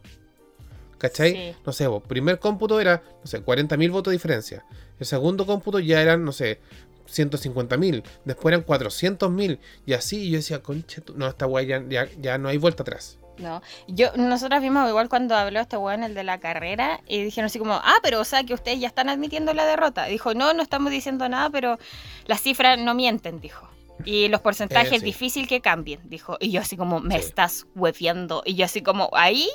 ¿Cachai? 0.97 1.31
Sí. 1.33 1.55
No 1.65 1.71
sé, 1.71 1.87
vos, 1.87 2.03
primer 2.03 2.39
cómputo 2.39 2.79
era, 2.79 3.03
no 3.21 3.27
sé, 3.27 3.43
40.000 3.43 3.91
votos 3.91 4.11
de 4.11 4.15
diferencia. 4.17 4.65
El 4.99 5.05
segundo 5.05 5.45
cómputo 5.45 5.79
ya 5.79 6.01
eran, 6.01 6.23
no 6.25 6.31
sé, 6.31 6.59
150.000. 7.07 8.03
Después 8.25 8.53
eran 8.53 8.63
400.000. 8.65 9.59
Y 9.85 9.93
así, 9.93 10.23
y 10.23 10.31
yo 10.31 10.37
decía, 10.37 10.61
concha, 10.61 11.01
tu- 11.01 11.15
no, 11.15 11.27
esta 11.27 11.47
weá 11.47 11.63
ya, 11.63 11.83
ya, 11.87 12.07
ya 12.19 12.37
no 12.37 12.49
hay 12.49 12.57
vuelta 12.57 12.83
atrás. 12.83 13.17
No, 13.41 13.61
yo, 13.87 14.11
nosotras 14.15 14.61
vimos 14.61 14.87
igual 14.87 15.09
cuando 15.09 15.35
habló 15.35 15.59
este 15.59 15.77
weón, 15.77 16.03
el 16.03 16.13
de 16.13 16.23
la 16.23 16.39
carrera, 16.39 17.01
y 17.07 17.23
dijeron 17.23 17.47
así 17.47 17.57
como, 17.59 17.73
ah, 17.73 17.95
pero 18.03 18.19
o 18.19 18.23
sea 18.25 18.43
que 18.43 18.53
ustedes 18.53 18.79
ya 18.79 18.87
están 18.87 19.09
admitiendo 19.09 19.53
la 19.53 19.65
derrota. 19.65 20.05
Dijo, 20.05 20.33
no, 20.33 20.53
no 20.53 20.61
estamos 20.61 20.91
diciendo 20.91 21.27
nada, 21.27 21.49
pero 21.49 21.77
las 22.25 22.41
cifras 22.41 22.77
no 22.79 22.93
mienten, 22.93 23.39
dijo. 23.41 23.67
Y 24.05 24.27
los 24.29 24.41
porcentajes 24.41 24.93
Eh, 24.93 24.99
sí. 24.99 25.05
difícil 25.05 25.47
que 25.47 25.61
cambien, 25.61 25.99
dijo. 26.09 26.37
Y 26.39 26.51
yo 26.51 26.61
así 26.61 26.75
como, 26.77 26.99
me 26.99 27.19
Sí. 27.19 27.27
estás 27.27 27.67
hueveando. 27.75 28.41
Y 28.45 28.55
yo 28.55 28.65
así 28.65 28.81
como, 28.81 29.09
ahí, 29.13 29.47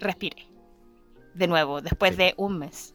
respiré. 0.00 0.46
De 1.34 1.46
nuevo, 1.46 1.80
después 1.80 2.12
Sí. 2.12 2.16
de 2.18 2.34
un 2.36 2.58
mes. 2.58 2.94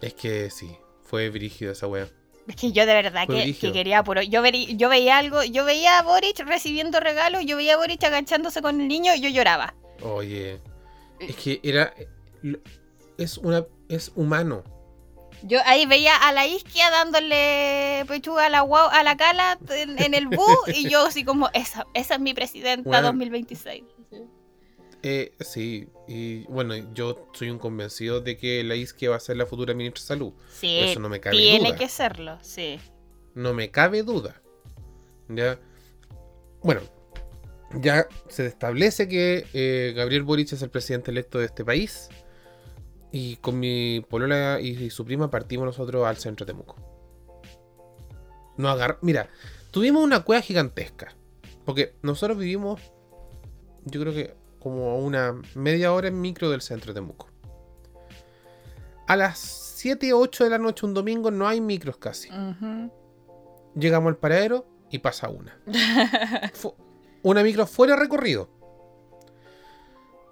Es 0.00 0.14
que 0.14 0.50
sí, 0.50 0.76
fue 1.02 1.28
brígido 1.30 1.72
esa 1.72 1.86
weá. 1.86 2.08
Es 2.48 2.56
que 2.60 2.72
yo 2.72 2.86
de 2.86 2.94
verdad 2.94 3.26
que, 3.26 3.72
quería 3.72 4.02
puro. 4.02 4.22
Yo, 4.22 4.42
veri- 4.42 4.76
yo 4.76 4.88
veía 4.88 5.18
algo, 5.18 5.42
yo 5.44 5.64
veía 5.64 5.98
a 5.98 6.02
Boric 6.02 6.38
recibiendo 6.40 7.00
regalos, 7.00 7.42
yo 7.44 7.56
veía 7.56 7.74
a 7.74 7.76
Boric 7.76 8.02
agachándose 8.04 8.62
con 8.62 8.80
el 8.80 8.88
niño 8.88 9.14
y 9.14 9.20
yo 9.20 9.28
lloraba. 9.28 9.74
Oye, 10.02 10.60
es 11.20 11.36
que 11.36 11.60
era. 11.62 11.94
Es 13.18 13.38
una. 13.38 13.64
Es 13.88 14.10
humano. 14.16 14.64
Yo 15.44 15.58
ahí 15.64 15.86
veía 15.86 16.16
a 16.16 16.32
la 16.32 16.46
isquia 16.46 16.88
dándole 16.90 18.04
pechuga 18.06 18.46
a 18.46 18.48
la 18.48 18.62
guau- 18.62 18.88
a 18.92 19.02
la 19.02 19.16
cala 19.16 19.58
en, 19.70 20.00
en 20.00 20.14
el 20.14 20.28
bus 20.28 20.68
y 20.72 20.88
yo 20.88 21.06
así 21.06 21.24
como, 21.24 21.50
esa, 21.52 21.84
esa 21.94 22.14
es 22.14 22.20
mi 22.20 22.32
presidenta 22.32 22.88
Bueno. 22.88 23.08
2026. 23.08 23.82
Eh, 25.04 25.34
sí, 25.40 25.88
y 26.06 26.44
bueno, 26.44 26.76
yo 26.94 27.28
soy 27.32 27.50
un 27.50 27.58
convencido 27.58 28.20
de 28.20 28.36
que 28.36 28.62
la 28.62 28.76
Isquia 28.76 29.10
va 29.10 29.16
a 29.16 29.20
ser 29.20 29.36
la 29.36 29.46
futura 29.46 29.74
ministra 29.74 30.02
de 30.02 30.06
salud. 30.06 30.32
Sí, 30.54 30.78
Eso 30.78 31.00
no 31.00 31.08
me 31.08 31.18
cabe 31.18 31.36
tiene 31.36 31.70
duda. 31.70 31.78
que 31.78 31.88
serlo, 31.88 32.38
sí. 32.40 32.78
No 33.34 33.52
me 33.52 33.70
cabe 33.70 34.04
duda. 34.04 34.40
Ya. 35.28 35.58
Bueno, 36.62 36.82
ya 37.80 38.06
se 38.28 38.46
establece 38.46 39.08
que 39.08 39.46
eh, 39.52 39.92
Gabriel 39.96 40.22
Boric 40.22 40.52
es 40.52 40.62
el 40.62 40.70
presidente 40.70 41.10
electo 41.10 41.38
de 41.38 41.46
este 41.46 41.64
país. 41.64 42.08
Y 43.10 43.36
con 43.36 43.58
mi 43.58 44.04
polola 44.08 44.58
y, 44.60 44.88
su 44.90 45.04
prima 45.04 45.30
partimos 45.30 45.66
nosotros 45.66 46.06
al 46.06 46.16
centro 46.16 46.46
de 46.46 46.52
Temuco. 46.52 46.76
Nos 48.56 48.70
agar... 48.72 48.98
Mira, 49.02 49.28
tuvimos 49.70 50.02
una 50.04 50.20
cueva 50.20 50.42
gigantesca. 50.42 51.14
Porque 51.64 51.94
nosotros 52.02 52.38
vivimos, 52.38 52.80
yo 53.84 54.00
creo 54.00 54.12
que 54.12 54.41
como 54.62 54.90
a 54.90 54.94
una 54.94 55.34
media 55.54 55.92
hora 55.92 56.06
en 56.08 56.20
micro 56.20 56.48
del 56.48 56.60
centro 56.60 56.92
de 56.92 57.00
Temuco. 57.00 57.28
A 59.08 59.16
las 59.16 59.38
7 59.38 60.12
o 60.12 60.20
8 60.20 60.44
de 60.44 60.50
la 60.50 60.58
noche 60.58 60.86
un 60.86 60.94
domingo 60.94 61.32
no 61.32 61.48
hay 61.48 61.60
micros 61.60 61.96
casi. 61.96 62.28
Llegamos 63.74 64.10
al 64.10 64.16
paradero 64.18 64.66
y 64.90 64.98
pasa 64.98 65.28
una. 65.28 65.58
Una 67.24 67.44
micro 67.44 67.66
fuera 67.68 67.94
recorrido. 67.94 68.48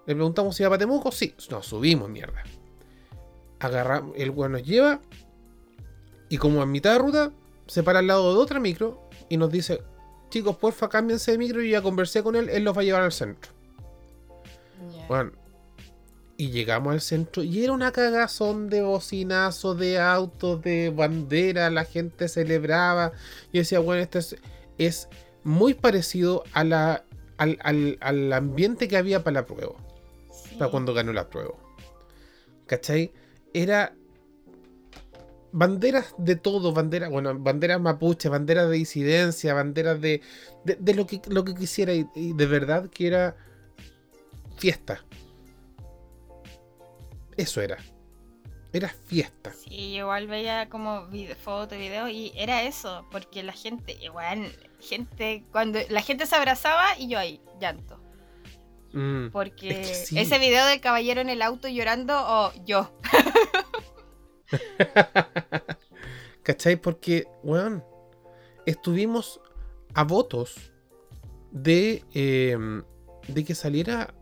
Le 0.07 0.14
preguntamos 0.14 0.57
si 0.57 0.64
iba 0.64 0.70
para 0.70 0.81
Temuco. 0.81 1.12
Sí, 1.12 1.35
nos 1.51 1.66
subimos, 1.66 2.09
mierda. 2.09 2.43
agarra, 3.61 4.03
el 4.16 4.31
weón 4.31 4.53
nos 4.53 4.64
lleva 4.64 5.01
y 6.28 6.39
como 6.39 6.62
en 6.62 6.70
mitad 6.72 6.93
de 6.93 6.99
ruta 6.99 7.33
se 7.66 7.85
para 7.85 8.01
al 8.01 8.09
lado 8.09 8.35
de 8.35 8.41
otra 8.41 8.59
micro 8.59 9.09
y 9.28 9.37
nos 9.37 9.53
dice, 9.53 9.83
chicos, 10.31 10.57
porfa, 10.57 10.89
cámbiense 10.89 11.33
de 11.33 11.39
micro 11.39 11.62
y 11.62 11.70
ya 11.70 11.83
conversé 11.83 12.22
con 12.22 12.35
él, 12.35 12.49
él 12.49 12.64
los 12.64 12.76
va 12.76 12.83
a 12.83 12.85
llevar 12.85 13.03
al 13.03 13.12
centro. 13.12 13.53
Bueno, 15.11 15.32
y 16.36 16.50
llegamos 16.52 16.92
al 16.92 17.00
centro 17.00 17.42
y 17.42 17.64
era 17.64 17.72
una 17.72 17.90
cagazón 17.90 18.70
de 18.70 18.80
bocinazos, 18.82 19.76
de 19.76 19.98
autos, 19.98 20.62
de 20.62 20.90
bandera, 20.90 21.68
la 21.68 21.84
gente 21.84 22.28
celebraba. 22.28 23.11
Y 23.50 23.58
decía, 23.58 23.80
bueno, 23.80 24.00
esto 24.00 24.20
es, 24.20 24.36
es 24.78 25.08
muy 25.42 25.74
parecido 25.74 26.44
a 26.52 26.62
la, 26.62 27.04
al, 27.38 27.58
al- 27.64 27.98
al 28.00 28.32
ambiente 28.32 28.86
que 28.86 28.96
había 28.96 29.24
para 29.24 29.40
la 29.40 29.46
prueba, 29.46 29.74
Sí. 30.32 30.54
para 30.61 30.70
cuando 30.70 30.94
ganó 30.94 31.12
la 31.12 31.28
prueba. 31.28 31.54
¿Cachai? 32.68 33.12
Era 33.52 33.96
banderas 35.50 36.14
de 36.18 36.36
todo, 36.36 36.72
banderas, 36.72 37.11
bueno, 37.11 37.36
banderas 37.36 37.80
mapuche, 37.80 38.28
banderas 38.28 38.70
de 38.70 38.76
disidencia, 38.76 39.54
banderas 39.54 40.00
de, 40.00 40.20
de, 40.64 40.76
de 40.76 40.94
lo, 40.94 41.04
que, 41.08 41.20
lo 41.26 41.44
que 41.44 41.56
quisiera 41.56 41.92
y, 41.94 42.06
y 42.14 42.32
de 42.32 42.46
verdad 42.46 42.88
que 42.88 43.08
era 43.08 43.34
fiesta. 44.61 45.02
Eso 47.36 47.62
era. 47.62 47.78
Era 48.72 48.88
fiesta. 48.88 49.52
Sí, 49.52 49.96
igual 49.96 50.28
veía 50.28 50.68
como 50.68 51.08
fotos, 51.42 51.76
videos 51.78 52.11
y 52.11 52.32
era 52.36 52.62
eso, 52.62 53.06
porque 53.11 53.42
la 53.42 53.52
gente, 53.52 53.96
igual, 54.00 54.52
gente, 54.78 55.44
cuando 55.50 55.80
la 55.88 56.02
gente 56.02 56.26
se 56.26 56.36
abrazaba 56.36 56.96
y 56.98 57.08
yo 57.08 57.18
ahí, 57.18 57.40
llanto. 57.58 57.98
Mm. 58.92 59.30
Porque 59.30 59.70
Es 59.70 59.88
que 59.88 59.94
sí. 59.94 60.18
ese 60.18 60.38
video 60.38 60.66
del 60.66 60.80
caballero 60.80 61.20
en 61.20 61.30
el 61.30 61.42
auto 61.42 61.66
llorando 61.68 62.14
o 62.16 62.52
yo. 62.64 62.92
¿Cachai? 66.42 66.76
Porque, 66.76 67.26
weón, 67.42 67.82
estuvimos 68.66 69.40
a 69.94 70.04
votos 70.04 70.72
de, 71.50 72.04
eh, 72.14 72.56
de 73.26 73.44
que 73.44 73.54
saliera 73.54 74.14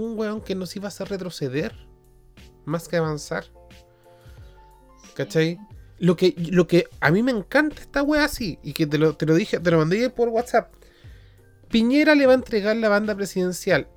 un 0.00 0.18
weón 0.18 0.40
que 0.40 0.54
nos 0.54 0.74
iba 0.76 0.86
a 0.86 0.88
hacer 0.88 1.08
retroceder 1.08 1.74
más 2.64 2.88
que 2.88 2.96
avanzar. 2.96 3.44
¿Cachai? 5.14 5.58
Lo 5.98 6.16
que, 6.16 6.34
lo 6.36 6.66
que 6.66 6.86
a 7.00 7.10
mí 7.10 7.22
me 7.22 7.30
encanta 7.30 7.80
esta 7.80 8.02
wea 8.02 8.24
así, 8.24 8.58
y 8.62 8.72
que 8.72 8.86
te 8.86 8.98
lo, 8.98 9.16
te 9.16 9.26
lo 9.26 9.34
dije, 9.34 9.60
te 9.60 9.70
lo 9.70 9.78
mandé 9.78 10.10
por 10.10 10.28
WhatsApp. 10.28 10.72
Piñera 11.68 12.14
le 12.14 12.26
va 12.26 12.32
a 12.32 12.36
entregar 12.36 12.76
la 12.76 12.88
banda 12.88 13.14
presidencial 13.14 13.88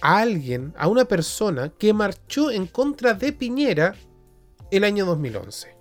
a 0.00 0.18
alguien, 0.18 0.72
a 0.76 0.88
una 0.88 1.04
persona 1.04 1.70
que 1.70 1.92
marchó 1.92 2.50
en 2.50 2.66
contra 2.66 3.14
de 3.14 3.32
Piñera 3.32 3.94
el 4.70 4.84
año 4.84 5.04
2011. 5.04 5.74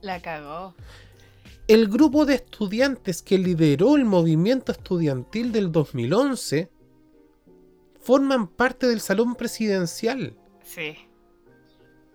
La 0.00 0.20
cagó. 0.20 0.74
El 1.68 1.88
grupo 1.88 2.24
de 2.24 2.34
estudiantes 2.34 3.22
que 3.22 3.38
lideró 3.38 3.96
el 3.96 4.04
movimiento 4.04 4.72
estudiantil 4.72 5.52
del 5.52 5.70
2011 5.70 6.70
forman 8.02 8.46
parte 8.46 8.86
del 8.86 9.00
salón 9.00 9.34
presidencial. 9.34 10.36
Sí. 10.64 10.96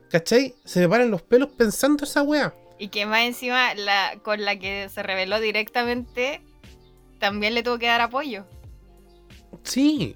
¿Cachai? 0.09 0.55
Se 0.63 0.79
me 0.79 0.89
paran 0.89 1.11
los 1.11 1.21
pelos 1.21 1.49
pensando 1.49 2.05
esa 2.05 2.23
wea. 2.23 2.53
Y 2.79 2.89
que 2.89 3.05
más 3.05 3.21
encima 3.21 3.73
la 3.75 4.19
con 4.23 4.45
la 4.45 4.59
que 4.59 4.89
se 4.89 5.03
reveló 5.03 5.39
directamente 5.39 6.41
también 7.19 7.55
le 7.55 7.63
tuvo 7.63 7.79
que 7.79 7.87
dar 7.87 8.01
apoyo. 8.01 8.45
Sí, 9.63 10.15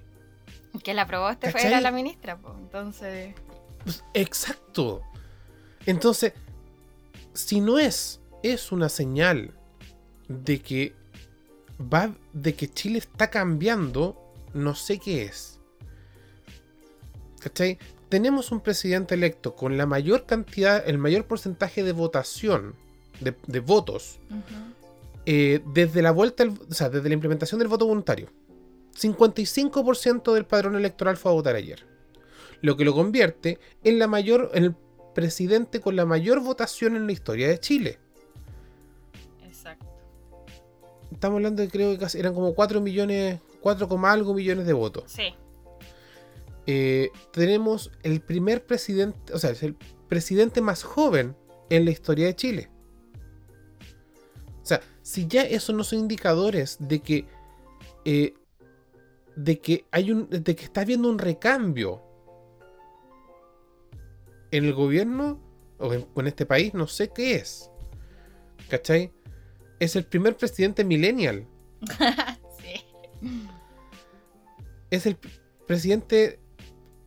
Que 0.84 0.94
la 0.94 1.04
aprobó 1.04 1.30
este 1.30 1.52
fue 1.52 1.82
la 1.82 1.92
ministra, 1.92 2.38
pues. 2.38 2.54
Entonces, 2.60 3.34
pues, 3.84 4.04
exacto. 4.14 5.02
Entonces, 5.86 6.34
si 7.34 7.60
no 7.60 7.80
es, 7.80 8.22
es 8.44 8.72
una 8.72 8.90
señal 8.90 9.54
de 10.28 10.62
que 10.62 10.94
va, 11.82 12.14
de 12.34 12.56
que 12.56 12.70
Chile 12.70 13.00
está 13.00 13.30
cambiando, 13.30 14.18
no 14.54 14.76
sé 14.76 15.00
qué 15.00 15.24
es. 15.24 15.51
¿Cachai? 17.42 17.80
Tenemos 18.10 18.52
un 18.52 18.60
presidente 18.60 19.16
electo 19.16 19.56
con 19.56 19.78
la 19.78 19.86
mayor 19.86 20.26
cantidad, 20.26 20.88
el 20.88 20.98
mayor 20.98 21.26
porcentaje 21.26 21.84
de 21.84 21.92
votación, 21.92 22.76
de, 23.20 23.36
de 23.48 23.60
votos, 23.60 24.20
eh, 25.26 25.62
desde 25.74 26.02
la 26.02 26.12
vuelta, 26.12 26.44
o 26.46 26.74
sea, 26.74 26.90
desde 26.90 27.08
la 27.10 27.16
implementación 27.16 27.60
del 27.60 27.68
voto 27.68 27.88
voluntario. 27.88 28.28
55% 29.00 30.34
del 30.34 30.46
padrón 30.46 30.76
electoral 30.76 31.18
fue 31.18 31.32
a 31.32 31.36
votar 31.36 31.56
ayer. 31.56 31.86
Lo 32.62 32.78
que 32.78 32.86
lo 32.86 32.94
convierte 32.94 33.60
en 33.84 33.98
la 33.98 34.08
mayor, 34.08 34.52
en 34.54 34.66
el 34.66 34.76
presidente 35.16 35.80
con 35.80 35.96
la 35.96 36.06
mayor 36.06 36.42
votación 36.42 36.96
en 36.96 37.06
la 37.08 37.14
historia 37.14 37.48
de 37.48 37.60
Chile. 37.60 38.00
exacto. 39.48 39.88
Estamos 41.12 41.38
hablando 41.38 41.62
de 41.62 41.70
creo 41.70 41.92
que 41.92 41.98
casi 41.98 42.20
eran 42.20 42.34
como 42.34 42.54
4 42.54 42.82
millones, 42.82 43.40
4, 43.62 43.88
coma 43.88 44.12
algo 44.12 44.34
millones 44.34 44.66
de 44.66 44.74
votos. 44.74 45.06
Sí. 45.08 45.34
Eh, 46.68 47.12
tenemos 47.32 47.92
el 48.04 48.22
primer 48.22 48.66
presidente, 48.66 49.34
o 49.34 49.40
sea, 49.40 49.52
es 49.52 49.64
el 49.64 49.76
presidente 50.08 50.62
más 50.62 50.84
joven 50.84 51.36
en 51.70 51.86
la 51.86 51.92
historia 51.92 52.28
de 52.28 52.36
Chile. 52.36 52.72
O 54.62 54.66
sea, 54.66 54.82
si 55.02 55.28
ya 55.28 55.44
esos 55.44 55.76
no 55.76 55.84
son 55.84 56.00
indicadores 56.00 56.78
de 56.80 57.00
que 57.00 57.26
eh, 58.06 58.34
de 59.36 59.60
que 59.60 59.86
hay 59.92 60.12
un 60.12 60.30
de 60.30 60.56
que 60.56 60.66
está 60.66 60.82
habiendo 60.82 61.10
un 61.10 61.18
recambio 61.18 62.02
en 64.52 64.66
el 64.66 64.74
gobierno 64.74 65.40
o 65.80 65.94
en, 65.94 66.06
o 66.14 66.20
en 66.20 66.28
este 66.28 66.46
país, 66.46 66.74
no 66.74 66.88
sé 66.88 67.10
qué 67.10 67.36
es. 67.36 67.72
¿Cachai? 68.70 69.12
Es 69.80 69.96
el 69.96 70.06
primer 70.06 70.38
presidente 70.38 70.84
millennial. 70.84 71.48
sí. 72.60 72.86
es 74.92 75.06
el 75.06 75.18
presidente 75.66 76.41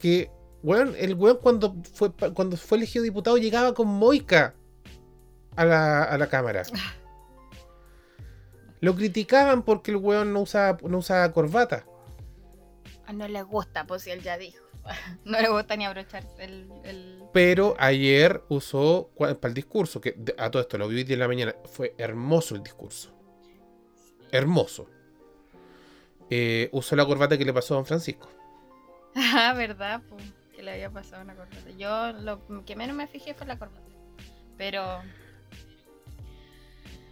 que, 0.05 0.31
weón, 0.63 0.95
el 0.99 1.15
weón 1.15 1.39
cuando 1.41 1.75
fue, 1.95 2.13
cuando 2.35 2.59
fue 2.59 2.77
elegido 2.77 3.05
diputado 3.05 3.39
llegaba 3.39 3.73
con 3.73 3.89
moica 3.89 4.55
a 5.57 5.65
la, 5.65 6.03
a 6.03 6.19
la 6.19 6.27
cámara. 6.29 6.63
Lo 8.81 8.95
criticaban 8.95 9.63
porque 9.63 9.93
el 9.93 9.97
weón 9.97 10.35
no 10.35 10.43
usaba, 10.43 10.77
no 10.87 10.99
usaba 10.99 11.33
corbata. 11.33 11.87
Ah, 13.07 13.15
No 13.15 13.27
le 13.27 13.43
gusta, 13.45 13.87
pues 13.87 14.03
si 14.03 14.11
él 14.11 14.21
ya 14.21 14.37
dijo. 14.37 14.63
No 15.25 15.41
le 15.41 15.49
gusta 15.49 15.75
ni 15.75 15.87
abrocharse 15.87 16.45
el. 16.45 16.71
el... 16.85 17.23
Pero 17.33 17.75
ayer 17.79 18.43
usó 18.51 19.09
para 19.17 19.49
el 19.49 19.55
discurso, 19.55 20.03
que 20.03 20.23
a 20.37 20.51
todo 20.51 20.61
esto 20.61 20.77
lo 20.77 20.87
vi 20.87 21.01
en 21.01 21.19
la 21.19 21.29
mañana, 21.29 21.55
fue 21.65 21.95
hermoso 21.97 22.57
el 22.57 22.63
discurso. 22.63 23.11
Hermoso. 24.31 24.87
Eh, 26.29 26.69
usó 26.73 26.95
la 26.95 27.07
corbata 27.07 27.39
que 27.39 27.47
le 27.47 27.55
pasó 27.55 27.73
a 27.73 27.79
don 27.79 27.87
Francisco. 27.87 28.29
Ah, 29.17 29.53
¿verdad? 29.57 30.01
Pues, 30.09 30.23
que 30.55 30.63
le 30.63 30.73
había 30.73 30.91
pasado 30.91 31.23
una 31.23 31.35
corbata. 31.35 31.71
Yo 31.79 32.13
lo 32.13 32.65
que 32.65 32.77
menos 32.77 32.97
me 32.97 33.07
fijé 33.07 33.35
fue 33.35 33.47
la 33.47 33.59
corbata. 33.59 33.81
Pero. 34.57 35.03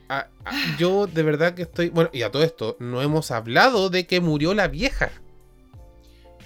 Ah, 0.08 0.26
ah, 0.44 0.52
yo 0.78 1.06
de 1.06 1.22
verdad 1.22 1.54
que 1.54 1.62
estoy. 1.62 1.88
Bueno, 1.88 2.10
y 2.12 2.22
a 2.22 2.30
todo 2.30 2.42
esto, 2.42 2.76
no 2.80 3.00
hemos 3.02 3.30
hablado 3.30 3.88
de 3.88 4.06
que 4.06 4.20
murió 4.20 4.52
la 4.54 4.68
vieja. 4.68 5.10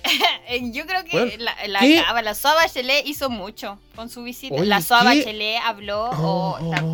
eh, 0.49 0.71
Yo 0.73 0.87
creo 0.87 1.05
que 1.05 1.11
Bueno, 1.19 1.33
la, 1.45 1.57
la, 1.67 2.23
la 2.23 2.35
Soa 2.35 2.55
Bachelet 2.55 3.07
hizo 3.07 3.29
mucho 3.29 3.81
con 3.97 4.09
su 4.09 4.23
visita. 4.23 4.55
Oye, 4.55 4.67
la 4.67 4.81
Soa 4.81 5.01
¿qué? 5.01 5.19
Bachelet 5.19 5.61
habló. 5.65 6.11
Oh, 6.11 6.59
o, 6.61 6.71
ta- 6.71 6.85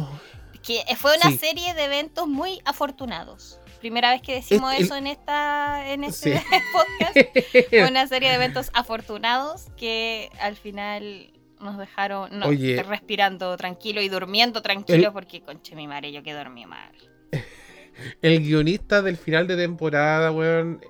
que 0.62 0.82
fue 0.96 1.16
una 1.16 1.30
Sí. 1.30 1.38
serie 1.38 1.74
de 1.74 1.84
eventos 1.84 2.26
muy 2.28 2.60
afortunados. 2.64 3.58
Primera 3.82 4.10
vez 4.12 4.22
que 4.22 4.36
decimos 4.36 4.72
eso 4.78 4.94
en 4.96 5.08
esta 5.08 5.90
en 5.92 6.04
este 6.04 6.38
Sí. 6.38 6.44
podcast. 6.72 7.68
Fue 7.70 7.88
una 7.88 8.06
serie 8.06 8.28
de 8.30 8.36
eventos 8.36 8.70
afortunados 8.74 9.66
que 9.76 10.30
al 10.40 10.56
final 10.56 11.32
nos 11.60 11.76
dejaron 11.78 12.38
no, 12.38 12.46
Oye. 12.46 12.82
respirando 12.84 13.56
tranquilo 13.56 14.00
y 14.00 14.08
durmiendo 14.08 14.62
tranquilo 14.62 15.08
El- 15.08 15.12
porque 15.12 15.42
conche 15.42 15.74
mi 15.76 15.86
madre 15.88 16.12
yo 16.12 16.22
que 16.22 16.32
dormí 16.32 16.64
mal. 16.64 16.92
El 18.22 18.40
guionista 18.40 19.02
del 19.02 19.16
final 19.16 19.46
de 19.48 19.56
temporada, 19.56 20.30
weón. 20.32 20.80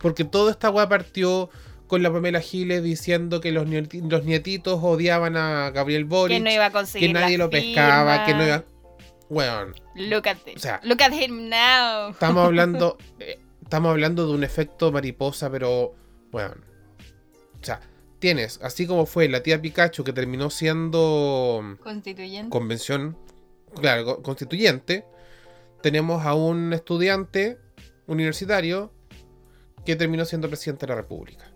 Porque 0.00 0.24
toda 0.24 0.50
esta 0.50 0.70
weá 0.70 0.88
partió 0.88 1.50
con 1.86 2.02
la 2.02 2.12
Pamela 2.12 2.40
Giles 2.40 2.82
diciendo 2.82 3.40
que 3.40 3.52
los, 3.52 3.66
nieti- 3.66 4.02
los 4.08 4.24
nietitos 4.24 4.78
odiaban 4.82 5.36
a 5.36 5.70
Gabriel 5.70 6.04
Boric. 6.04 6.36
Que 6.38 6.42
no 6.42 6.50
iba 6.50 6.66
a 6.66 6.70
conseguir 6.70 7.08
que 7.10 7.12
nadie 7.14 7.38
lo 7.38 7.48
pescaba, 7.50 8.24
que 8.26 8.34
no 8.34 8.44
iba. 8.46 8.64
Weón. 9.30 9.74
Look 9.94 10.26
at 10.28 10.36
this. 10.44 10.56
O 10.56 10.58
sea, 10.58 10.80
Look 10.84 11.02
at 11.02 11.12
him 11.12 11.48
now. 11.48 12.10
Estamos 12.10 12.44
hablando. 12.46 12.96
eh, 13.18 13.38
estamos 13.62 13.90
hablando 13.90 14.26
de 14.26 14.32
un 14.34 14.44
efecto 14.44 14.90
mariposa, 14.92 15.50
pero. 15.50 15.94
Bueno. 16.30 16.54
O 17.60 17.64
sea, 17.64 17.80
tienes, 18.20 18.60
así 18.62 18.86
como 18.86 19.04
fue 19.06 19.28
la 19.28 19.42
tía 19.42 19.60
Pikachu 19.60 20.04
que 20.04 20.12
terminó 20.12 20.48
siendo 20.50 21.76
Constituyente. 21.82 22.50
convención, 22.50 23.16
claro, 23.80 24.04
co- 24.04 24.22
constituyente. 24.22 25.04
Tenemos 25.82 26.24
a 26.24 26.34
un 26.34 26.72
estudiante 26.72 27.58
universitario 28.06 28.92
que 29.84 29.96
terminó 29.96 30.24
siendo 30.24 30.48
presidente 30.48 30.86
de 30.86 30.90
la 30.90 30.96
República. 31.00 31.50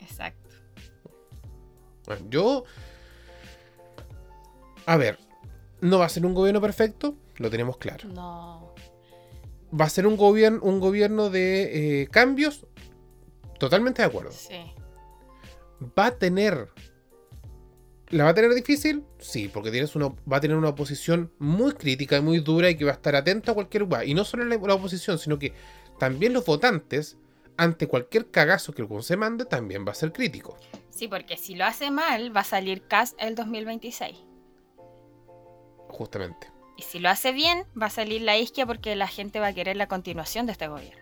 Exacto. 0.00 0.50
Bueno, 2.06 2.26
yo. 2.28 2.64
A 4.86 4.96
ver, 4.96 5.18
no 5.84 5.98
va 5.98 6.06
a 6.06 6.08
ser 6.08 6.24
un 6.24 6.32
gobierno 6.32 6.62
perfecto, 6.62 7.14
lo 7.36 7.50
tenemos 7.50 7.76
claro. 7.76 8.08
No. 8.08 8.74
Va 9.78 9.84
a 9.84 9.90
ser 9.90 10.06
un 10.06 10.16
gobierno, 10.16 10.60
un 10.62 10.80
gobierno 10.80 11.28
de 11.28 12.02
eh, 12.02 12.06
cambios, 12.08 12.66
totalmente 13.58 14.00
de 14.00 14.08
acuerdo. 14.08 14.32
Sí. 14.32 14.72
¿Va 15.98 16.06
a 16.06 16.10
tener... 16.16 16.70
¿La 18.08 18.24
va 18.24 18.30
a 18.30 18.34
tener 18.34 18.54
difícil? 18.54 19.04
Sí, 19.18 19.50
porque 19.52 19.70
tienes 19.70 19.94
una, 19.94 20.08
va 20.08 20.38
a 20.38 20.40
tener 20.40 20.56
una 20.56 20.68
oposición 20.70 21.32
muy 21.38 21.72
crítica 21.72 22.16
y 22.16 22.22
muy 22.22 22.38
dura 22.38 22.70
y 22.70 22.76
que 22.76 22.84
va 22.84 22.92
a 22.92 22.94
estar 22.94 23.14
atento 23.14 23.50
a 23.50 23.54
cualquier 23.54 23.82
lugar. 23.82 24.06
Y 24.06 24.14
no 24.14 24.24
solo 24.24 24.44
la, 24.44 24.56
la 24.56 24.74
oposición, 24.74 25.18
sino 25.18 25.38
que 25.38 25.52
también 25.98 26.32
los 26.32 26.46
votantes, 26.46 27.18
ante 27.58 27.88
cualquier 27.88 28.30
cagazo 28.30 28.72
que 28.72 28.82
el 28.82 29.02
se 29.02 29.16
mande, 29.16 29.44
también 29.44 29.84
va 29.86 29.92
a 29.92 29.96
ser 29.96 30.12
crítico. 30.12 30.56
Sí, 30.88 31.08
porque 31.08 31.36
si 31.36 31.56
lo 31.56 31.64
hace 31.64 31.90
mal, 31.90 32.34
va 32.34 32.40
a 32.40 32.44
salir 32.44 32.86
CAS 32.86 33.16
el 33.18 33.34
2026. 33.34 34.33
Justamente. 35.94 36.48
Y 36.76 36.82
si 36.82 36.98
lo 36.98 37.08
hace 37.08 37.30
bien, 37.30 37.64
va 37.80 37.86
a 37.86 37.90
salir 37.90 38.20
la 38.22 38.36
isquia 38.36 38.66
porque 38.66 38.96
la 38.96 39.06
gente 39.06 39.38
va 39.38 39.46
a 39.48 39.52
querer 39.52 39.76
la 39.76 39.86
continuación 39.86 40.44
de 40.46 40.52
este 40.52 40.66
gobierno. 40.66 41.00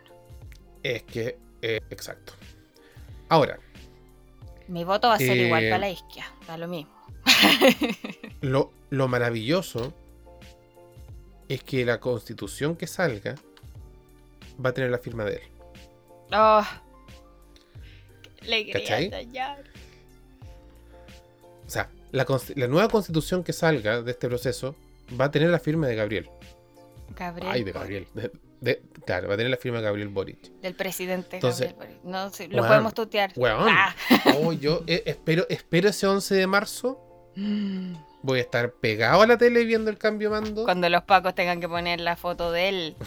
Es 0.82 1.02
que, 1.04 1.38
eh, 1.62 1.80
exacto. 1.88 2.34
Ahora, 3.30 3.58
Mi 4.68 4.84
voto 4.84 5.08
va 5.08 5.14
a 5.14 5.18
ser 5.18 5.38
Eh, 5.38 5.46
igual 5.46 5.64
para 5.64 5.78
la 5.78 5.88
isquia, 5.90 6.26
da 6.46 6.58
lo 6.58 6.68
mismo. 6.68 6.92
lo, 8.42 8.70
lo 8.90 9.08
maravilloso 9.08 9.94
es 11.48 11.62
que 11.64 11.84
la 11.86 12.00
constitución 12.00 12.76
que 12.76 12.86
salga 12.86 13.34
va 14.64 14.70
a 14.70 14.72
tener 14.74 14.90
la 14.90 14.98
firma 14.98 15.24
de 15.24 15.36
él. 15.36 15.42
Oh, 16.34 16.62
le 18.42 18.66
quería 18.66 18.80
¿Cachai? 18.80 19.10
tallar. 19.10 19.64
O 21.66 21.70
sea, 21.70 21.88
la, 22.12 22.26
la 22.56 22.66
nueva 22.68 22.88
constitución 22.88 23.42
que 23.42 23.52
salga 23.52 24.02
de 24.02 24.10
este 24.12 24.28
proceso 24.28 24.76
va 25.20 25.26
a 25.26 25.30
tener 25.30 25.50
la 25.50 25.58
firma 25.58 25.86
de 25.86 25.96
Gabriel. 25.96 26.30
Gabriel. 27.16 27.50
Ay, 27.52 27.64
de 27.64 27.72
Gabriel. 27.72 28.06
De- 28.14 28.30
de- 28.60 28.80
claro, 29.04 29.28
va 29.28 29.34
a 29.34 29.36
tener 29.36 29.50
la 29.50 29.56
firma 29.56 29.78
de 29.78 29.84
Gabriel 29.84 30.08
Boric. 30.08 30.38
Del 30.60 30.74
presidente 30.74 31.36
Entonces, 31.36 31.72
Gabriel 31.72 31.98
Boric. 32.00 32.04
No, 32.04 32.30
sí, 32.30 32.46
lo 32.46 32.56
weón, 32.58 32.68
podemos 32.68 32.94
tutear. 32.94 33.32
weón. 33.36 33.66
Ah. 33.68 33.94
Oh, 34.36 34.52
yo 34.52 34.82
eh, 34.86 35.02
espero, 35.06 35.44
espero 35.48 35.88
ese 35.88 36.06
11 36.06 36.34
de 36.36 36.46
marzo. 36.46 37.00
Mm. 37.34 37.94
Voy 38.22 38.38
a 38.38 38.42
estar 38.42 38.72
pegado 38.74 39.20
a 39.22 39.26
la 39.26 39.36
tele 39.36 39.64
viendo 39.64 39.90
el 39.90 39.98
cambio 39.98 40.30
de 40.30 40.40
mando. 40.40 40.64
Cuando 40.64 40.88
los 40.88 41.02
pacos 41.02 41.34
tengan 41.34 41.60
que 41.60 41.68
poner 41.68 42.00
la 42.00 42.14
foto 42.16 42.52
de 42.52 42.68
él. 42.68 42.96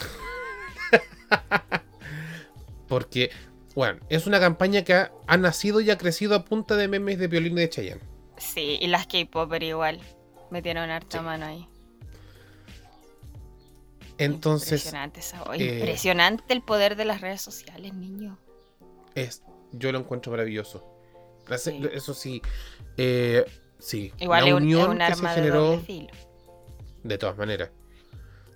Porque, 2.87 3.31
bueno, 3.75 3.99
es 4.09 4.27
una 4.27 4.39
campaña 4.39 4.83
que 4.83 4.93
ha, 4.93 5.11
ha 5.27 5.37
nacido 5.37 5.81
y 5.81 5.89
ha 5.89 5.97
crecido 5.97 6.35
a 6.35 6.45
punta 6.45 6.75
de 6.75 6.87
memes 6.87 7.17
de 7.17 7.27
violín 7.27 7.55
de 7.55 7.69
Chayanne. 7.69 8.01
Sí, 8.37 8.77
y 8.81 8.87
las 8.87 9.07
K-Popper 9.07 9.63
igual. 9.63 9.99
Metieron 10.51 10.89
harta 10.89 11.19
Sí. 11.19 11.23
mano 11.23 11.45
ahí. 11.45 11.67
Entonces, 14.17 14.71
Impresionante, 14.85 15.19
esa- 15.19 15.43
eh, 15.55 15.77
impresionante 15.79 16.53
el 16.53 16.61
poder 16.61 16.95
de 16.95 17.05
las 17.05 17.21
redes 17.21 17.41
sociales, 17.41 17.93
niño. 17.93 18.37
es, 19.13 19.43
yo 19.71 19.91
lo 19.91 19.99
encuentro 19.99 20.31
maravilloso. 20.31 20.85
Se- 21.49 21.57
Sí. 21.71 21.81
Eso 21.93 22.13
sí, 22.13 22.41
eh, 22.97 23.45
sí. 23.79 24.13
Igual 24.19 24.43
la 24.43 24.49
es 24.49 24.53
un, 24.55 24.59
es 24.59 24.63
unión 24.65 24.89
un 24.91 24.97
que 24.97 25.03
arma 25.03 25.15
se 25.15 25.41
de 25.41 25.47
generó, 25.47 25.79
filo. 25.81 26.07
de 27.03 27.17
todas 27.17 27.37
maneras. 27.37 27.69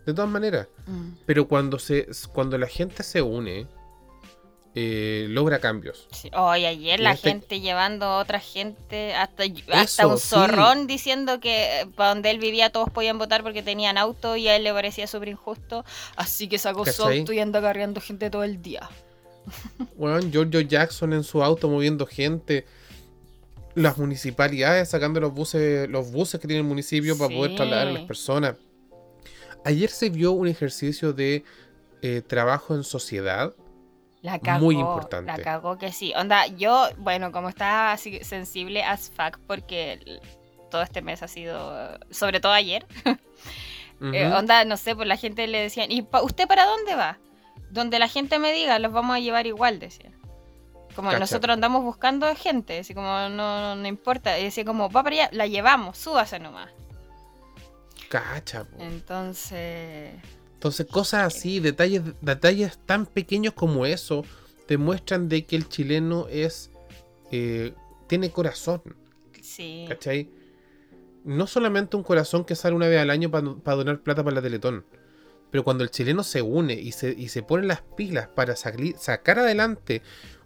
De 0.06 0.14
todas 0.14 0.30
maneras. 0.30 0.68
Mm. 0.88 1.10
Pero 1.26 1.48
cuando 1.48 1.78
se 1.78 2.08
cuando 2.34 2.58
la 2.58 2.68
gente 2.68 3.04
se 3.04 3.22
une, 3.22 3.68
eh, 4.76 5.26
logra 5.30 5.60
cambios. 5.60 6.08
Sí. 6.12 6.30
Hoy 6.36 6.66
ayer 6.66 7.00
Y 7.00 7.04
la 7.04 7.14
este- 7.14 7.30
gente 7.32 7.60
llevando 7.60 8.06
a 8.06 8.20
otra 8.20 8.40
gente 8.40 9.14
hasta, 9.16 9.44
hasta 9.72 10.04
Eso, 10.04 10.10
un 10.10 10.18
sí. 10.20 10.28
zorrón 10.28 10.86
diciendo 10.88 11.40
que 11.40 11.88
para 11.96 12.10
donde 12.10 12.30
él 12.30 12.40
vivía 12.40 12.70
todos 12.70 12.90
podían 12.90 13.18
votar 13.18 13.42
porque 13.44 13.64
tenían 13.64 13.98
auto 13.98 14.36
y 14.36 14.48
a 14.48 14.56
él 14.56 14.64
le 14.64 14.72
parecía 14.72 15.08
súper 15.08 15.30
injusto. 15.30 15.84
Así 16.16 16.48
que 16.48 16.58
sacó 16.60 16.86
su 16.86 17.04
auto 17.04 17.34
y 17.34 17.40
anda 17.40 17.62
cargando 17.62 18.00
gente 18.00 18.30
todo 18.30 18.44
el 18.44 18.62
día. 18.62 18.90
Bueno, 19.96 20.20
Giorgio 20.32 20.62
Jackson 20.62 21.14
en 21.14 21.24
su 21.24 21.44
auto 21.44 21.68
moviendo 21.70 22.06
gente. 22.06 22.66
Las 23.76 23.98
municipalidades 23.98 24.90
sacando 24.90 25.20
los 25.20 25.34
buses, 25.34 25.88
los 25.90 26.12
buses 26.12 26.40
que 26.40 26.48
tiene 26.48 26.62
el 26.62 26.68
municipio 26.68 27.18
para 27.18 27.34
poder 27.34 27.56
trasladar 27.56 27.88
a 27.88 27.92
las 27.92 28.04
personas. 28.04 28.56
Ayer 29.66 29.90
se 29.90 30.10
vio 30.10 30.32
un 30.34 30.48
ejercicio 30.48 31.14
de 31.14 31.44
eh, 32.02 32.22
trabajo 32.26 32.76
en 32.76 32.84
sociedad. 32.84 33.54
La 34.22 34.40
cagó. 34.40 34.66
Muy 34.66 34.76
importante. 34.78 35.32
La 35.32 35.38
cagó 35.42 35.78
que 35.78 35.92
sí. 35.92 36.14
Onda, 36.16 36.46
yo, 36.48 36.90
bueno, 36.98 37.32
como 37.32 37.50
estaba 37.50 37.94
así 37.94 38.24
sensible 38.24 38.84
as 38.84 39.12
fuck 39.12 39.40
porque 39.48 40.20
todo 40.70 40.82
este 40.82 41.02
mes 41.02 41.24
ha 41.24 41.28
sido, 41.28 41.98
sobre 42.12 42.40
todo 42.40 42.52
ayer, 42.52 42.86
eh, 44.02 44.28
onda, 44.28 44.66
no 44.66 44.78
sé, 44.78 44.96
pues 44.96 45.08
la 45.08 45.16
gente 45.18 45.48
le 45.48 45.62
decían, 45.62 45.92
¿y 45.92 46.02
pa- 46.02 46.22
usted 46.22 46.48
para 46.48 46.66
dónde 46.66 46.96
va? 46.96 47.18
Donde 47.72 47.98
la 48.00 48.08
gente 48.08 48.40
me 48.40 48.52
diga, 48.52 48.78
los 48.80 48.92
vamos 48.92 49.16
a 49.16 49.20
llevar 49.20 49.48
igual, 49.48 49.80
decía. 49.80 50.12
Como 50.96 51.10
Cacha. 51.10 51.20
nosotros 51.20 51.54
andamos 51.54 51.84
buscando 51.84 52.34
gente, 52.36 52.80
así 52.80 52.94
como 52.94 53.08
no, 53.08 53.30
no, 53.30 53.76
no 53.76 53.88
importa. 53.88 54.38
Y 54.38 54.44
decía 54.46 54.66
como, 54.66 54.90
va 54.90 55.04
para 55.04 55.16
allá, 55.16 55.30
la 55.32 55.48
llevamos, 55.48 55.98
súbase 55.98 56.40
nomás. 56.40 56.70
Cacha, 58.10 58.64
po. 58.66 58.78
Entonces, 58.80 60.14
Entonces, 60.60 60.88
cosas 60.88 61.26
así, 61.34 61.62
detalles, 61.62 62.01
detalles 62.22 62.78
tan 62.86 63.05
pequeños 63.05 63.53
como 63.53 63.86
eso, 63.86 64.26
demuestran 64.68 65.30
de 65.30 65.45
que 65.45 65.55
el 65.55 65.70
chileno 65.70 66.28
es. 66.30 66.70
eh, 67.32 67.74
tiene 68.07 68.30
corazón. 68.32 68.82
sí. 69.41 69.86
¿Cachai? 69.88 70.30
No 71.24 71.47
solamente 71.47 71.95
un 71.95 72.03
corazón 72.03 72.43
que 72.43 72.55
sale 72.55 72.76
una 72.76 72.88
vez 72.88 72.99
al 72.99 73.10
año 73.10 73.30
para 73.32 73.78
donar 73.78 74.01
plata 74.01 74.24
para 74.24 74.36
la 74.36 74.41
Teletón. 74.41 74.84
Pero 75.51 75.64
cuando 75.64 75.84
el 75.84 75.91
chileno 75.91 76.24
se 76.24 76.41
une 76.41 76.74
y 76.74 76.91
se, 76.91 77.12
y 77.12 77.30
se 77.30 77.41
pone 77.43 77.66
las 77.68 77.82
pilas 77.82 78.28
para 78.28 78.55
sacar 78.55 79.39
adelante 79.39 80.01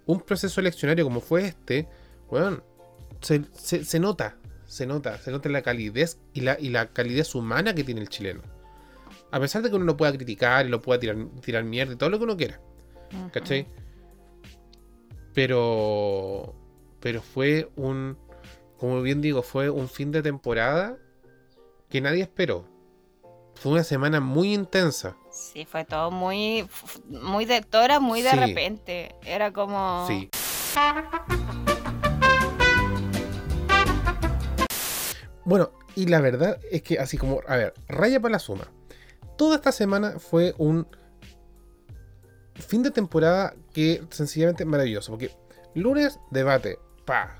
un 0.05 0.19
proceso 0.21 0.61
eleccionario 0.61 1.05
como 1.05 1.21
fue 1.21 1.45
este, 1.45 1.87
bueno, 2.29 2.61
se, 3.21 3.43
se- 3.53 3.83
se 3.85 3.99
nota, 3.99 4.37
se 4.65 4.85
nota, 4.85 5.17
se 5.17 5.31
nota 5.31 5.49
la 5.49 5.61
calidez 5.61 6.17
y 6.33 6.41
la, 6.41 6.57
y 6.59 6.69
la 6.69 6.87
calidez 6.87 7.33
humana 7.35 7.73
que 7.73 7.83
tiene 7.83 8.01
el 8.01 8.09
chileno. 8.09 8.41
A 9.33 9.39
pesar 9.39 9.63
de 9.63 9.69
que 9.71 9.75
uno 9.75 9.85
lo 9.85 9.97
pueda 9.97 10.11
criticar 10.13 10.63
y 10.63 10.69
lo 10.69 10.79
pueda 10.79 10.99
tirar, 10.99 11.17
tirar 11.41 11.63
mierda 11.63 11.93
y 11.93 11.95
todo 11.95 12.11
lo 12.11 12.19
que 12.19 12.23
uno 12.25 12.37
quiera. 12.37 12.61
¿Cachai? 13.31 13.65
Pero. 15.33 16.53
Pero 16.99 17.23
fue 17.23 17.67
un. 17.75 18.15
Como 18.77 19.01
bien 19.01 19.21
digo, 19.21 19.41
fue 19.41 19.71
un 19.71 19.89
fin 19.89 20.11
de 20.11 20.21
temporada 20.21 20.97
que 21.89 21.99
nadie 21.99 22.21
esperó. 22.21 22.65
Fue 23.55 23.71
una 23.71 23.83
semana 23.83 24.19
muy 24.19 24.53
intensa. 24.53 25.17
Sí, 25.31 25.65
fue 25.65 25.83
todo 25.83 26.11
muy, 26.11 26.67
muy 27.07 27.45
de 27.45 27.61
Tora, 27.61 27.99
muy 27.99 28.21
de 28.21 28.29
Sí. 28.29 28.35
repente. 28.37 29.15
Era 29.25 29.51
como. 29.51 30.05
Sí. 30.07 30.29
Bueno, 35.45 35.71
y 35.95 36.05
la 36.05 36.21
verdad 36.21 36.59
es 36.71 36.83
que 36.83 36.99
así 36.99 37.17
como, 37.17 37.41
a 37.47 37.55
ver, 37.57 37.73
raya 37.87 38.19
para 38.19 38.33
la 38.33 38.39
suma. 38.39 38.67
Toda 39.37 39.55
esta 39.55 39.71
semana 39.71 40.19
fue 40.19 40.53
un 40.57 40.87
fin 42.55 42.83
de 42.83 42.91
temporada 42.91 43.55
que 43.73 44.03
sencillamente 44.09 44.65
maravilloso. 44.65 45.11
Porque 45.11 45.31
lunes, 45.73 46.19
debate, 46.31 46.79
pa, 47.05 47.37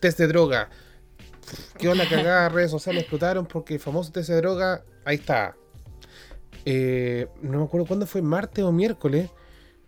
test 0.00 0.18
de 0.18 0.26
droga. 0.26 0.70
¿Qué 1.78 1.88
onda 1.88 2.08
cagada? 2.08 2.48
Redes 2.50 2.70
sociales 2.70 3.02
explotaron 3.02 3.46
porque 3.46 3.74
el 3.74 3.80
famoso 3.80 4.12
test 4.12 4.30
de 4.30 4.36
droga, 4.36 4.84
ahí 5.04 5.16
está. 5.16 5.56
Eh, 6.64 7.28
no 7.42 7.58
me 7.58 7.64
acuerdo 7.64 7.86
cuándo 7.86 8.06
fue, 8.06 8.22
martes 8.22 8.64
o 8.64 8.72
miércoles, 8.72 9.30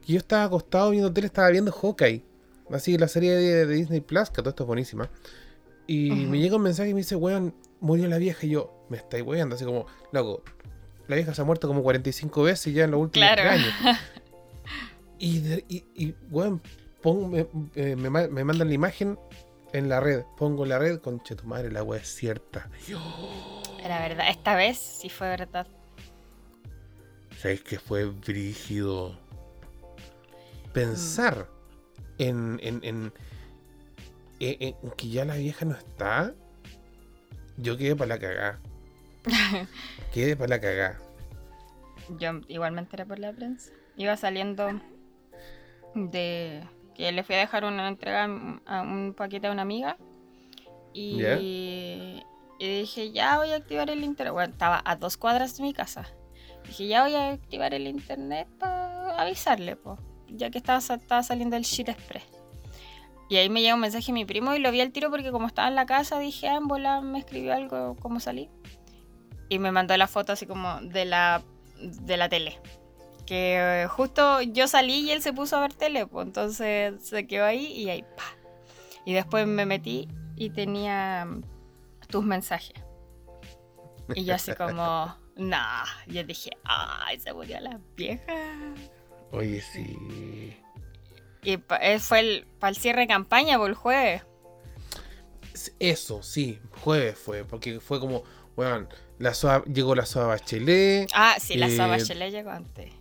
que 0.05 0.15
yo 0.15 0.19
estaba 0.19 0.45
acostado 0.45 0.91
viendo 0.91 1.13
tele, 1.13 1.27
estaba 1.27 1.51
viendo 1.51 1.73
Hawkeye. 1.73 2.25
Así, 2.71 2.97
la 2.97 3.09
serie 3.09 3.35
de, 3.35 3.67
de 3.67 3.75
Disney 3.75 4.01
Plus, 4.01 4.31
que 4.31 4.37
todo 4.37 4.51
esto 4.51 4.65
es 4.65 4.67
buenísima. 4.67 5.11
Y 5.87 6.11
me 6.11 6.39
llega 6.39 6.57
un 6.57 6.63
mensaje 6.63 6.91
y 6.91 6.95
me 6.95 7.01
dice, 7.01 7.17
weón, 7.17 7.55
murió 7.81 8.09
la 8.09 8.19
vieja. 8.19 8.47
Y 8.47 8.51
yo, 8.51 8.87
me 8.89 8.97
estáis 8.97 9.25
weando, 9.25 9.57
así 9.57 9.65
como, 9.65 9.87
loco, 10.13 10.43
la 11.13 11.17
vieja 11.17 11.35
se 11.35 11.41
ha 11.43 11.45
muerto 11.45 11.69
como 11.69 11.83
45 11.83 12.43
veces 12.43 12.75
ya 12.75 12.85
en 12.85 12.91
los 12.93 13.01
últimos 13.01 13.29
Claro. 13.31 13.51
años. 13.51 13.73
Y, 15.19 15.39
de- 15.39 15.65
y, 15.69 15.85
y, 15.95 16.13
pon- 16.33 17.31
me, 17.31 17.47
eh, 17.77 17.95
me 17.95 18.11
me 18.11 18.43
mandan 18.45 18.67
la 18.67 18.75
imagen 18.75 19.17
en 19.73 19.89
la 19.89 20.01
red. 20.01 20.25
Pongo 20.37 20.67
la 20.67 20.81
red, 20.81 20.99
conche 20.99 21.37
tu 21.37 21.47
madre, 21.47 21.71
la 21.71 21.85
weá 21.85 22.01
es 22.01 22.09
cierta. 22.13 22.69
Era 23.85 24.01
verdad. 24.01 24.29
Esta 24.31 24.57
vez 24.57 24.79
sí 24.79 25.09
fue 25.09 25.29
verdad. 25.29 25.69
¿Sabes 27.39 27.63
que 27.63 27.79
fue 27.79 28.07
brígido? 28.07 29.17
Pensar 30.73 31.49
en, 32.19 32.59
en, 32.63 32.81
en, 32.83 33.13
en- 34.41 34.77
en 34.83 34.91
que 34.97 35.09
ya 35.09 35.25
la 35.25 35.37
vieja 35.37 35.65
no 35.65 35.77
está. 35.77 36.35
Yo 37.59 37.77
quedé 37.77 37.95
para 37.95 38.09
la 38.09 38.19
cagá. 38.19 38.61
Quedé 40.13 40.37
para 40.37 40.49
la 40.49 40.61
cagá. 40.61 40.99
Yo 42.19 42.41
igual 42.49 42.73
me 42.73 42.81
enteré 42.81 43.07
por 43.07 43.19
la 43.19 43.33
prensa. 43.33 43.73
Iba 43.97 44.17
saliendo 44.17 44.69
de 45.95 46.63
que 46.95 47.13
le 47.13 47.23
fui 47.23 47.35
a 47.35 47.39
dejar 47.39 47.65
una 47.65 47.89
entrega 47.89 48.25
a 48.67 48.83
un 48.83 49.15
paquete 49.17 49.47
a 49.47 49.53
una 49.53 49.63
amiga. 49.63 49.97
Y, 50.93 51.23
y 52.59 52.81
dije, 52.81 53.13
ya 53.13 53.39
voy 53.39 53.51
a 53.51 53.57
activar 53.57 53.89
el 53.91 54.05
internet. 54.05 54.33
Bueno, 54.33 54.53
estaba 54.53 54.83
a 54.85 54.97
dos 54.97 55.17
cuadras 55.17 55.57
de 55.57 55.63
mi 55.63 55.73
casa. 55.73 56.07
Dije, 56.67 56.87
ya 56.87 57.03
voy 57.03 57.15
a 57.15 57.31
activar 57.31 57.75
el 57.75 57.87
internet 57.87 58.49
para 58.59 59.21
avisarle, 59.21 59.77
pues. 59.77 59.99
Ya 60.29 60.51
que 60.51 60.59
estaba, 60.59 60.79
estaba 60.79 61.23
saliendo 61.23 61.57
el 61.57 61.63
shit 61.63 61.89
express. 61.89 62.25
Y 63.29 63.37
ahí 63.37 63.49
me 63.49 63.63
llega 63.63 63.75
un 63.75 63.81
mensaje 63.81 64.07
de 64.07 64.13
mi 64.13 64.25
primo 64.27 64.55
y 64.55 64.59
lo 64.59 64.71
vi 64.71 64.83
al 64.83 64.93
tiro 64.93 65.11
porque 65.11 65.31
como 65.31 65.47
estaba 65.47 65.69
en 65.69 65.75
la 65.75 65.87
casa 65.87 66.19
dije, 66.19 66.49
ah, 66.49 66.57
en 66.57 66.69
bola 66.69 67.01
me 67.01 67.19
escribió 67.19 67.55
algo, 67.55 67.97
¿cómo 67.99 68.21
salí? 68.21 68.51
Y 69.49 69.59
me 69.59 69.73
mandó 69.73 69.97
la 69.97 70.07
foto 70.07 70.33
así 70.33 70.47
como 70.47 70.81
de 70.81 71.05
la, 71.05 71.43
de 71.81 72.17
la 72.17 72.29
tele. 72.29 72.59
Que 73.27 73.87
justo 73.91 74.43
yo 74.43 74.67
salí 74.67 75.01
y 75.01 75.11
él 75.11 75.23
se 75.23 75.33
puso 75.33 75.57
a 75.57 75.61
ver 75.61 75.75
tele, 75.75 76.07
pues 76.07 76.27
entonces 76.27 76.95
se 77.03 77.27
quedó 77.27 77.45
ahí 77.45 77.67
y 77.67 77.91
ahí, 77.91 78.03
pa. 78.03 78.25
Y 79.05 79.13
después 79.13 79.47
me 79.47 79.67
metí 79.67 80.09
y 80.37 80.51
tenía 80.51 81.25
mm, 81.25 81.43
tus 82.09 82.25
mensajes. 82.25 82.75
Y 84.15 84.25
yo 84.25 84.35
así 84.35 84.55
como, 84.55 85.17
nah, 85.37 85.85
yo 86.07 86.25
dije, 86.25 86.51
ay, 86.65 87.19
se 87.21 87.33
murió 87.33 87.61
la 87.61 87.81
vieja. 87.97 88.33
Oye, 89.31 89.61
sí. 89.61 90.57
Y 91.43 91.61
eh, 91.81 91.99
fue 91.99 92.21
el, 92.21 92.47
para 92.59 92.71
el 92.71 92.77
cierre 92.77 93.03
de 93.03 93.07
campaña 93.09 93.59
por 93.59 93.69
el 93.69 93.75
jueves. 93.75 94.23
Eso, 95.79 96.23
sí, 96.23 96.61
jueves 96.83 97.19
fue, 97.19 97.45
porque 97.45 97.81
fue 97.81 98.01
como, 98.01 98.23
bueno, 98.57 98.89
la 99.19 99.63
llegó 99.67 99.95
la 99.95 100.07
SOA 100.07 100.27
Bachelet. 100.27 101.11
Ah, 101.15 101.37
sí, 101.41 101.57
la 101.57 101.69
SOA 101.69 101.87
eh, 101.87 101.91
Bachelet 101.91 102.33
llegó 102.33 102.51
antes. 102.51 102.93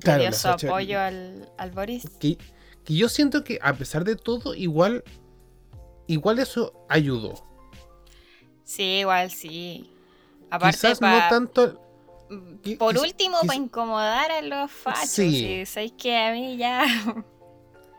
Claro, 0.00 0.22
dio 0.22 0.32
su 0.32 0.48
apoyo 0.48 1.00
al, 1.00 1.50
al 1.58 1.70
Boris. 1.70 2.04
Que, 2.18 2.38
que, 2.84 2.94
yo 2.94 3.08
siento 3.08 3.44
que 3.44 3.58
a 3.62 3.74
pesar 3.74 4.04
de 4.04 4.16
todo, 4.16 4.54
igual, 4.54 5.04
igual 6.06 6.38
eso 6.38 6.86
ayudó. 6.88 7.46
Sí, 8.64 9.00
igual 9.00 9.30
sí. 9.30 9.90
Aparte 10.50 10.76
Quizás 10.76 11.00
no 11.00 11.18
tanto 11.28 11.80
mm, 12.30 12.76
por 12.78 12.96
último, 12.98 13.38
para 13.46 13.54
incomodar 13.54 14.30
a 14.30 14.42
los 14.42 14.70
fachos. 14.70 15.08
Sí. 15.10 15.64
¿Sabéis 15.66 15.92
que 15.92 16.16
a 16.16 16.32
mí 16.32 16.56
ya. 16.56 16.84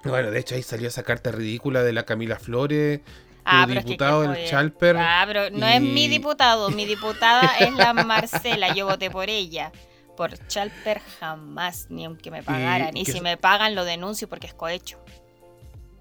Bueno, 0.04 0.32
de 0.32 0.40
hecho 0.40 0.56
ahí 0.56 0.64
salió 0.64 0.90
esa 0.90 1.04
carta 1.04 1.32
ridícula 1.32 1.82
de 1.82 1.94
la 1.94 2.04
Camila 2.04 2.38
Flores, 2.38 3.00
ah, 3.46 3.66
diputado 3.68 4.22
del 4.22 4.46
Chalper. 4.46 4.98
Ah, 4.98 5.24
pero 5.28 5.50
no 5.50 5.68
es 5.68 5.82
mi 5.82 6.08
diputado, 6.08 6.70
mi 6.70 6.86
diputada 6.86 7.58
es 7.60 7.74
la 7.74 7.94
Marcela, 8.06 8.74
yo 8.74 8.86
voté 8.86 9.10
por 9.10 9.30
ella. 9.30 9.72
Por 10.16 10.38
Chalper 10.48 11.02
jamás, 11.20 11.88
ni 11.90 12.06
aunque 12.06 12.30
me 12.30 12.44
pagaran. 12.44 12.96
Y, 12.96 13.06
si 13.06 13.20
me 13.20 13.38
pagan 13.38 13.74
lo 13.74 13.84
denuncio 13.84 14.30
porque 14.30 14.48
es 14.48 14.54
cohecho. 14.54 15.00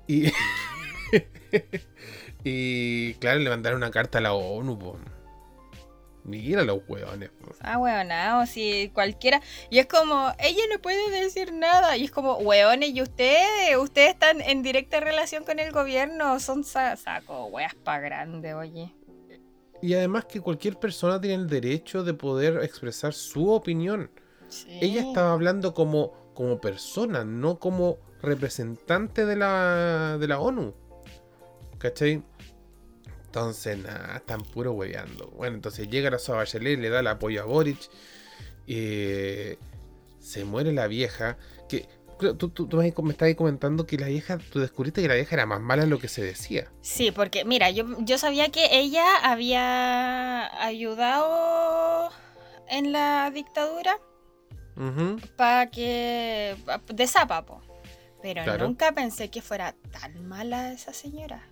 Y, 0.07 0.30
y 2.45 3.14
claro, 3.14 3.38
le 3.38 3.49
mandaron 3.49 3.78
una 3.78 3.90
carta 3.90 4.18
a 4.18 4.20
la 4.20 4.34
ONU. 4.34 4.78
Po. 4.78 4.99
Mira 6.25 6.62
los 6.62 6.81
hueones. 6.87 7.31
Ah, 7.61 7.79
hueonado, 7.79 8.47
si 8.47 8.91
cualquiera. 8.95 9.41
Y 9.70 9.79
es 9.79 9.87
como, 9.87 10.33
ella 10.39 10.62
no 10.73 10.81
puede 10.81 11.11
decir 11.11 11.53
nada. 11.53 11.97
Y 11.97 12.05
es 12.05 12.11
como, 12.11 12.37
hueones, 12.37 12.91
¿y 12.91 13.03
ustedes? 13.03 13.77
Ustedes 13.77 14.11
están 14.11 14.41
en 14.41 14.62
directa 14.62 15.01
relación 15.01 15.45
con 15.45 15.59
el 15.59 15.73
gobierno. 15.73 16.39
Son 16.39 16.62
saco, 16.64 17.47
hueas 17.47 17.75
pa' 17.75 17.99
grande, 17.99 18.55
oye. 18.55 18.95
Y 19.81 19.95
además 19.95 20.27
que 20.27 20.41
cualquier 20.41 20.79
persona 20.79 21.20
tiene 21.20 21.43
el 21.43 21.49
derecho 21.49 22.05
de 22.05 22.14
poder 22.14 22.62
expresar 22.62 23.12
su 23.12 23.51
opinión. 23.51 24.11
Ella 24.68 25.01
estaba 25.01 25.33
hablando 25.33 25.75
como, 25.75 26.12
como 26.35 26.61
persona, 26.61 27.25
no 27.25 27.59
como 27.59 27.99
representante 28.20 29.27
de 29.27 29.35
la, 29.35 30.18
de 30.20 30.29
la 30.29 30.39
ONU. 30.39 30.75
¿Cachai? 31.79 32.23
Entonces, 33.33 33.78
nada, 33.78 34.16
están 34.16 34.43
puro 34.43 34.72
hueveando. 34.72 35.28
Bueno, 35.28 35.57
entonces 35.57 35.89
llega 35.89 36.11
la 36.11 36.18
Soa 36.18 36.37
Bachelet, 36.37 36.78
le 36.78 36.91
da 36.91 37.01
el 37.01 37.07
apoyo 37.07 37.41
a 37.41 37.47
Boric. 37.47 37.78
Eh, 38.66 39.57
se 40.20 40.45
muere 40.45 40.70
la 40.74 40.87
vieja. 40.87 41.39
Que 41.66 41.89
tú, 42.37 42.51
tú, 42.51 42.68
me 42.76 43.12
estabas 43.12 43.35
comentando 43.35 43.87
que 43.87 43.97
la 43.97 44.09
vieja, 44.09 44.37
tú 44.37 44.61
descubriste 44.61 45.01
que 45.01 45.09
la 45.09 45.14
vieja 45.14 45.35
era 45.35 45.47
más 45.47 45.62
mala 45.62 45.85
de 45.85 45.89
lo 45.89 45.99
que 45.99 46.09
se 46.09 46.22
decía. 46.22 46.70
Sí, 46.83 47.11
porque 47.11 47.47
mira, 47.47 47.70
yo, 47.70 47.87
yo 48.01 48.18
sabía 48.18 48.51
que 48.51 48.78
ella 48.78 49.07
había 49.22 50.62
ayudado 50.62 52.11
en 52.68 52.93
la 52.93 53.30
dictadura 53.30 53.99
para 55.37 55.70
que. 55.70 56.55
de 56.93 57.07
Zapapo. 57.07 57.62
Pero 58.20 58.59
nunca 58.59 58.93
pensé 58.93 59.30
que 59.30 59.41
fuera 59.41 59.74
tan 59.91 60.28
mala 60.28 60.70
esa 60.74 60.93
señora 60.93 61.49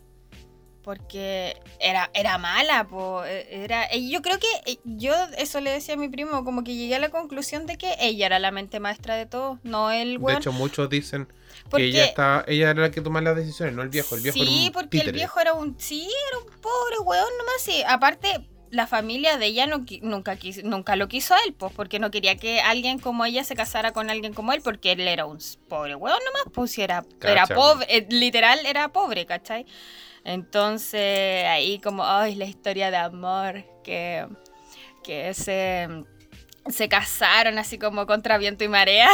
porque 0.83 1.57
era, 1.79 2.11
era 2.15 2.39
mala, 2.39 2.87
po. 2.87 3.25
E, 3.25 3.65
era, 3.65 3.89
yo 3.95 4.23
creo 4.23 4.39
que 4.39 4.73
eh, 4.73 4.79
yo 4.85 5.15
eso 5.39 5.61
le 5.61 5.71
decía 5.71 5.95
a 5.95 5.97
mi 5.97 6.09
primo, 6.09 6.45
como 6.45 6.65
que 6.65 6.75
llegué 6.75 6.97
a 6.97 6.99
la 6.99 7.11
conclusión 7.11 7.67
de 7.67 7.77
que 7.77 7.95
ella 8.01 8.27
era 8.27 8.39
la 8.39 8.51
mente 8.51 8.81
maestra 8.81 9.17
de 9.17 9.27
todo, 9.27 9.59
no 9.63 9.91
el 9.91 10.19
güey. 10.19 10.35
De 10.35 10.41
hecho, 10.41 10.53
muchos 10.53 10.89
dicen 10.89 11.29
que 11.75 11.85
ella 11.85 12.05
está, 12.05 12.45
ella 12.47 12.71
era 12.71 12.83
la 12.83 12.91
que 12.91 13.01
tomaba 13.01 13.23
las 13.23 13.37
decisiones, 13.37 13.75
no 13.75 13.83
el 13.83 13.89
viejo. 13.89 14.17
El 14.17 14.23
viejo 14.23 14.39
sí, 14.39 14.71
porque 14.73 14.99
el 14.99 15.13
viejo 15.13 15.41
era 15.41 15.53
un, 15.53 15.77
sí, 15.79 16.09
era 16.29 16.39
un 16.39 16.61
pobre 16.61 16.99
weón 17.01 17.31
nomás. 17.39 17.61
Sí. 17.61 17.83
Aparte, 17.87 18.49
la 18.71 18.87
familia 18.87 19.37
de 19.37 19.47
ella 19.47 19.67
no, 19.67 19.85
nunca, 20.03 20.39
nunca 20.63 20.97
lo 20.97 21.09
quiso 21.09 21.35
a 21.35 21.39
él, 21.47 21.55
pues, 21.55 21.73
porque 21.75 21.99
no 21.99 22.11
quería 22.11 22.37
que 22.37 22.61
alguien 22.61 22.99
como 22.99 23.25
ella 23.25 23.45
se 23.45 23.57
casara 23.57 23.93
con 23.93 24.11
alguien 24.11 24.33
como 24.33 24.53
él, 24.53 24.63
porque 24.63 24.93
él 24.93 25.01
era 25.01 25.27
un 25.27 25.39
pobre 25.69 25.95
weón 25.97 26.19
nomás, 26.25 26.53
pues, 26.53 26.71
si 26.73 26.83
era, 26.83 27.05
era 27.21 27.47
pobre, 27.47 27.87
eh, 27.89 28.07
literal 28.11 28.65
era 28.65 28.93
pobre, 28.93 29.27
¿cachai? 29.27 29.67
Entonces 30.25 31.47
ahí 31.47 31.79
como, 31.81 32.05
ay, 32.05 32.35
la 32.35 32.45
historia 32.45 32.91
de 32.91 32.97
amor, 32.99 33.65
que, 33.83 34.27
que 35.03 35.33
se, 35.35 35.89
se 36.69 36.89
casaron 36.89 37.59
así 37.59 37.79
como 37.79 38.07
contra 38.07 38.39
viento 38.39 38.65
y 38.65 38.69
marea. 38.69 39.11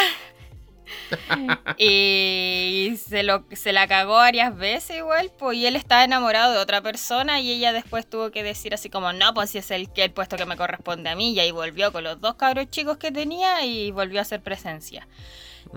y 1.78 2.96
se, 2.96 3.22
lo, 3.22 3.44
se 3.52 3.72
la 3.72 3.86
cagó 3.86 4.14
varias 4.14 4.56
veces 4.56 4.98
igual, 4.98 5.30
pues, 5.36 5.58
y 5.58 5.66
él 5.66 5.76
estaba 5.76 6.04
enamorado 6.04 6.52
de 6.52 6.58
otra 6.58 6.80
persona 6.80 7.40
y 7.40 7.50
ella 7.50 7.72
después 7.72 8.08
tuvo 8.08 8.30
que 8.30 8.42
decir 8.42 8.74
así 8.74 8.90
como, 8.90 9.12
no, 9.12 9.34
pues 9.34 9.50
si 9.50 9.58
es 9.58 9.70
el, 9.70 9.88
el 9.94 10.10
puesto 10.12 10.36
que 10.36 10.46
me 10.46 10.56
corresponde 10.56 11.10
a 11.10 11.16
mí, 11.16 11.32
y 11.32 11.40
ahí 11.40 11.50
volvió 11.50 11.92
con 11.92 12.04
los 12.04 12.20
dos 12.20 12.34
cabros 12.34 12.70
chicos 12.70 12.98
que 12.98 13.10
tenía 13.10 13.64
y 13.64 13.90
volvió 13.90 14.20
a 14.20 14.22
hacer 14.22 14.42
presencia. 14.42 15.06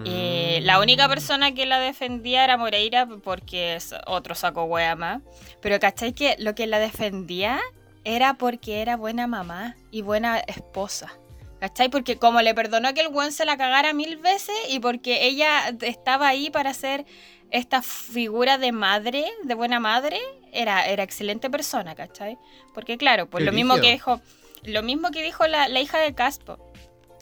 Eh, 0.06 0.60
la 0.64 0.80
única 0.80 1.08
mm. 1.08 1.10
persona 1.10 1.54
que 1.54 1.66
la 1.66 1.80
defendía 1.80 2.43
era 2.43 2.58
Moreira 2.58 3.08
porque 3.24 3.76
es 3.76 3.93
otro 4.08 4.36
saco 4.36 4.64
wea 4.64 4.95
más. 4.95 5.22
Pero 5.62 5.80
¿cachai? 5.80 6.14
Que 6.14 6.36
lo 6.39 6.56
que 6.56 6.68
la 6.68 6.80
defendía 6.80 7.60
era 8.04 8.36
porque 8.36 8.82
era 8.82 8.97
buena 8.97 9.28
mamá 9.28 9.76
y 9.91 10.02
buena 10.02 10.39
esposa. 10.39 11.12
¿Cachai? 11.60 11.89
Porque 11.89 12.18
como 12.18 12.41
le 12.41 12.56
perdonó 12.56 12.93
que 12.93 13.02
el 13.02 13.10
buen 13.10 13.34
se 13.34 13.43
la 13.43 13.58
cagara 13.58 13.91
mil 13.93 14.18
veces 14.18 14.56
y 14.70 14.80
porque 14.80 15.26
ella 15.26 15.76
estaba 15.82 16.30
ahí 16.30 16.50
para 16.50 16.74
ser 16.74 17.06
esta 17.52 17.82
figura 17.82 18.58
de 18.58 18.72
madre, 18.72 19.26
de 19.43 19.54
buena 19.56 19.80
madre, 19.80 20.20
era, 20.54 20.86
era 20.86 21.04
excelente 21.04 21.50
persona, 21.50 21.95
¿cachai? 21.95 22.38
Porque 22.74 22.97
claro, 22.97 23.30
pues 23.30 23.43
lo 23.43 23.52
mismo 23.52 23.76
que 23.82 23.91
dijo, 23.91 24.22
lo 24.64 24.84
mismo 24.84 25.12
que 25.12 25.22
dijo 25.22 25.47
la, 25.47 25.68
la 25.68 25.82
hija 25.82 26.00
de 26.00 26.14
Caspo, 26.14 26.72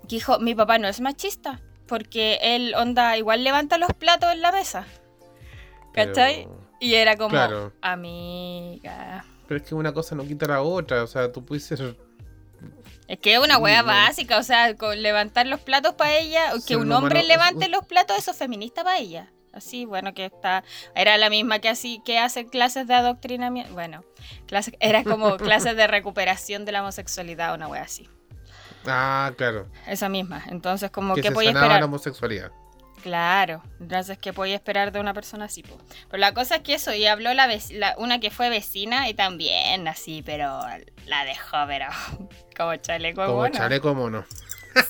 que 0.07 0.17
dijo, 0.17 0.37
mi 0.39 0.53
papá 0.53 0.77
no 0.77 0.87
es 0.87 1.01
machista, 1.01 1.61
porque 1.87 2.39
él, 2.41 2.75
onda, 2.75 3.17
igual 3.17 3.43
levanta 3.43 3.77
los 3.77 3.91
platos 3.93 4.31
en 4.31 4.41
la 4.41 4.51
mesa. 4.51 4.85
¿Cachai? 5.93 6.47
Y 6.79 6.93
era 6.93 7.17
como, 7.17 7.37
amiga. 7.81 9.25
Pero 9.47 9.59
es 9.59 9.67
que 9.67 9.75
una 9.75 9.93
cosa 9.93 10.15
no 10.15 10.23
quita 10.23 10.45
la 10.47 10.61
otra, 10.61 11.03
o 11.03 11.07
sea, 11.07 11.31
tú 11.31 11.43
puedes 11.43 11.65
ser... 11.65 11.97
Es 13.07 13.19
que 13.19 13.33
es 13.33 13.39
una 13.39 13.57
wea 13.57 13.83
básica, 13.83 14.37
o 14.37 14.43
sea, 14.43 14.75
con 14.75 15.01
levantar 15.01 15.47
los 15.47 15.61
platos 15.61 15.93
para 15.93 16.17
ella, 16.17 16.51
que 16.67 16.75
un 16.75 16.91
hombre 16.91 17.23
levante 17.23 17.69
los 17.69 17.85
platos, 17.85 18.17
eso 18.17 18.31
es 18.31 18.37
feminista 18.37 18.83
para 18.83 18.99
ella. 18.99 19.31
Así, 19.53 19.85
bueno, 19.85 20.13
que 20.13 20.25
está, 20.25 20.63
era 20.93 21.17
la 21.17 21.29
misma 21.31 21.59
que 21.59 21.69
así, 21.69 21.99
que 22.05 22.19
hace 22.19 22.45
clases 22.45 22.85
de 22.85 22.93
adoctrinamiento, 22.93 23.73
bueno, 23.73 24.03
clases, 24.45 24.75
era 24.79 25.03
como 25.03 25.37
clases 25.37 25.75
de 25.75 25.87
recuperación 25.87 26.65
de 26.65 26.73
la 26.73 26.81
homosexualidad, 26.81 27.55
una 27.55 27.67
wea 27.67 27.81
así. 27.81 28.07
Ah, 28.87 29.31
claro. 29.37 29.67
Esa 29.85 30.09
misma. 30.09 30.43
Entonces, 30.47 30.91
como 30.91 31.15
que, 31.15 31.31
podía 31.31 31.51
esperar. 31.51 31.79
la 31.79 31.85
homosexualidad. 31.85 32.51
Claro, 33.01 33.61
entonces, 33.79 34.17
¿qué 34.17 34.33
podía 34.33 34.55
esperar 34.55 34.91
de 34.91 34.99
una 34.99 35.13
persona 35.13 35.45
así? 35.45 35.61
Pero 35.63 36.19
la 36.19 36.33
cosa 36.33 36.57
es 36.57 36.61
que 36.63 36.73
eso, 36.73 36.93
y 36.93 37.05
habló 37.05 37.33
la, 37.33 37.47
una 37.97 38.19
que 38.19 38.31
fue 38.31 38.49
vecina 38.49 39.07
y 39.07 39.13
también 39.13 39.87
así, 39.87 40.23
pero 40.25 40.59
la 41.05 41.23
dejó, 41.23 41.57
pero 41.67 41.85
como 42.57 42.75
chaleco 42.77 43.25
como 43.25 43.37
mono. 43.37 43.53
chaleco 43.53 43.93
mono. 43.93 44.25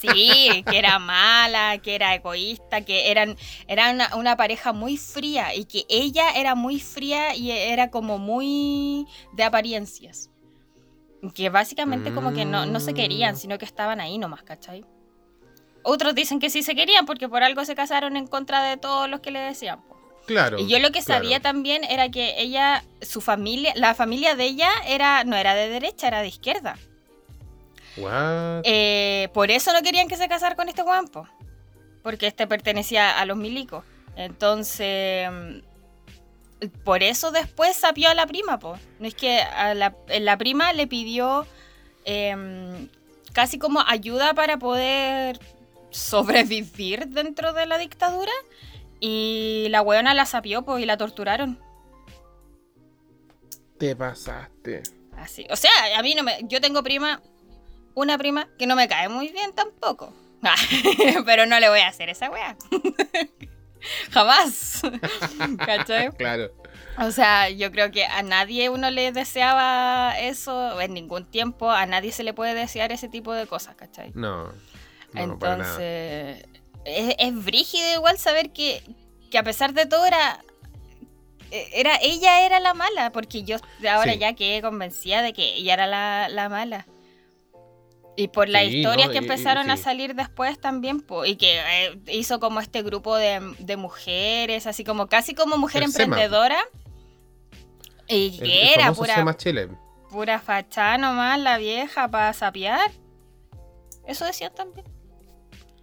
Sí, 0.01 0.63
que 0.69 0.79
era 0.79 0.99
mala, 0.99 1.77
que 1.77 1.95
era 1.95 2.15
egoísta, 2.15 2.81
que 2.81 3.11
eran, 3.11 3.37
era 3.67 3.91
una, 3.91 4.15
una, 4.15 4.35
pareja 4.35 4.73
muy 4.73 4.97
fría 4.97 5.55
y 5.55 5.65
que 5.65 5.85
ella 5.87 6.31
era 6.31 6.55
muy 6.55 6.79
fría 6.79 7.35
y 7.35 7.51
era 7.51 7.89
como 7.89 8.17
muy 8.17 9.05
de 9.33 9.43
apariencias. 9.43 10.29
Que 11.33 11.49
básicamente 11.49 12.13
como 12.13 12.33
que 12.33 12.45
no, 12.45 12.65
no 12.65 12.79
se 12.79 12.93
querían, 12.93 13.35
mm. 13.35 13.37
sino 13.37 13.57
que 13.57 13.65
estaban 13.65 13.99
ahí 13.99 14.17
nomás, 14.17 14.43
¿cachai? 14.43 14.85
Otros 15.83 16.13
dicen 16.15 16.39
que 16.39 16.49
sí 16.49 16.63
se 16.63 16.75
querían 16.75 17.05
porque 17.05 17.29
por 17.29 17.43
algo 17.43 17.63
se 17.65 17.73
casaron 17.73 18.17
en 18.17 18.27
contra 18.27 18.61
de 18.63 18.77
todos 18.77 19.09
los 19.09 19.21
que 19.21 19.31
le 19.31 19.39
decían. 19.39 19.79
Claro. 20.25 20.59
Y 20.59 20.67
yo 20.67 20.79
lo 20.79 20.91
que 20.91 21.01
claro. 21.01 21.23
sabía 21.23 21.39
también 21.39 21.85
era 21.85 22.09
que 22.09 22.35
ella, 22.41 22.83
su 23.01 23.21
familia, 23.21 23.71
la 23.75 23.95
familia 23.95 24.35
de 24.35 24.43
ella 24.43 24.69
era, 24.85 25.23
no 25.23 25.37
era 25.37 25.55
de 25.55 25.69
derecha, 25.69 26.07
era 26.07 26.21
de 26.21 26.27
izquierda. 26.27 26.77
What? 27.95 28.61
Eh, 28.65 29.29
por 29.33 29.49
eso 29.49 29.71
no 29.71 29.81
querían 29.81 30.09
que 30.09 30.17
se 30.17 30.27
casara 30.27 30.55
con 30.55 30.67
este 30.67 30.81
guampo. 30.81 31.27
Porque 32.03 32.27
este 32.27 32.45
pertenecía 32.45 33.17
a 33.17 33.25
los 33.25 33.37
milicos. 33.37 33.85
Entonces, 34.17 35.29
por 36.83 37.03
eso 37.03 37.31
después 37.31 37.75
sapió 37.75 38.09
a 38.09 38.13
la 38.13 38.25
prima, 38.25 38.59
po. 38.59 38.77
No 38.99 39.07
es 39.07 39.13
que 39.13 39.39
a 39.41 39.73
la, 39.73 39.95
la 40.19 40.37
prima 40.37 40.73
le 40.73 40.87
pidió 40.87 41.45
em, 42.05 42.89
casi 43.33 43.59
como 43.59 43.81
ayuda 43.81 44.33
para 44.33 44.57
poder 44.57 45.39
sobrevivir 45.91 47.07
dentro 47.07 47.53
de 47.53 47.65
la 47.65 47.77
dictadura. 47.77 48.31
Y 48.99 49.67
la 49.69 49.81
weona 49.81 50.13
la 50.13 50.25
sapió, 50.25 50.63
pues, 50.63 50.81
y 50.81 50.87
la 50.87 50.97
torturaron. 50.97 51.59
Te 53.77 53.95
pasaste. 53.95 54.81
Así. 55.15 55.45
O 55.51 55.55
sea, 55.55 55.71
a 55.97 56.01
mí 56.01 56.15
no 56.15 56.23
me. 56.23 56.39
Yo 56.43 56.61
tengo 56.61 56.81
prima. 56.81 57.21
Una 57.93 58.17
prima 58.17 58.47
que 58.57 58.67
no 58.67 58.75
me 58.75 58.87
cae 58.87 59.09
muy 59.09 59.29
bien 59.29 59.53
tampoco. 59.53 60.13
Pero 61.25 61.45
no 61.45 61.59
le 61.59 61.69
voy 61.69 61.79
a 61.79 61.87
hacer 61.87 62.09
esa 62.09 62.29
wea. 62.29 62.55
Jamás. 64.11 64.81
¿Cachai? 65.65 66.09
Claro. 66.11 66.51
O 66.99 67.11
sea, 67.11 67.49
yo 67.49 67.71
creo 67.71 67.91
que 67.91 68.05
a 68.05 68.23
nadie 68.23 68.69
uno 68.69 68.89
le 68.89 69.11
deseaba 69.11 70.17
eso 70.19 70.81
en 70.81 70.93
ningún 70.93 71.25
tiempo. 71.25 71.69
A 71.69 71.85
nadie 71.85 72.11
se 72.11 72.23
le 72.23 72.33
puede 72.33 72.53
desear 72.55 72.91
ese 72.91 73.07
tipo 73.07 73.33
de 73.33 73.45
cosas, 73.45 73.75
¿cachai? 73.75 74.11
No. 74.15 74.51
no, 75.13 75.39
para 75.39 75.57
nada. 75.57 75.73
Entonces, 75.75 76.45
es, 76.85 77.15
es 77.19 77.45
brígido 77.45 77.93
igual 77.93 78.17
saber 78.17 78.51
que, 78.51 78.81
que 79.29 79.37
a 79.37 79.43
pesar 79.43 79.73
de 79.73 79.85
todo 79.85 80.05
era, 80.07 80.39
era 81.51 81.97
ella 82.01 82.45
era 82.45 82.59
la 82.59 82.73
mala, 82.73 83.11
porque 83.11 83.43
yo 83.43 83.57
ahora 83.89 84.13
Sí. 84.13 84.19
ya 84.19 84.33
quedé 84.33 84.61
convencida 84.61 85.21
de 85.21 85.33
que 85.33 85.55
ella 85.55 85.73
era 85.73 85.85
la, 85.87 86.29
la 86.29 86.49
mala. 86.49 86.87
Y 88.17 88.27
por 88.29 88.49
las 88.49 88.63
Sí, 88.63 88.79
historias 88.79 89.07
no, 89.07 89.13
que 89.13 89.19
y- 89.19 89.21
y- 89.21 89.23
empezaron 89.23 89.69
a 89.69 89.77
salir 89.77 90.15
después 90.15 90.59
también, 90.59 90.99
po, 91.01 91.23
y 91.23 91.35
que 91.37 91.59
eh, 91.59 91.99
hizo 92.11 92.39
como 92.39 92.59
este 92.59 92.81
grupo 92.81 93.15
de, 93.15 93.53
de 93.59 93.77
mujeres, 93.77 94.65
así 94.67 94.83
como 94.83 95.07
casi 95.07 95.33
como 95.35 95.57
mujer 95.57 95.83
El 95.83 95.91
SEMA. 95.91 96.03
emprendedora. 96.15 96.57
Y 98.07 98.39
El- 98.39 98.43
que 98.43 98.73
era 98.73 98.91
pura, 98.91 99.15
Sema 99.15 99.37
Chile. 99.37 99.69
pura 100.09 100.39
fachada 100.39 100.97
nomás, 100.97 101.39
la 101.39 101.57
vieja, 101.59 102.07
para 102.09 102.33
sapear. 102.33 102.89
Eso 104.07 104.25
decían 104.25 104.53
también. 104.55 104.85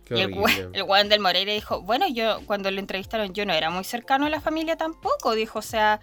Qué 0.05 0.15
Y 0.17 0.21
el, 0.21 0.33
el 0.75 1.09
del 1.09 1.21
Moreira 1.21 1.53
dijo, 1.53 1.81
bueno, 1.83 2.07
yo 2.09 2.41
cuando 2.47 2.71
lo 2.71 2.79
entrevistaron, 2.79 3.33
yo 3.33 3.47
no 3.47 3.53
era 3.55 3.71
muy 3.71 3.85
cercano 3.85 4.27
a 4.27 4.29
la 4.29 4.41
familia 4.41 4.77
tampoco, 4.77 5.35
dijo, 5.35 5.59
o 5.61 5.63
sea, 5.63 6.01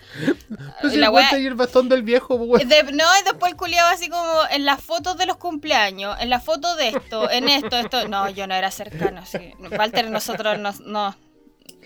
si 0.90 0.98
la 0.98 1.12
y 1.38 1.46
el 1.46 1.54
bastón 1.56 1.88
del 1.88 2.04
viejo, 2.04 2.38
pues, 2.48 2.68
de- 2.68 2.84
no, 2.92 3.06
y 3.20 3.24
después 3.24 3.52
el 3.52 3.58
culiado 3.58 3.90
así 3.90 4.10
como 4.10 4.26
en 4.50 4.66
las 4.66 4.82
fotos 4.84 5.18
de 5.18 5.26
los 5.28 5.38
cumpleaños, 5.38 6.18
en 6.20 6.30
las 6.30 6.44
fotos 6.44 6.78
de 6.78 6.90
esto, 6.90 7.30
en 7.30 7.48
esto, 7.48 7.78
esto, 7.78 8.08
no, 8.08 8.30
yo 8.30 8.48
no 8.48 8.56
era 8.56 8.72
cercano, 8.72 9.26
sí. 9.26 9.54
Walter, 9.78 10.10
nosotros 10.10 10.58
nos- 10.58 10.80
no, 10.82 11.16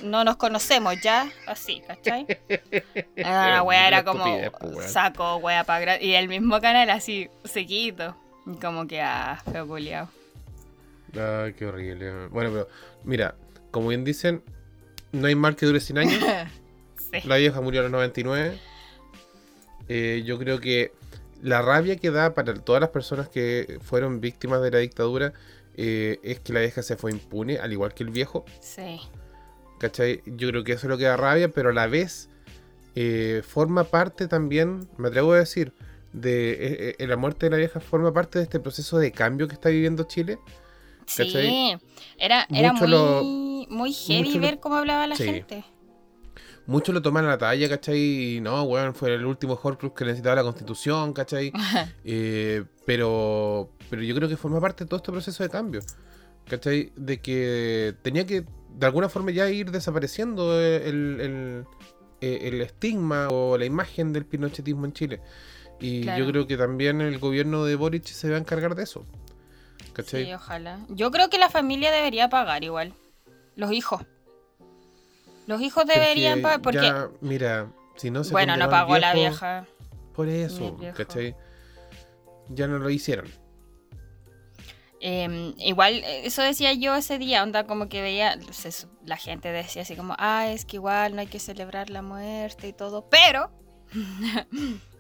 no 0.01 0.23
nos 0.23 0.37
conocemos 0.37 0.95
ya, 1.01 1.29
así, 1.47 1.81
¿cachai? 1.85 2.25
Ah, 3.23 3.49
la 3.55 3.63
wea 3.63 3.87
era 3.87 4.03
como 4.03 4.23
pues, 4.59 4.91
saco, 4.91 5.37
wea, 5.37 5.63
para 5.63 6.01
y 6.01 6.15
el 6.15 6.27
mismo 6.27 6.59
canal 6.61 6.89
así, 6.89 7.29
sequito, 7.43 8.15
y 8.45 8.55
como 8.59 8.87
que, 8.87 9.01
ah, 9.01 9.41
feo 9.51 9.67
culiado. 9.67 10.09
Ay, 11.17 11.53
qué 11.53 11.65
horrible. 11.65 12.27
Bueno, 12.27 12.51
pero 12.51 12.67
mira, 13.03 13.35
como 13.71 13.89
bien 13.89 14.03
dicen, 14.03 14.43
no 15.11 15.27
hay 15.27 15.35
mal 15.35 15.55
que 15.55 15.65
dure 15.65 15.79
100 15.79 15.97
años. 15.97 16.23
Sí. 17.11 17.27
La 17.27 17.37
vieja 17.37 17.61
murió 17.61 17.81
a 17.81 17.83
los 17.83 17.91
99. 17.91 18.57
Eh, 19.87 20.23
yo 20.25 20.39
creo 20.39 20.59
que 20.59 20.91
la 21.41 21.61
rabia 21.61 21.97
que 21.97 22.09
da 22.09 22.33
para 22.33 22.53
todas 22.55 22.81
las 22.81 22.89
personas 22.89 23.29
que 23.29 23.79
fueron 23.83 24.19
víctimas 24.19 24.61
de 24.61 24.71
la 24.71 24.79
dictadura 24.79 25.31
eh, 25.77 26.19
es 26.23 26.39
que 26.39 26.53
la 26.53 26.61
vieja 26.61 26.81
se 26.81 26.95
fue 26.95 27.11
impune, 27.11 27.57
al 27.59 27.71
igual 27.71 27.93
que 27.93 28.03
el 28.03 28.09
viejo. 28.09 28.45
Sí. 28.61 28.99
¿Cachai? 29.79 30.23
Yo 30.25 30.49
creo 30.49 30.63
que 30.63 30.73
eso 30.73 30.87
es 30.87 30.89
lo 30.89 30.97
que 30.97 31.03
da 31.03 31.17
rabia, 31.17 31.49
pero 31.49 31.69
a 31.69 31.73
la 31.73 31.87
vez 31.87 32.29
eh, 32.95 33.41
forma 33.45 33.83
parte 33.83 34.27
también, 34.27 34.87
me 34.97 35.09
atrevo 35.09 35.33
a 35.33 35.39
decir, 35.39 35.73
de 36.13 36.95
eh, 36.97 37.07
la 37.07 37.17
muerte 37.17 37.47
de 37.47 37.49
la 37.51 37.57
vieja 37.57 37.81
forma 37.81 38.13
parte 38.13 38.39
de 38.39 38.43
este 38.43 38.59
proceso 38.59 38.97
de 38.97 39.11
cambio 39.11 39.47
que 39.47 39.53
está 39.53 39.69
viviendo 39.69 40.05
Chile. 40.05 40.39
Sí, 41.07 41.23
¿Cachai? 41.23 41.77
era, 42.17 42.47
era 42.49 42.73
Mucho 42.73 42.83
muy, 42.87 42.91
lo- 42.91 43.23
muy 43.75 43.93
heavy 43.93 44.27
mucho 44.29 44.39
ver 44.39 44.59
cómo 44.59 44.75
hablaba 44.75 45.07
la 45.07 45.15
Sí. 45.15 45.23
gente. 45.25 45.63
Muchos 46.67 46.95
lo 46.95 47.01
toman 47.01 47.25
a 47.25 47.27
la 47.29 47.37
talla, 47.37 47.69
¿cachai? 47.69 48.37
Y 48.37 48.41
no, 48.41 48.63
weón, 48.63 48.95
fue 48.95 49.13
el 49.13 49.23
último 49.25 49.59
Horcrux 49.61 49.95
que 49.95 50.03
necesitaba 50.05 50.35
la 50.37 50.43
constitución, 50.43 51.13
¿cachai? 51.13 51.51
Eh, 52.03 52.63
pero, 52.87 53.69
pero 53.89 54.01
yo 54.01 54.15
creo 54.15 54.27
que 54.27 54.35
forma 54.37 54.59
parte 54.59 54.83
de 54.83 54.87
todo 54.89 54.97
este 54.97 55.11
proceso 55.11 55.43
de 55.43 55.49
cambio. 55.49 55.81
¿Cachai? 56.49 56.91
De 56.95 57.19
que 57.21 57.93
tenía 58.01 58.25
que 58.25 58.45
de 58.77 58.85
alguna 58.85 59.09
forma 59.09 59.31
ya 59.31 59.49
ir 59.49 59.71
desapareciendo 59.71 60.59
el, 60.59 61.19
el- 61.21 61.65
el- 62.21 62.41
el 62.55 62.61
estigma 62.61 63.27
o 63.29 63.57
la 63.57 63.65
imagen 63.65 64.11
del 64.13 64.25
pinochetismo 64.25 64.85
en 64.85 64.93
Chile. 64.93 65.21
Y 65.79 66.01
Claro. 66.01 66.23
yo 66.25 66.31
creo 66.31 66.47
que 66.47 66.57
también 66.57 66.99
el 67.01 67.19
gobierno 67.19 67.63
de 67.65 67.75
Boric 67.75 68.05
se 68.05 68.29
va 68.29 68.37
a 68.37 68.39
encargar 68.39 68.73
de 68.75 68.83
eso. 68.83 69.05
¿Cachai? 69.95 70.25
Sí, 70.25 70.33
ojalá. 70.33 70.79
Yo 70.89 71.09
creo 71.09 71.29
que 71.29 71.37
la 71.37 71.49
familia 71.49 71.89
debería 71.89 72.27
pagar 72.29 72.63
igual. 72.63 72.93
Los 73.55 73.71
hijos. 73.71 74.01
Los 75.47 75.61
hijos 75.61 75.85
deberían 75.85 76.41
pagar 76.41 76.61
porque... 76.61 76.81
ya, 76.81 77.09
mira, 77.21 77.71
si 77.95 78.11
no 78.11 78.23
se 78.23 78.31
bueno, 78.31 78.57
no 78.57 78.69
pagó 78.69 78.97
la 78.97 79.13
vieja. 79.13 79.65
Por 80.13 80.27
eso. 80.27 80.77
¿cachai? 80.95 81.35
Ya 82.49 82.67
no 82.67 82.77
lo 82.77 82.89
hicieron. 82.89 83.31
Eh, 84.99 85.53
igual, 85.59 86.03
eso 86.03 86.41
decía 86.41 86.73
yo 86.73 86.95
ese 86.95 87.17
día, 87.17 87.43
onda 87.43 87.65
como 87.65 87.87
que 87.89 88.01
veía, 88.01 88.37
la 89.05 89.17
gente 89.17 89.51
decía 89.51 89.83
así 89.83 89.95
como, 89.95 90.15
ah, 90.17 90.47
es 90.49 90.65
que 90.65 90.77
igual 90.77 91.15
no 91.15 91.21
hay 91.21 91.27
que 91.27 91.39
celebrar 91.39 91.89
la 91.89 92.01
muerte 92.01 92.67
y 92.67 92.73
todo, 92.73 93.07
pero, 93.09 93.51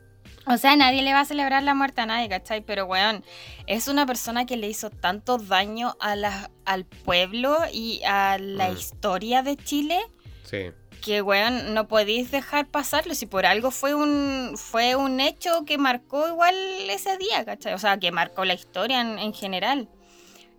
o 0.47 0.57
sea, 0.57 0.75
nadie 0.75 1.01
le 1.01 1.13
va 1.13 1.21
a 1.21 1.25
celebrar 1.25 1.63
la 1.63 1.73
muerte 1.73 2.01
a 2.01 2.05
nadie, 2.05 2.29
¿cachai? 2.29 2.61
Pero, 2.61 2.85
weón, 2.85 3.23
es 3.67 3.87
una 3.87 4.05
persona 4.05 4.45
que 4.45 4.57
le 4.57 4.67
hizo 4.69 4.89
tanto 4.89 5.37
daño 5.37 5.95
a 5.99 6.15
la, 6.15 6.49
al 6.65 6.85
pueblo 6.85 7.57
y 7.71 8.01
a 8.05 8.37
la 8.39 8.69
Mm. 8.69 8.77
historia 8.77 9.41
de 9.43 9.57
Chile 9.57 9.99
Sí. 10.43 10.71
que, 11.01 11.21
weón, 11.21 11.73
no 11.73 11.87
podéis 11.87 12.31
dejar 12.31 12.67
pasarlo. 12.67 13.13
Si 13.15 13.25
por 13.25 13.45
algo 13.45 13.71
fue 13.71 13.93
un, 13.95 14.53
fue 14.57 14.95
un 14.95 15.19
hecho 15.19 15.65
que 15.65 15.77
marcó 15.77 16.27
igual 16.27 16.55
ese 16.89 17.17
día, 17.17 17.43
¿cachai? 17.45 17.73
O 17.73 17.77
sea, 17.79 17.97
que 17.99 18.11
marcó 18.11 18.45
la 18.45 18.53
historia 18.53 19.01
en, 19.01 19.19
en 19.19 19.33
general. 19.33 19.87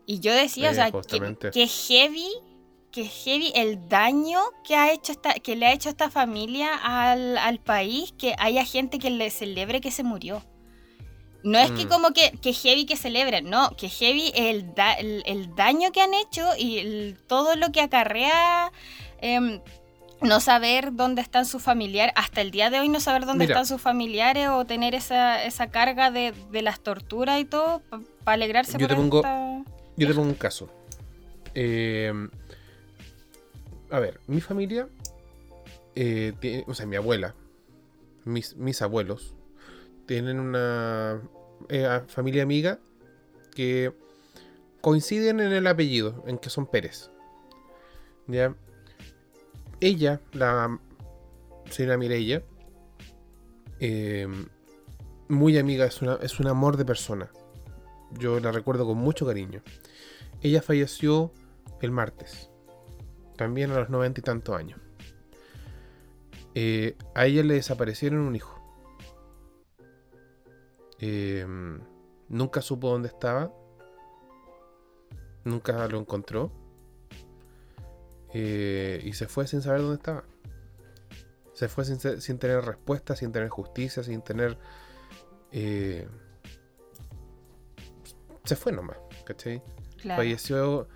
Y 0.08 0.20
yo 0.20 0.32
decía, 0.32 0.70
o 0.70 0.74
sea, 0.74 0.90
que 1.52 1.66
heavy, 1.66 2.28
que 2.96 3.04
heavy 3.04 3.52
el 3.54 3.90
daño 3.90 4.40
que 4.64 4.74
ha 4.74 4.90
hecho 4.90 5.12
esta, 5.12 5.34
que 5.34 5.54
le 5.54 5.66
ha 5.66 5.72
hecho 5.74 5.90
esta 5.90 6.08
familia 6.10 6.70
al, 6.82 7.36
al 7.36 7.58
país, 7.60 8.14
que 8.16 8.34
haya 8.38 8.64
gente 8.64 8.98
que 8.98 9.10
le 9.10 9.28
celebre 9.28 9.82
que 9.82 9.90
se 9.90 10.02
murió. 10.02 10.42
No 11.42 11.58
es 11.58 11.70
que 11.72 11.84
Mm. 11.84 11.88
como 11.88 12.12
que, 12.12 12.30
que 12.40 12.54
heavy 12.54 12.86
que 12.86 12.96
celebren, 12.96 13.50
no, 13.50 13.76
que 13.76 13.90
heavy 13.90 14.32
el, 14.34 14.74
da- 14.74 14.94
el, 14.94 15.22
el 15.26 15.54
daño 15.54 15.92
que 15.92 16.00
han 16.00 16.14
hecho 16.14 16.42
y 16.58 16.78
el- 16.78 17.18
todo 17.26 17.54
lo 17.54 17.70
que 17.70 17.82
acarrea 17.82 18.72
em, 19.20 19.60
no 20.22 20.40
saber 20.40 20.94
dónde 20.94 21.20
están 21.20 21.44
sus 21.44 21.62
familiares, 21.62 22.14
hasta 22.16 22.40
el 22.40 22.50
día 22.50 22.70
de 22.70 22.80
hoy 22.80 22.88
no 22.88 23.00
saber 23.00 23.26
dónde 23.26 23.44
Mira. 23.44 23.56
están 23.56 23.66
sus 23.66 23.82
familiares 23.82 24.48
o 24.48 24.64
tener 24.64 24.94
esa, 24.94 25.44
esa 25.44 25.66
carga 25.66 26.10
de, 26.10 26.32
de 26.50 26.62
las 26.62 26.80
torturas 26.80 27.38
y 27.40 27.44
todo 27.44 27.82
para 28.24 28.36
alegrarse 28.36 28.72
Yo 28.78 28.78
por 28.78 28.88
te 28.88 28.94
pongo- 28.96 29.18
esta- 29.18 29.62
Yo 29.98 30.08
te 30.08 30.14
pongo 30.14 30.28
un 30.30 30.34
caso. 30.34 30.70
Eh, 31.54 32.10
a 33.90 34.00
ver, 34.00 34.20
mi 34.26 34.40
familia, 34.40 34.88
eh, 35.94 36.64
o 36.66 36.74
sea, 36.74 36.86
mi 36.86 36.96
abuela, 36.96 37.34
mis, 38.24 38.56
mis 38.56 38.82
abuelos, 38.82 39.34
tienen 40.06 40.40
una 40.40 41.20
eh, 41.68 42.00
familia 42.08 42.42
amiga 42.42 42.78
que 43.54 43.92
coinciden 44.80 45.40
en 45.40 45.52
el 45.52 45.66
apellido, 45.66 46.24
en 46.26 46.38
que 46.38 46.50
son 46.50 46.66
Pérez. 46.66 47.10
¿Ya? 48.26 48.54
Ella, 49.80 50.20
la 50.32 50.78
señora 51.70 51.96
Mireia, 51.96 52.42
eh, 53.80 54.28
muy 55.28 55.58
amiga, 55.58 55.86
es, 55.86 56.02
una, 56.02 56.18
es 56.22 56.38
un 56.40 56.46
amor 56.48 56.76
de 56.76 56.84
persona. 56.84 57.30
Yo 58.12 58.40
la 58.40 58.52
recuerdo 58.52 58.86
con 58.86 58.98
mucho 58.98 59.26
cariño. 59.26 59.62
Ella 60.42 60.62
falleció 60.62 61.32
el 61.80 61.90
martes, 61.90 62.50
también 63.36 63.70
a 63.70 63.80
los 63.80 63.90
noventa 63.90 64.20
y 64.20 64.22
tantos 64.22 64.56
años. 64.56 64.80
Eh, 66.54 66.96
a 67.14 67.26
ella 67.26 67.42
le 67.42 67.54
desaparecieron 67.54 68.20
un 68.20 68.34
hijo. 68.34 68.54
Eh, 70.98 71.46
nunca 72.28 72.62
supo 72.62 72.90
dónde 72.90 73.08
estaba. 73.08 73.52
Nunca 75.44 75.86
lo 75.88 75.98
encontró. 75.98 76.50
Eh, 78.32 79.00
y 79.04 79.12
se 79.12 79.28
fue 79.28 79.46
sin 79.46 79.62
saber 79.62 79.82
dónde 79.82 79.96
estaba. 79.96 80.24
Se 81.52 81.68
fue 81.68 81.84
sin, 81.84 81.98
sin 81.98 82.38
tener 82.38 82.64
respuesta, 82.64 83.16
sin 83.16 83.32
tener 83.32 83.48
justicia, 83.48 84.02
sin 84.02 84.22
tener... 84.22 84.58
Eh, 85.52 86.08
se 88.44 88.56
fue 88.56 88.72
nomás, 88.72 88.98
¿cachai? 89.24 89.62
Falleció, 90.04 90.86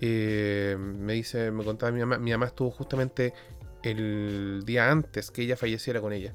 eh, 0.00 0.76
me 0.78 1.14
dice, 1.14 1.50
me 1.50 1.64
contaba 1.64 1.92
mi 1.92 2.00
mamá, 2.00 2.18
mi 2.18 2.30
mamá 2.30 2.46
estuvo 2.46 2.70
justamente 2.70 3.32
el 3.82 4.62
día 4.64 4.90
antes 4.90 5.30
que 5.30 5.42
ella 5.42 5.56
falleciera 5.56 6.00
con 6.00 6.12
ella. 6.12 6.34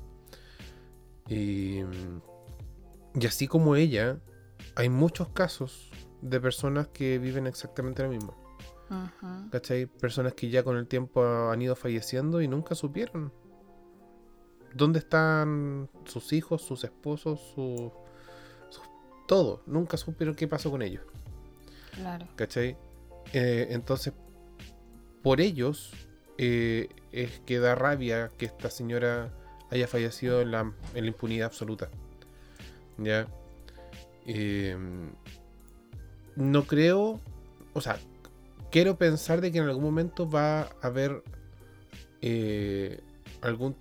Y, 1.28 1.82
y 3.14 3.26
así 3.28 3.48
como 3.48 3.76
ella, 3.76 4.20
hay 4.76 4.90
muchos 4.90 5.30
casos 5.30 5.92
de 6.22 6.40
personas 6.40 6.88
que 6.88 7.20
viven 7.20 7.48
exactamente 7.48 8.04
lo 8.04 8.10
mismo. 8.10 8.42
¿Cachai? 9.52 9.86
Personas 9.86 10.34
que 10.34 10.50
ya 10.50 10.64
con 10.64 10.76
el 10.76 10.86
tiempo 10.86 11.24
han 11.24 11.62
ido 11.62 11.78
falleciendo 11.78 12.42
y 12.42 12.50
nunca 12.50 12.76
supieron 12.76 13.32
dónde 14.74 15.00
están 15.00 15.90
sus 16.06 16.34
hijos, 16.34 16.62
sus 16.62 16.84
esposos, 16.84 17.40
su, 17.56 17.92
todo. 19.28 19.64
Nunca 19.66 19.96
supieron 19.96 20.36
qué 20.36 20.48
pasó 20.48 20.70
con 20.72 20.82
ellos. 20.82 21.04
Claro. 21.94 22.28
¿Cachai? 22.36 22.78
Eh, 23.34 23.68
entonces, 23.70 24.14
por 25.24 25.42
ellos 25.42 25.94
eh, 26.38 26.90
es 27.12 27.40
que 27.42 27.60
da 27.60 27.76
rabia 27.76 28.32
que 28.38 28.46
esta 28.46 28.70
señora 28.70 29.32
haya 29.70 29.88
fallecido 29.88 30.42
en 30.42 30.52
la, 30.52 30.74
en 30.94 31.04
la 31.04 31.08
impunidad 31.08 31.48
absoluta. 31.48 31.90
¿Ya? 32.98 33.28
Eh, 34.26 34.78
no 36.36 36.64
creo, 36.64 37.20
o 37.74 37.82
sea, 37.82 37.98
quiero 38.72 38.98
pensar 38.98 39.42
de 39.42 39.52
que 39.52 39.60
en 39.60 39.66
algún 39.66 39.84
momento 39.84 40.30
va 40.30 40.62
a 40.62 40.70
haber 40.82 41.24
eh, 42.22 43.02
algún 43.42 43.76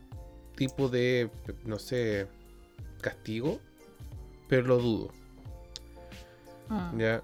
tipo 0.57 0.89
de, 0.89 1.31
no 1.65 1.79
sé, 1.79 2.27
castigo, 3.01 3.61
pero 4.49 4.67
lo 4.67 4.79
dudo. 4.79 5.09
Ah. 6.69 6.93
Ya. 6.97 7.23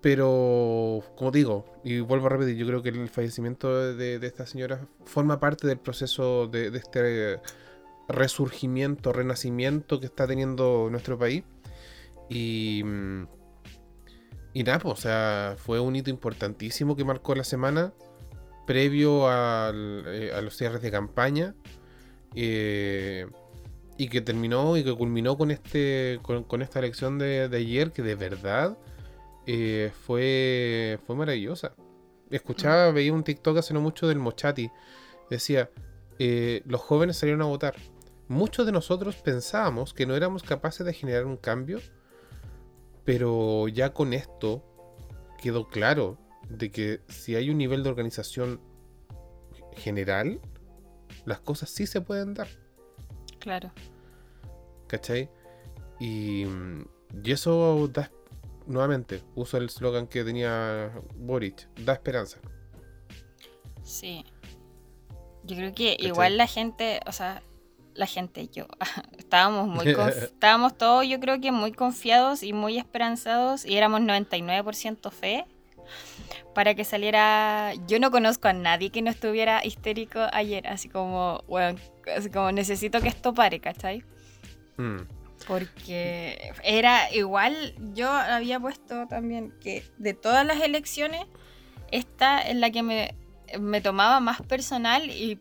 Pero, 0.00 1.02
como 1.16 1.30
digo, 1.30 1.66
y 1.84 2.00
vuelvo 2.00 2.26
a 2.26 2.30
repetir, 2.30 2.56
yo 2.56 2.66
creo 2.66 2.82
que 2.82 2.88
el 2.88 3.08
fallecimiento 3.08 3.94
de, 3.94 4.16
esta 4.26 4.46
señora 4.46 4.86
forma 5.04 5.40
parte 5.40 5.66
del 5.66 5.78
proceso 5.78 6.46
de, 6.46 6.70
de 6.70 6.78
este 6.78 7.40
resurgimiento, 8.08 9.12
renacimiento 9.12 10.00
que 10.00 10.06
está 10.06 10.26
teniendo 10.26 10.88
nuestro 10.90 11.18
país. 11.18 11.44
Y, 12.28 12.82
y 14.52 14.62
nada, 14.64 14.78
pues, 14.78 14.98
o 14.98 15.02
sea, 15.02 15.56
fue 15.58 15.80
un 15.80 15.96
hito 15.96 16.10
importantísimo 16.10 16.96
que 16.96 17.04
marcó 17.04 17.34
la 17.34 17.44
semana 17.44 17.92
previo 18.66 19.26
eh, 19.28 20.32
a 20.32 20.40
los 20.40 20.56
cierres 20.56 20.82
de 20.82 20.90
campaña. 20.90 21.54
Eh, 22.34 23.26
y 23.96 24.08
que 24.08 24.20
terminó 24.20 24.76
y 24.76 24.84
que 24.84 24.94
culminó 24.94 25.36
con 25.36 25.50
este 25.50 26.20
con, 26.22 26.62
esta 26.62 26.78
elección 26.78 27.18
de, 27.18 27.50
ayer 27.52 27.90
que 27.92 28.02
de 28.02 28.14
verdad 28.14 28.78
eh, 29.46 29.92
fue 30.06 30.98
fue 31.06 31.16
maravillosa 31.16 31.74
escuchaba 32.30 32.90
mm. 32.90 32.94
veía 32.94 33.12
un 33.12 33.24
TikTok 33.24 33.58
hace 33.58 33.74
no 33.74 33.80
mucho 33.80 34.06
del 34.06 34.18
Mochati 34.18 34.70
decía 35.28 35.70
los 36.18 36.82
jóvenes 36.82 37.16
salieron 37.16 37.40
a 37.40 37.46
votar 37.46 37.76
muchos 38.28 38.66
de 38.66 38.72
nosotros 38.72 39.16
pensábamos 39.16 39.94
que 39.94 40.04
no 40.04 40.14
éramos 40.14 40.42
capaces 40.42 40.84
de 40.84 40.92
generar 40.92 41.24
un 41.24 41.38
cambio 41.38 41.80
pero 43.04 43.68
ya 43.68 43.94
con 43.94 44.12
esto 44.12 44.62
quedó 45.40 45.68
claro 45.68 46.18
de 46.48 46.70
que 46.70 47.00
si 47.08 47.36
hay 47.36 47.50
un 47.50 47.58
nivel 47.58 47.82
de 47.82 47.90
organización 47.90 48.60
general, 49.76 50.40
las 51.24 51.40
cosas 51.40 51.70
sí 51.70 51.86
se 51.86 52.00
pueden 52.00 52.34
dar. 52.34 52.48
Claro. 53.38 53.72
¿Cachai? 54.86 55.30
Y, 55.98 56.44
y 57.22 57.32
eso 57.32 57.88
da, 57.88 58.10
nuevamente, 58.70 59.22
uso 59.34 59.56
el 59.56 59.68
slogan 59.68 60.06
que 60.06 60.24
tenía 60.24 60.92
Boric, 61.16 61.68
da 61.76 61.92
esperanza. 61.94 62.38
Sí. 63.82 64.24
Yo 65.42 65.56
creo 65.56 65.74
que 65.74 65.96
igual 65.98 66.36
la 66.36 66.46
gente, 66.46 67.00
o 67.06 67.12
sea, 67.12 67.42
la 67.94 68.06
gente, 68.06 68.48
yo, 68.48 68.66
estábamos 69.18 69.66
muy 69.66 69.86
estábamos 70.22 70.78
todos, 70.78 71.06
yo 71.06 71.18
creo 71.18 71.40
que 71.40 71.50
muy 71.50 71.72
confiados 71.72 72.42
y 72.42 72.52
muy 72.52 72.78
esperanzados 72.78 73.64
y 73.64 73.76
éramos 73.76 74.00
99% 74.02 75.10
fe 75.10 75.46
para 76.54 76.74
que 76.74 76.84
saliera. 76.84 77.72
Yo 77.88 77.98
no 77.98 78.12
conozco 78.12 78.46
a 78.46 78.52
nadie 78.52 78.90
que 78.90 79.02
no 79.02 79.10
estuviera 79.10 79.64
histérico 79.64 80.20
ayer, 80.32 80.68
así 80.68 80.88
como, 80.88 81.42
bueno, 81.48 81.78
así 82.16 82.30
como 82.30 82.52
necesito 82.52 83.00
que 83.00 83.08
esto 83.08 83.34
pare, 83.34 83.58
¿cachai? 83.60 84.04
Mm. 84.76 85.19
Porque 85.46 86.52
era 86.62 87.12
igual, 87.12 87.74
yo 87.94 88.10
había 88.10 88.60
puesto 88.60 89.06
también 89.08 89.52
que 89.60 89.84
de 89.98 90.14
todas 90.14 90.46
las 90.46 90.60
elecciones, 90.60 91.26
esta 91.90 92.40
es 92.40 92.56
la 92.56 92.70
que 92.70 92.82
me, 92.82 93.14
me 93.58 93.80
tomaba 93.80 94.20
más 94.20 94.42
personal 94.42 95.10
y 95.10 95.40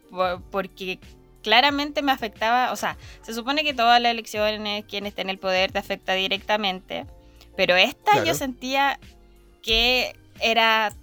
porque 0.52 1.00
claramente 1.44 2.02
me 2.02 2.12
afectaba, 2.12 2.72
o 2.72 2.76
sea, 2.76 2.98
se 3.22 3.34
supone 3.34 3.64
que 3.64 3.74
todas 3.74 4.02
las 4.02 4.12
elecciones, 4.12 4.86
quien 4.86 5.06
esté 5.06 5.22
en 5.22 5.30
el 5.30 5.38
poder, 5.38 5.72
te 5.72 5.80
afecta 5.80 6.14
directamente, 6.14 7.06
pero 7.56 7.76
esta 7.76 8.24
yo 8.24 8.34
sentía 8.34 9.00
que 9.62 10.16
era 10.40 10.94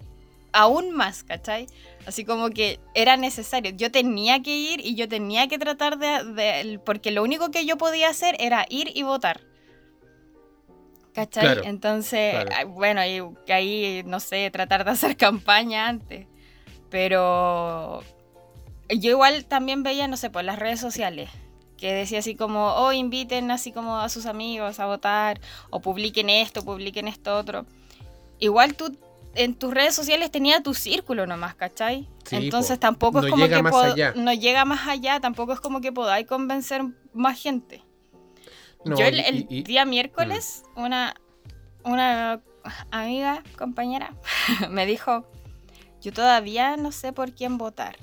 aún 0.51 0.91
más, 0.91 1.23
¿cachai? 1.23 1.67
Así 2.07 2.23
como 2.23 2.51
que 2.51 2.79
era 2.95 3.17
necesario. 3.17 3.73
Yo 3.75 3.91
tenía 3.91 4.41
que 4.41 4.55
ir 4.55 4.79
y 4.79 4.95
yo 4.95 5.09
tenía 5.09 5.49
que 5.49 5.59
tratar 5.59 5.97
de... 5.97 6.79
porque 6.85 7.11
lo 7.11 7.21
único 7.21 7.51
que 7.51 7.65
yo 7.65 7.77
podía 7.77 8.07
hacer 8.07 8.37
era 8.39 8.65
ir 8.69 8.89
y 8.95 9.03
votar. 9.03 9.41
¿Cachai? 11.13 11.59
Entonces, 11.65 12.45
bueno, 12.67 13.05
y 13.05 13.51
ahí, 13.51 14.03
no 14.05 14.21
sé, 14.21 14.49
tratar 14.51 14.85
de 14.85 14.91
hacer 14.91 15.17
campaña 15.27 15.89
antes. 15.89 16.27
Pero 16.89 18.03
yo 18.87 19.11
igual 19.11 19.43
también 19.43 19.83
veía, 19.83 20.07
no 20.07 20.15
sé, 20.15 20.29
por 20.29 20.45
las 20.45 20.59
redes 20.59 20.79
sociales, 20.79 21.29
que 21.75 21.91
decía 21.91 22.19
así 22.19 22.35
como, 22.35 22.73
oh, 22.75 22.93
inviten 22.93 23.51
así 23.51 23.73
como 23.73 23.99
a 23.99 24.07
sus 24.07 24.27
amigos 24.27 24.79
a 24.79 24.85
votar, 24.85 25.41
o 25.71 25.81
publiquen 25.81 26.29
esto, 26.29 26.63
publiquen 26.63 27.09
esto 27.09 27.37
otro. 27.37 27.65
Igual 28.39 28.75
tú 28.75 28.97
en 29.35 29.55
tus 29.55 29.73
redes 29.73 29.93
sociales 29.95 30.31
tenías 30.31 30.63
tu 30.63 30.73
círculo 30.73 31.27
nomás, 31.27 31.55
¿cachai? 31.55 32.09
Entonces 32.31 32.79
tampoco 32.79 33.19
es 33.19 33.31
como 33.31 33.47
que 33.47 34.13
no 34.15 34.33
llega 34.33 34.65
más 34.65 34.87
allá, 34.87 35.19
tampoco 35.19 35.53
es 35.53 35.59
como 35.59 35.81
que 35.81 35.91
podáis 35.91 36.27
convencer 36.27 36.83
más 37.13 37.39
gente. 37.39 37.83
yo 38.83 39.05
el, 39.05 39.47
día 39.63 39.85
miércoles, 39.85 40.63
mm. 40.75 40.81
una, 40.81 41.15
una 41.83 42.41
amiga, 42.91 43.43
compañera, 43.57 44.13
me 44.69 44.85
dijo, 44.85 45.29
yo 46.01 46.11
todavía 46.11 46.77
no 46.77 46.91
sé 46.91 47.13
por 47.13 47.33
quién 47.33 47.57
votar. 47.57 47.97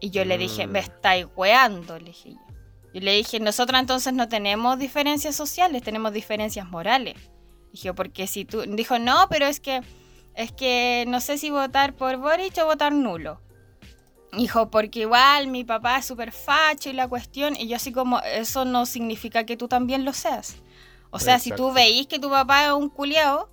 Y 0.00 0.10
yo 0.10 0.24
le 0.24 0.36
dije, 0.38 0.66
me 0.66 0.80
mm. 0.80 0.84
estáis 0.84 1.26
weando, 1.36 1.98
le 1.98 2.06
dije 2.06 2.32
yo. 2.32 2.40
Y 2.92 3.00
le 3.00 3.16
dije, 3.16 3.40
nosotros 3.40 3.80
entonces 3.80 4.12
no 4.12 4.28
tenemos 4.28 4.78
diferencias 4.78 5.34
sociales, 5.34 5.82
tenemos 5.82 6.12
diferencias 6.12 6.68
morales. 6.70 7.16
Dije, 7.74 7.92
porque 7.92 8.28
si 8.28 8.44
tú... 8.44 8.62
Dijo, 8.62 9.00
no, 9.00 9.26
pero 9.28 9.46
es 9.46 9.58
que... 9.58 9.80
Es 10.36 10.52
que 10.52 11.04
no 11.08 11.20
sé 11.20 11.38
si 11.38 11.50
votar 11.50 11.94
por 11.94 12.18
Boric 12.18 12.56
o 12.58 12.66
votar 12.66 12.92
nulo. 12.92 13.40
Dijo, 14.32 14.70
porque 14.70 15.00
igual 15.00 15.48
mi 15.48 15.64
papá 15.64 15.98
es 15.98 16.06
súper 16.06 16.30
facho 16.30 16.88
y 16.88 16.92
la 16.92 17.08
cuestión, 17.08 17.56
y 17.56 17.66
yo 17.66 17.76
así 17.76 17.90
como, 17.90 18.20
eso 18.20 18.64
no 18.64 18.86
significa 18.86 19.44
que 19.44 19.56
tú 19.56 19.66
también 19.66 20.04
lo 20.04 20.12
seas. 20.12 20.56
O 21.10 21.18
sea, 21.18 21.40
si 21.40 21.50
tú 21.50 21.72
veís 21.72 22.06
que 22.06 22.20
tu 22.20 22.30
papá 22.30 22.66
es 22.66 22.72
un 22.72 22.88
culiao, 22.88 23.48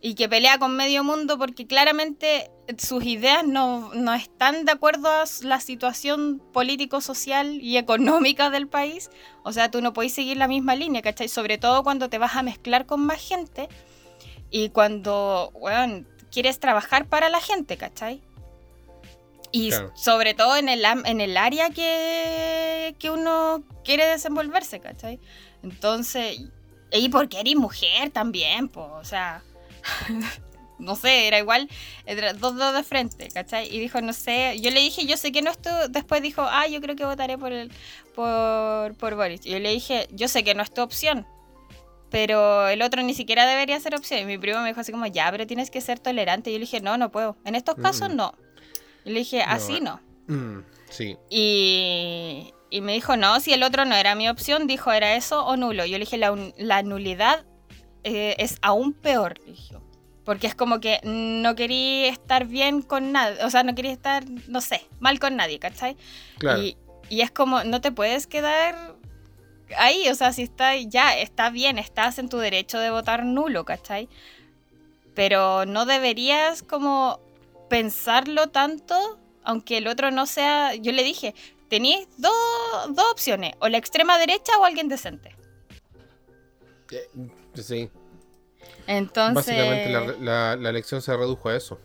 y 0.00 0.14
que 0.16 0.28
pelea 0.28 0.58
con 0.58 0.76
medio 0.76 1.04
mundo 1.04 1.38
porque 1.38 1.66
claramente 1.68 2.50
sus 2.78 3.04
ideas 3.04 3.44
no, 3.44 3.92
están 4.14 4.64
de 4.64 4.72
acuerdo 4.72 5.08
a 5.08 5.24
la 5.42 5.60
situación 5.60 6.40
político, 6.52 7.00
social 7.00 7.60
y 7.60 7.76
económica 7.76 8.50
del 8.50 8.68
país. 8.68 9.10
O 9.42 9.52
sea, 9.52 9.70
tú 9.70 9.80
no 9.80 9.92
puedes 9.92 10.14
seguir 10.14 10.36
la 10.36 10.48
misma 10.48 10.74
línea, 10.74 11.02
¿cachai? 11.02 11.28
Sobre 11.28 11.58
todo 11.58 11.82
cuando 11.82 12.08
te 12.08 12.18
vas 12.18 12.36
a 12.36 12.42
mezclar 12.42 12.86
con 12.86 13.04
más 13.04 13.20
gente 13.20 13.68
y 14.50 14.68
cuando, 14.70 15.50
bueno, 15.58 16.04
quieres 16.30 16.60
trabajar 16.60 17.06
para 17.06 17.28
la 17.28 17.40
gente, 17.40 17.76
¿cachai? 17.76 18.22
Y 19.50 19.70
sobre 19.94 20.32
todo 20.32 20.56
en 20.56 20.70
el, 20.70 20.82
en 20.84 21.20
el 21.20 21.36
área 21.36 21.68
que, 21.70 22.94
que 22.98 23.10
uno 23.10 23.62
quiere 23.84 24.06
desenvolverse, 24.06 24.80
¿cachai? 24.80 25.20
Entonces, 25.62 26.40
y 26.90 27.08
porque 27.10 27.40
eres 27.40 27.56
mujer 27.56 28.10
también, 28.10 28.68
pues, 28.68 28.86
o 28.90 29.04
sea 29.04 29.42
no 30.78 30.96
sé, 30.96 31.28
era 31.28 31.38
igual, 31.38 31.68
dos 32.38 32.56
dos 32.56 32.74
de 32.74 32.82
frente, 32.82 33.28
¿cachai? 33.28 33.68
Y 33.74 33.78
dijo, 33.78 34.00
no 34.00 34.12
sé, 34.12 34.58
yo 34.60 34.70
le 34.70 34.80
dije, 34.80 35.06
yo 35.06 35.16
sé 35.16 35.32
que 35.32 35.42
no 35.42 35.50
estoy, 35.50 35.72
después 35.90 36.22
dijo, 36.22 36.42
ah, 36.42 36.66
yo 36.66 36.80
creo 36.80 36.96
que 36.96 37.04
votaré 37.04 37.38
por 37.38 37.52
el, 37.52 37.70
por, 38.14 38.94
por 38.96 39.14
Boris. 39.14 39.46
Y 39.46 39.50
yo 39.50 39.58
le 39.58 39.70
dije, 39.70 40.08
yo 40.10 40.28
sé 40.28 40.44
que 40.44 40.54
no 40.54 40.62
es 40.62 40.72
tu 40.72 40.82
opción, 40.82 41.26
pero 42.10 42.68
el 42.68 42.82
otro 42.82 43.02
ni 43.02 43.14
siquiera 43.14 43.46
debería 43.46 43.80
ser 43.80 43.94
opción. 43.94 44.20
Y 44.20 44.24
mi 44.26 44.38
primo 44.38 44.60
me 44.60 44.68
dijo 44.68 44.80
así 44.80 44.92
como, 44.92 45.06
ya, 45.06 45.30
pero 45.30 45.46
tienes 45.46 45.70
que 45.70 45.80
ser 45.80 45.98
tolerante. 45.98 46.50
Y 46.50 46.52
yo 46.52 46.58
le 46.58 46.66
dije, 46.66 46.80
no, 46.80 46.98
no 46.98 47.10
puedo. 47.10 47.36
En 47.44 47.54
estos 47.54 47.76
casos, 47.76 48.14
no. 48.14 48.34
Y 49.04 49.10
le 49.10 49.20
dije, 49.20 49.42
así 49.42 49.80
no. 49.80 50.00
Mm, 50.26 50.58
sí. 50.90 51.16
Y, 51.30 52.52
y 52.70 52.80
me 52.82 52.92
dijo, 52.92 53.16
no, 53.16 53.40
si 53.40 53.52
el 53.54 53.62
otro 53.62 53.84
no 53.86 53.94
era 53.94 54.14
mi 54.14 54.28
opción, 54.28 54.66
dijo, 54.66 54.92
era 54.92 55.14
eso 55.14 55.44
o 55.44 55.56
nulo. 55.56 55.86
Yo 55.86 55.92
le 55.92 56.04
dije, 56.04 56.18
la, 56.18 56.36
la 56.58 56.82
nulidad 56.82 57.46
eh, 58.04 58.34
es 58.38 58.58
aún 58.60 58.92
peor, 58.92 59.38
le 59.46 59.52
dije. 59.52 59.76
Porque 60.24 60.46
es 60.46 60.54
como 60.54 60.80
que 60.80 61.00
no 61.02 61.54
quería 61.56 62.08
estar 62.08 62.46
bien 62.46 62.82
con 62.82 63.12
nadie, 63.12 63.42
o 63.44 63.50
sea, 63.50 63.64
no 63.64 63.74
quería 63.74 63.92
estar, 63.92 64.24
no 64.48 64.60
sé, 64.60 64.86
mal 65.00 65.18
con 65.18 65.36
nadie, 65.36 65.58
¿cachai? 65.58 65.96
Claro. 66.38 66.62
Y, 66.62 66.76
y 67.08 67.22
es 67.22 67.30
como, 67.30 67.64
no 67.64 67.80
te 67.80 67.90
puedes 67.90 68.26
quedar 68.26 68.94
ahí, 69.76 70.08
o 70.08 70.14
sea, 70.14 70.32
si 70.32 70.42
está 70.42 70.76
ya, 70.76 71.18
está 71.18 71.50
bien, 71.50 71.78
estás 71.78 72.18
en 72.18 72.28
tu 72.28 72.38
derecho 72.38 72.78
de 72.78 72.90
votar 72.90 73.24
nulo, 73.24 73.64
¿cachai? 73.64 74.08
Pero 75.14 75.66
no 75.66 75.86
deberías 75.86 76.62
como 76.62 77.20
pensarlo 77.68 78.48
tanto, 78.48 79.18
aunque 79.44 79.78
el 79.78 79.88
otro 79.88 80.10
no 80.10 80.26
sea, 80.26 80.74
yo 80.74 80.92
le 80.92 81.02
dije, 81.02 81.34
tenéis 81.68 82.06
dos, 82.18 82.32
dos 82.90 83.06
opciones, 83.10 83.54
o 83.60 83.68
la 83.68 83.78
extrema 83.78 84.18
derecha 84.18 84.52
o 84.58 84.64
alguien 84.64 84.88
decente. 84.88 85.34
Eh, 86.90 87.08
sí. 87.54 87.90
Entonces, 88.86 89.46
Básicamente 89.46 89.90
la, 89.90 90.00
la, 90.20 90.56
la 90.56 90.70
elección 90.70 91.00
se 91.02 91.16
redujo 91.16 91.48
a 91.48 91.56
eso. 91.56 91.78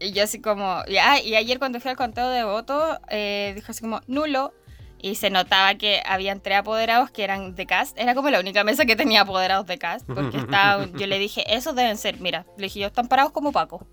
Y 0.00 0.12
yo 0.12 0.22
así 0.22 0.40
como, 0.40 0.82
y, 0.86 0.96
ah, 0.98 1.20
y 1.20 1.34
ayer 1.34 1.58
cuando 1.58 1.80
fui 1.80 1.90
al 1.90 1.96
conteo 1.96 2.28
de 2.28 2.44
votos, 2.44 2.98
eh, 3.10 3.52
dijo 3.54 3.72
así 3.72 3.80
como 3.80 4.00
nulo. 4.06 4.52
Y 5.00 5.14
se 5.14 5.30
notaba 5.30 5.76
que 5.76 6.02
habían 6.04 6.40
tres 6.40 6.58
apoderados 6.58 7.12
que 7.12 7.22
eran 7.22 7.54
de 7.54 7.66
cast. 7.66 7.96
Era 7.96 8.16
como 8.16 8.30
la 8.30 8.40
única 8.40 8.64
mesa 8.64 8.84
que 8.84 8.96
tenía 8.96 9.20
apoderados 9.20 9.64
de 9.66 9.78
cast. 9.78 10.04
Porque 10.06 10.36
estaba, 10.38 10.86
yo 10.86 11.06
le 11.06 11.20
dije, 11.20 11.44
esos 11.54 11.76
deben 11.76 11.96
ser, 11.96 12.18
mira, 12.18 12.46
le 12.56 12.64
dije, 12.64 12.80
yo 12.80 12.88
están 12.88 13.06
parados 13.06 13.30
como 13.30 13.52
Paco. 13.52 13.86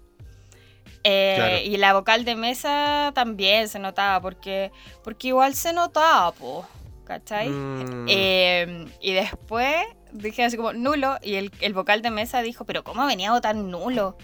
Eh, 1.04 1.36
Claro. 1.38 1.58
Y 1.58 1.78
la 1.78 1.94
vocal 1.94 2.26
de 2.26 2.36
mesa 2.36 3.12
también 3.14 3.68
se 3.68 3.78
notaba, 3.78 4.20
porque, 4.20 4.72
porque 5.04 5.28
igual 5.28 5.54
se 5.54 5.74
notaba, 5.74 6.32
po, 6.32 6.68
¿cachai? 7.06 7.50
Mm, 7.50 8.06
Eh, 8.10 8.86
y 9.02 9.14
después 9.14 9.76
dije 10.12 10.44
así 10.44 10.58
como 10.58 10.74
nulo 10.74 11.18
y 11.24 11.36
el, 11.36 11.52
el 11.62 11.74
vocal 11.74 12.02
de 12.02 12.12
mesa 12.12 12.42
dijo, 12.42 12.66
pero 12.66 12.84
¿cómo 12.84 13.06
venía 13.06 13.30
a 13.30 13.34
votar 13.34 13.56
nulo? 13.56 14.18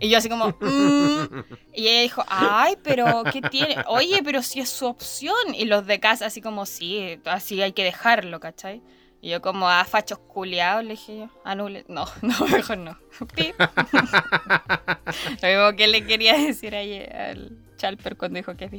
Y 0.00 0.10
yo 0.10 0.18
así 0.18 0.28
como, 0.28 0.48
"Mm". 0.60 1.44
y 1.74 1.88
ella 1.88 2.02
dijo, 2.02 2.24
ay, 2.28 2.76
pero 2.84 3.24
¿qué 3.32 3.40
tiene? 3.42 3.76
Oye, 3.88 4.20
pero 4.22 4.42
si 4.42 4.60
es 4.60 4.68
su 4.68 4.86
opción. 4.86 5.34
Y 5.54 5.64
los 5.64 5.86
de 5.86 5.98
casa 5.98 6.26
así 6.26 6.40
como, 6.40 6.66
sí, 6.66 7.20
así 7.24 7.60
hay 7.62 7.72
que 7.72 7.82
dejarlo, 7.84 8.38
¿cachai? 8.38 8.80
Y 9.20 9.30
yo 9.30 9.40
como, 9.42 9.68
ah, 9.68 9.84
fachos 9.84 10.20
culiados, 10.20 10.84
le 10.84 10.90
dije 10.90 11.18
yo, 11.18 11.28
anule. 11.44 11.84
No, 11.88 12.04
no, 12.22 12.46
mejor 12.46 12.78
no. 12.78 12.96
Pip. 13.34 13.56
Lo 15.42 15.48
mismo 15.48 15.76
que 15.76 15.88
le 15.88 16.06
quería 16.06 16.34
decir 16.34 16.74
ayer 16.76 17.14
al 17.16 17.58
Chalper 17.76 18.16
cuando 18.16 18.36
dijo 18.36 18.56
que 18.56 18.66
es 18.66 18.70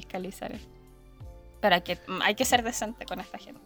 que 1.81 1.95
mm, 2.07 2.21
hay 2.21 2.35
que 2.35 2.45
ser 2.45 2.63
decente 2.63 3.05
con 3.05 3.19
esta 3.19 3.37
gente. 3.37 3.61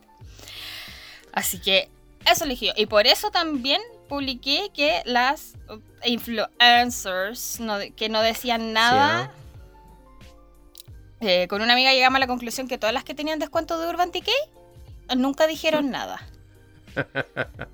Así 1.32 1.60
que 1.60 1.89
eso 2.30 2.46
yo. 2.46 2.74
Y 2.76 2.86
por 2.86 3.08
eso 3.08 3.32
también 3.32 3.82
publiqué 4.10 4.70
que 4.74 5.02
las 5.06 5.54
influencers 6.06 7.60
no 7.60 7.78
que 7.96 8.10
no 8.10 8.22
decían 8.22 8.74
nada. 8.74 9.32
eh, 11.22 11.48
con 11.48 11.62
una 11.62 11.74
amiga 11.74 11.94
llegamos 11.94 12.18
a 12.18 12.20
la 12.20 12.28
conclusión 12.28 12.68
que 12.68 12.78
todas 12.78 12.94
las 12.94 13.04
que 13.04 13.16
tenían 13.16 13.39
descuento 13.39 13.80
de 13.80 13.88
Urban 13.88 14.12
Decay 14.12 14.34
nunca 15.16 15.48
dijeron 15.48 15.89
nada. 15.89 16.28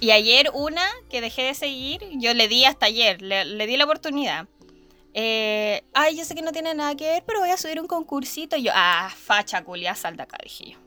Y 0.00 0.10
ayer 0.10 0.50
una 0.52 0.82
que 1.08 1.20
dejé 1.22 1.42
de 1.42 1.54
seguir, 1.54 2.02
yo 2.14 2.34
le 2.34 2.46
di 2.48 2.64
hasta 2.66 2.86
ayer, 2.86 3.22
le, 3.22 3.44
le 3.44 3.66
di 3.66 3.76
la 3.78 3.84
oportunidad. 3.84 4.46
Eh, 5.16 5.84
Ay, 5.94 6.16
yo 6.16 6.24
sé 6.24 6.34
que 6.34 6.42
no 6.42 6.50
tiene 6.52 6.74
nada 6.74 6.94
que 6.96 7.04
ver, 7.08 7.22
pero 7.24 7.38
voy 7.40 7.50
a 7.50 7.56
subir 7.56 7.80
un 7.80 7.86
concursito. 7.86 8.56
Y 8.56 8.64
yo, 8.64 8.72
ah, 8.74 9.08
facha 9.16 9.62
culia, 9.62 9.94
sal 9.94 10.16
de 10.16 10.24
acá, 10.24 10.36
dije 10.42 10.72
yo. 10.72 10.78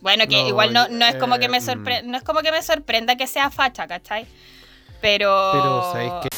Bueno, 0.00 0.26
que 0.26 0.42
No, 0.42 0.48
igual 0.48 0.72
no, 0.72 0.88
no 0.88 1.06
es 1.06 1.16
como 1.16 1.38
que 1.38 1.48
me 1.48 1.58
eh, 1.58 1.60
sorpre- 1.60 2.02
no 2.04 2.16
es 2.16 2.22
como 2.24 2.40
que 2.40 2.50
me 2.50 2.62
sorprenda 2.62 3.16
que 3.16 3.26
sea 3.26 3.50
facha, 3.50 3.86
¿cachai? 3.86 4.26
Pero. 5.00 5.50
Pero, 5.52 5.92
¿sabéis 5.92 6.12
qué? 6.22 6.28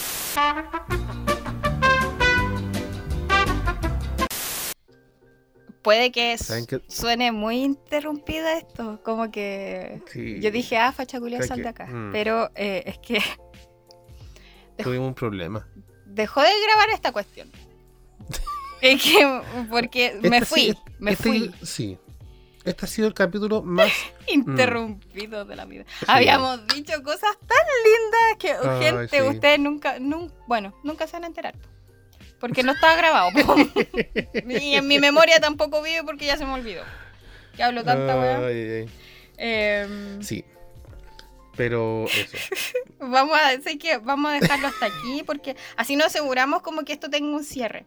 Puede 5.82 6.10
que 6.10 6.36
suene 6.88 7.30
muy 7.30 7.62
interrumpido 7.62 8.48
esto. 8.48 9.00
Como 9.04 9.30
que. 9.30 10.02
Sí, 10.12 10.40
Yo 10.40 10.50
dije, 10.50 10.76
ah, 10.78 10.90
facha 10.92 11.20
culia, 11.20 11.38
¿Sabes 11.38 11.48
sal 11.48 11.62
de 11.62 11.68
acá. 11.68 11.86
Mm. 11.86 12.10
Pero 12.12 12.50
eh, 12.56 12.82
es 12.86 12.98
que 12.98 13.20
Tuvimos 14.82 15.08
un 15.08 15.14
problema. 15.14 15.66
Dejó 16.16 16.40
de 16.42 16.48
grabar 16.66 16.90
esta 16.90 17.12
cuestión. 17.12 17.50
es 18.80 19.02
que, 19.02 19.40
porque 19.70 20.18
me 20.22 20.38
Este 20.38 20.46
fui, 20.46 20.60
sí, 20.62 20.78
me 20.98 21.12
este- 21.12 21.22
fui 21.22 21.54
Sí. 21.62 21.98
Este 22.64 22.84
ha 22.84 22.88
sido 22.88 23.06
el 23.06 23.14
capítulo 23.14 23.62
más. 23.62 23.92
interrumpido 24.26 25.44
de 25.44 25.54
la 25.54 25.66
vida. 25.66 25.84
Sí. 26.00 26.04
Habíamos 26.08 26.66
dicho 26.66 27.00
cosas 27.04 27.36
tan 27.46 27.66
lindas 27.84 28.38
que, 28.40 28.52
Ay, 28.68 28.82
gente, 28.82 29.20
sí. 29.20 29.22
ustedes 29.22 29.60
nunca, 29.60 29.98
nun- 30.00 30.32
bueno, 30.48 30.74
nunca 30.82 31.06
se 31.06 31.12
van 31.12 31.24
a 31.24 31.26
enterar. 31.28 31.54
Porque 32.40 32.62
no 32.64 32.72
estaba 32.72 32.96
grabado. 32.96 33.30
y 34.48 34.74
en 34.74 34.88
mi 34.88 34.98
memoria 34.98 35.38
tampoco 35.40 35.80
vive 35.80 36.02
porque 36.04 36.26
ya 36.26 36.36
se 36.36 36.44
me 36.44 36.52
olvidó. 36.54 36.82
Que 37.56 37.62
hablo 37.62 37.84
tanta 37.84 38.16
weá. 38.18 38.86
Em, 39.38 40.22
Sí. 40.22 40.44
Pero 41.56 42.04
eso. 42.06 42.36
Vamos 43.00 43.38
a 43.42 43.50
decir 43.50 43.78
que 43.78 43.98
vamos 43.98 44.32
a 44.32 44.40
dejarlo 44.40 44.68
hasta 44.68 44.86
aquí 44.86 45.22
porque 45.24 45.54
así 45.76 45.96
nos 45.96 46.06
aseguramos 46.06 46.62
como 46.62 46.82
que 46.84 46.92
esto 46.94 47.10
tenga 47.10 47.28
un 47.28 47.44
cierre. 47.44 47.86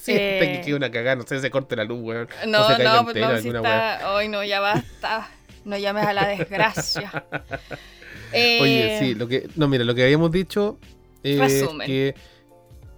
Sí, 0.00 0.12
Eh, 0.16 0.40
hasta 0.40 0.52
que 0.52 0.60
quede 0.64 0.74
una 0.74 0.90
cagada, 0.90 1.16
no 1.16 1.26
sé, 1.26 1.38
se 1.40 1.50
corte 1.50 1.76
la 1.76 1.84
luz, 1.84 2.00
weón. 2.00 2.28
No, 2.46 2.66
se 2.68 2.82
no, 2.82 3.04
pues 3.04 3.16
no, 3.16 3.38
si 3.38 3.48
está. 3.48 4.14
Hoy 4.14 4.28
no, 4.28 4.42
ya 4.42 4.60
basta. 4.60 5.28
No 5.64 5.76
llames 5.76 6.06
a 6.06 6.12
la 6.12 6.28
desgracia. 6.28 7.24
Eh, 8.30 8.58
Oye, 8.60 8.98
sí, 8.98 9.14
lo 9.14 9.26
que. 9.26 9.48
No, 9.56 9.68
mira, 9.68 9.84
lo 9.84 9.94
que 9.94 10.02
habíamos 10.02 10.30
dicho. 10.30 10.78
Es 11.22 11.38
Resumen. 11.38 11.86
que. 11.86 12.14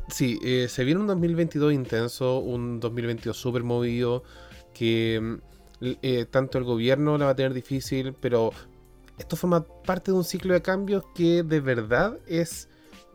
Sí, 0.09 0.41
eh, 0.43 0.67
se 0.69 0.83
viene 0.83 1.01
un 1.01 1.07
2022 1.07 1.73
intenso, 1.73 2.41
un 2.41 2.81
2022 2.81 3.37
súper 3.37 3.63
movido, 3.63 4.25
que 4.75 5.21
mm, 5.23 5.35
eh, 6.03 6.27
tanto 6.29 6.59
el 6.59 6.65
gobierno 6.65 7.17
la 7.17 7.27
va 7.27 7.31
a 7.31 7.37
tener 7.37 7.55
difícil, 7.55 8.13
pero 8.13 8.53
esto 9.21 9.37
forma 9.37 9.65
parte 9.65 10.11
de 10.11 10.17
un 10.17 10.25
ciclo 10.25 10.55
de 10.55 10.63
cambios 10.63 11.05
que 11.15 11.43
de 11.43 11.61
verdad 11.61 12.19
es 12.27 12.69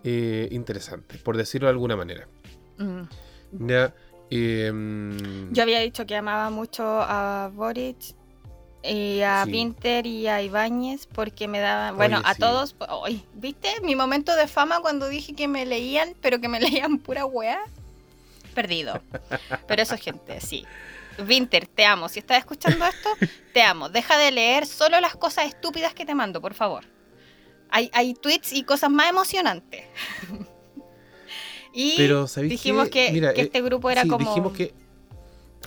eh, 0.03 0.47
interesante, 0.51 1.18
por 1.18 1.36
decirlo 1.36 1.68
de 1.68 1.72
alguna 1.72 1.95
manera. 1.95 2.28
mm. 2.78 3.01
Ya, 3.68 3.93
eh, 4.30 4.72
mm, 4.72 5.51
Yo 5.53 5.64
había 5.64 5.80
dicho 5.80 6.06
que 6.06 6.16
amaba 6.16 6.49
mucho 6.49 6.84
a 6.86 7.49
Boric 7.53 7.97
y 8.84 9.22
a 9.22 9.45
Sí. 9.45 9.51
Pinter 9.51 10.06
y 10.06 10.28
a 10.28 10.41
Ibáñez 10.41 11.08
porque 11.08 11.47
me 11.47 11.60
daban, 11.60 11.95
bueno, 11.95 12.18
Oye, 12.18 12.26
a 12.28 12.34
sí. 12.34 12.39
todos, 12.39 12.76
oye, 12.89 13.24
¿viste? 13.34 13.70
Mi 13.82 13.95
momento 13.95 14.36
de 14.36 14.47
fama 14.47 14.80
cuando 14.82 15.08
dije 15.08 15.34
que 15.34 15.47
me 15.47 15.66
leían, 15.66 16.14
pero 16.22 16.39
que 16.39 16.47
me 16.49 16.60
leían 16.88 16.99
pura 16.99 17.26
weá. 17.26 17.60
Perdido. 18.53 19.01
Pero 19.68 19.82
eso, 19.82 19.97
gente, 19.97 20.39
sí. 20.39 20.66
Vinter, 21.24 21.68
te 21.68 21.86
amo. 21.86 22.09
Si 22.09 22.20
estás 22.20 22.38
escuchando 22.39 22.86
esto, 22.86 23.09
te 23.53 23.61
amo. 23.61 23.89
Deja 23.89 24.18
de 24.18 24.32
leer 24.32 24.66
solo 24.66 24.99
las 24.99 25.16
cosas 25.16 25.45
estúpidas 25.47 25.93
que 25.93 26.05
te 26.05 26.16
mando, 26.16 26.41
por 26.41 26.53
favor. 26.53 26.84
Hay, 27.70 27.89
hay 27.93 28.13
tweets 28.13 28.53
y 28.53 28.63
cosas 28.63 28.89
más 28.89 29.09
emocionantes. 29.09 29.84
y 31.74 31.95
Pero, 31.97 32.28
¿sabéis 32.28 32.51
dijimos 32.51 32.89
que, 32.89 33.11
Mira, 33.11 33.34
que 33.34 33.41
eh, 33.41 33.43
este 33.45 33.61
grupo 33.61 33.89
era 33.89 34.03
sí, 34.03 34.07
como... 34.07 34.28
Dijimos 34.30 34.53
que, 34.53 34.74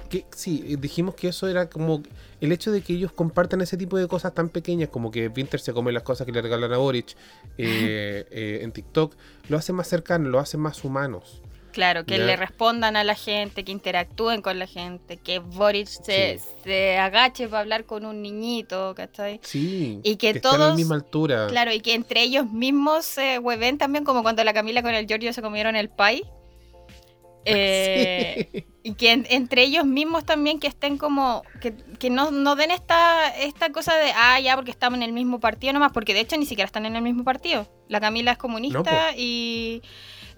que- 0.09 0.25
sí, 0.35 0.65
eh, 0.67 0.77
dijimos 0.79 1.15
que 1.15 1.29
eso 1.29 1.49
era 1.49 1.69
como 1.69 2.03
el 2.41 2.53
hecho 2.53 2.71
de 2.71 2.81
que 2.83 2.95
ellos 2.95 3.13
compartan 3.13 3.61
ese 3.61 3.77
tipo 3.77 3.99
de 3.99 4.09
cosas 4.09 4.33
tan 4.35 4.49
pequeñas 4.49 4.89
como 4.89 5.11
que 5.11 5.29
Winter 5.29 5.61
se 5.61 5.73
come 5.73 5.93
las 5.93 6.03
cosas 6.03 6.25
que 6.25 6.33
le 6.33 6.41
regalan 6.41 6.73
a 6.73 6.79
Boric 6.79 7.11
eh, 7.59 8.27
eh, 8.31 8.61
en 8.63 8.73
TikTok, 8.73 9.15
lo 9.49 9.59
hace 9.59 9.73
más 9.73 9.89
cercano, 9.89 10.29
lo 10.31 10.39
hace 10.39 10.57
más 10.57 10.83
humanos. 10.85 11.43
Claro, 11.73 12.05
que 12.05 12.19
Ya. 12.19 12.25
le 12.25 12.37
respondan 12.37 12.97
a 12.97 13.05
la 13.05 13.15
gente, 13.15 13.65
que 13.65 13.71
interactúen 13.73 14.43
con 14.43 14.59
la 14.59 14.67
gente, 14.67 15.17
que 15.19 15.39
Boric 15.39 15.87
se, 15.87 16.39
Sí. 16.39 16.45
se 16.65 16.99
agache 16.99 17.47
para 17.47 17.61
hablar 17.61 17.85
con 17.85 18.05
un 18.07 18.23
niñito, 18.23 18.95
¿cachai? 18.97 19.39
Sí, 19.43 20.01
Y 20.03 20.17
que 20.17 20.31
estén 20.31 20.47
a 20.47 20.53
la 20.53 20.59
todos- 20.65 20.77
misma 20.77 20.95
altura. 20.97 21.47
Claro, 21.49 21.73
y 21.73 21.81
que 21.81 21.95
entre 21.95 22.23
ellos 22.23 22.51
mismos 22.51 23.05
se 23.05 23.39
hueven 23.39 23.79
también, 23.79 24.05
como 24.05 24.23
cuando 24.23 24.43
la 24.45 24.55
Camila 24.55 24.83
con 24.83 24.95
el 24.95 25.07
Giorgio 25.07 25.33
se 25.33 25.43
comieron 25.43 25.77
el 25.77 25.89
pie. 25.91 26.25
Eh, 27.45 28.49
Sí. 28.53 28.65
Y 28.83 28.95
que 28.95 29.13
en- 29.13 29.27
entre 29.31 29.63
ellos 29.63 29.85
mismos 29.85 30.25
también 30.25 30.59
que 30.61 30.67
estén 30.67 30.99
como, 30.99 31.43
que, 31.61 31.75
que 31.99 32.09
no, 32.11 32.31
no 32.31 32.57
den 32.57 32.71
esta, 32.71 33.29
esta 33.37 33.71
cosa 33.71 33.95
de, 33.97 34.13
ah, 34.15 34.39
ya, 34.41 34.55
porque 34.55 34.71
estamos 34.71 34.97
en 34.99 35.03
el 35.03 35.13
mismo 35.13 35.41
partido 35.41 35.73
nomás, 35.73 35.93
porque 35.93 36.15
de 36.15 36.21
hecho 36.21 36.37
ni 36.37 36.47
siquiera 36.47 36.67
están 36.67 36.87
en 36.87 36.97
el 36.97 37.03
mismo 37.03 37.25
partido. 37.25 37.67
La 37.89 38.01
Camila 38.01 38.33
es 38.33 38.39
comunista 38.39 38.79
No, 38.83 39.17
y, 39.17 39.83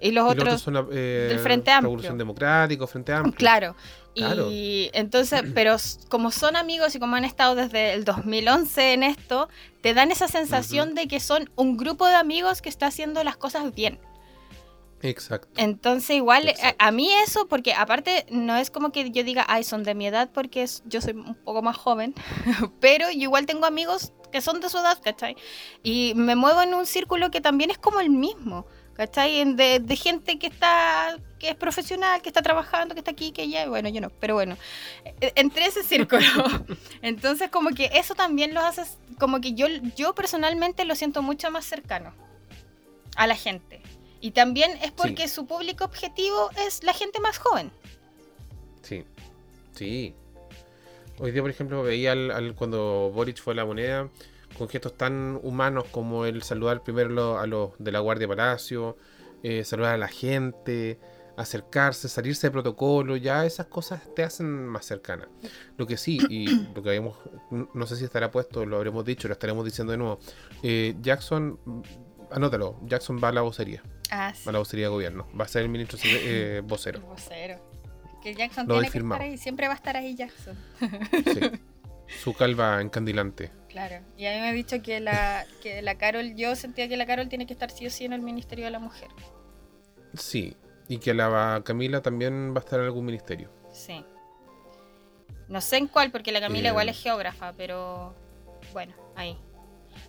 y 0.03 0.13
los 0.13 0.27
Y 0.27 0.31
otros... 0.31 0.49
otros 0.49 0.61
son 0.63 0.89
eh, 0.93 1.27
del 1.29 1.39
Frente 1.39 1.71
Amplio. 1.71 1.89
Revolución 1.91 2.19
Democrática, 2.19 2.87
Frente 2.87 3.13
Amplio. 3.13 3.35
Claro. 3.37 3.77
Claro. 4.15 4.49
Y 4.51 4.91
entonces, 4.93 5.43
pero 5.55 5.77
como 6.09 6.31
son 6.31 6.57
amigos 6.57 6.95
y 6.95 6.99
como 6.99 7.17
han 7.17 7.25
estado 7.25 7.55
desde 7.55 7.93
el 7.93 8.05
2011 8.05 8.93
en 8.95 9.03
esto, 9.05 9.49
te 9.83 9.95
dan 9.95 10.11
esa 10.11 10.27
sensación 10.29 10.95
de 10.95 11.07
que 11.09 11.21
son 11.21 11.49
un 11.57 11.77
grupo 11.77 12.07
de 12.07 12.15
amigos 12.15 12.61
que 12.63 12.69
está 12.69 12.87
haciendo 12.87 13.23
las 13.25 13.37
cosas 13.37 13.75
bien. 13.75 13.99
Exacto. 15.03 15.49
Entonces, 15.57 16.17
igual, 16.17 16.47
a, 16.47 16.51
Exacto. 16.51 16.85
a 16.85 16.91
mí 16.91 17.11
eso, 17.25 17.49
porque 17.49 17.73
aparte 17.73 18.27
no 18.31 18.57
es 18.57 18.71
como 18.71 18.93
que 18.93 19.11
yo 19.11 19.25
diga, 19.25 19.47
ay, 19.49 19.65
son 19.65 19.83
de 19.83 19.95
mi 19.95 20.07
edad, 20.07 20.29
porque 20.33 20.63
es- 20.63 20.83
yo 20.85 21.01
soy 21.01 21.15
un 21.15 21.35
poco 21.37 21.63
más 21.63 21.77
joven, 21.79 22.15
pero 22.81 23.07
yo 23.11 23.23
igual 23.23 23.47
tengo 23.47 23.65
amigos 23.65 24.13
que 24.31 24.43
son 24.43 24.61
de 24.61 24.69
su 24.69 24.77
edad, 24.79 24.99
¿cachai? 25.03 25.37
Y 25.83 26.13
me 26.17 26.37
muevo 26.37 26.61
en 26.63 26.75
un 26.75 26.85
círculo 26.85 27.31
que 27.31 27.41
también 27.41 27.71
es 27.71 27.79
como 27.79 28.01
el 28.01 28.11
mismo, 28.11 28.67
¿cachai? 29.01 29.55
De, 29.55 29.79
de 29.81 29.97
gente 29.97 30.39
que 30.39 30.47
está, 30.49 31.17
que 31.39 31.49
es 31.49 31.55
profesional, 31.57 32.21
que 32.21 32.29
está 32.29 32.43
trabajando, 32.43 32.95
que 32.95 32.99
está 33.01 33.13
aquí, 33.13 33.33
que 33.33 33.41
allá, 33.43 33.67
bueno, 33.67 33.89
yo 33.89 33.99
no, 34.03 34.11
pero 34.11 34.35
bueno, 34.35 34.59
e- 35.23 35.33
entre 35.37 35.65
ese 35.65 35.83
círculo. 35.83 36.21
Entonces, 37.03 37.49
como 37.49 37.71
que 37.71 37.89
eso 37.95 38.15
también 38.15 38.53
lo 38.53 38.61
hace, 38.61 38.83
como 39.19 39.41
que 39.41 39.55
yo, 39.55 39.67
yo 39.97 40.15
personalmente 40.15 40.85
lo 40.85 40.95
siento 40.95 41.23
mucho 41.23 41.51
más 41.51 41.65
cercano 41.65 42.13
a 43.17 43.27
la 43.27 43.37
gente. 43.37 43.81
Y 44.21 44.33
también 44.33 44.71
es 44.83 44.93
porque 44.93 45.29
su 45.29 45.47
público 45.47 45.85
objetivo 45.87 46.51
es 46.67 46.83
la 46.85 46.93
gente 46.93 47.21
más 47.21 47.39
joven. 47.39 47.73
Sí. 48.83 49.05
Sí. 49.75 50.15
Hoy 51.19 51.31
día, 51.33 51.41
por 51.41 51.51
ejemplo, 51.51 51.83
veía 51.83 52.13
al, 52.13 52.31
al- 52.31 52.55
cuando 52.55 53.11
Boric 53.15 53.39
fue 53.41 53.55
a 53.55 53.57
la 53.57 53.65
moneda 53.65 54.11
con 54.61 54.69
gestos 54.69 54.95
tan 54.95 55.41
humanos 55.43 55.87
como 55.91 56.27
el 56.27 56.43
saludar 56.43 56.83
primero 56.83 57.39
a 57.39 57.47
los 57.47 57.71
de 57.79 57.93
la 57.93 58.01
Guardia 58.01 58.29
Palacio, 58.29 58.99
eh, 59.43 59.65
saludar 59.65 59.95
a 59.95 59.97
la 59.97 60.09
gente, 60.09 61.01
acercarse, 61.39 62.11
salirse 62.11 62.49
de 62.49 62.51
protocolo, 62.51 63.17
ya 63.17 63.47
esas 63.47 63.69
cosas 63.69 64.03
te 64.15 64.23
hacen 64.23 64.67
más 64.67 64.85
cercana. 64.85 65.31
Lo 65.79 65.87
que 65.87 65.97
sí, 65.97 66.19
y 66.29 66.47
lo 66.75 66.83
que 66.83 66.91
habíamos, 66.91 67.17
no 67.73 67.87
sé 67.87 67.97
si 67.97 68.05
estará 68.05 68.31
puesto, 68.31 68.67
lo 68.67 68.77
habremos 68.77 69.03
dicho, 69.03 69.29
lo 69.29 69.33
estaremos 69.33 69.65
diciendo 69.65 69.93
de 69.93 69.97
nuevo, 69.97 70.21
eh, 70.63 70.95
Jackson, 71.01 71.59
mm, 71.65 71.81
anótalo, 72.31 72.79
Jackson 72.85 73.19
va 73.19 73.29
a 73.29 73.33
la 73.33 73.41
vocería, 73.41 73.83
Ah, 74.11 74.35
va 74.47 74.51
a 74.51 74.53
la 74.53 74.59
vocería 74.59 74.87
de 74.87 74.91
gobierno, 74.91 75.27
va 75.41 75.47
a 75.47 75.49
ser 75.49 75.63
el 75.63 75.71
ministro 75.71 75.99
eh, 76.05 76.61
vocero. 76.67 76.99
El 76.99 77.05
vocero. 77.07 77.71
Que 78.23 78.35
Jackson 78.35 78.69
Lo 78.69 78.75
tiene 78.75 78.91
que 78.91 78.99
estar 78.99 79.23
ahí, 79.23 79.39
siempre 79.39 79.69
va 79.69 79.73
a 79.73 79.77
estar 79.77 79.97
ahí 79.97 80.15
Jackson. 80.15 80.55
Sí. 81.25 81.41
Su 82.23 82.35
calva 82.35 82.83
encandilante. 82.83 83.60
Claro. 83.71 83.97
Y 84.17 84.27
a 84.27 84.35
mí 84.35 84.41
me 84.41 84.49
ha 84.49 84.53
dicho 84.53 84.83
que 84.83 84.99
la, 85.01 85.47
que 85.63 85.81
la 85.81 85.97
Carol, 85.97 86.35
yo 86.35 86.57
sentía 86.57 86.89
que 86.89 86.97
la 86.97 87.07
Carol 87.07 87.29
tiene 87.29 87.47
que 87.47 87.53
estar 87.53 87.71
sí 87.71 87.87
o 87.87 87.91
sí 87.91 88.05
en 88.05 88.13
el 88.13 88.21
Ministerio 88.21 88.65
de 88.65 88.71
la 88.73 88.79
Mujer. 88.81 89.09
Sí. 90.15 90.57
Y 90.89 90.99
que 90.99 91.15
la 91.15 91.63
Camila 91.65 92.03
también 92.03 92.53
va 92.53 92.59
a 92.59 92.65
estar 92.65 92.81
en 92.81 92.87
algún 92.87 93.05
ministerio. 93.05 93.49
Sí. 93.73 94.05
No 95.49 95.61
sé 95.61 95.77
en 95.77 95.87
cuál, 95.87 96.11
porque 96.11 96.33
la 96.33 96.41
Camila 96.41 96.69
Eh. 96.69 96.73
igual 96.73 96.89
es 96.89 97.01
geógrafa, 97.01 97.53
pero 97.57 98.15
bueno, 98.73 98.93
ahí. 99.15 99.39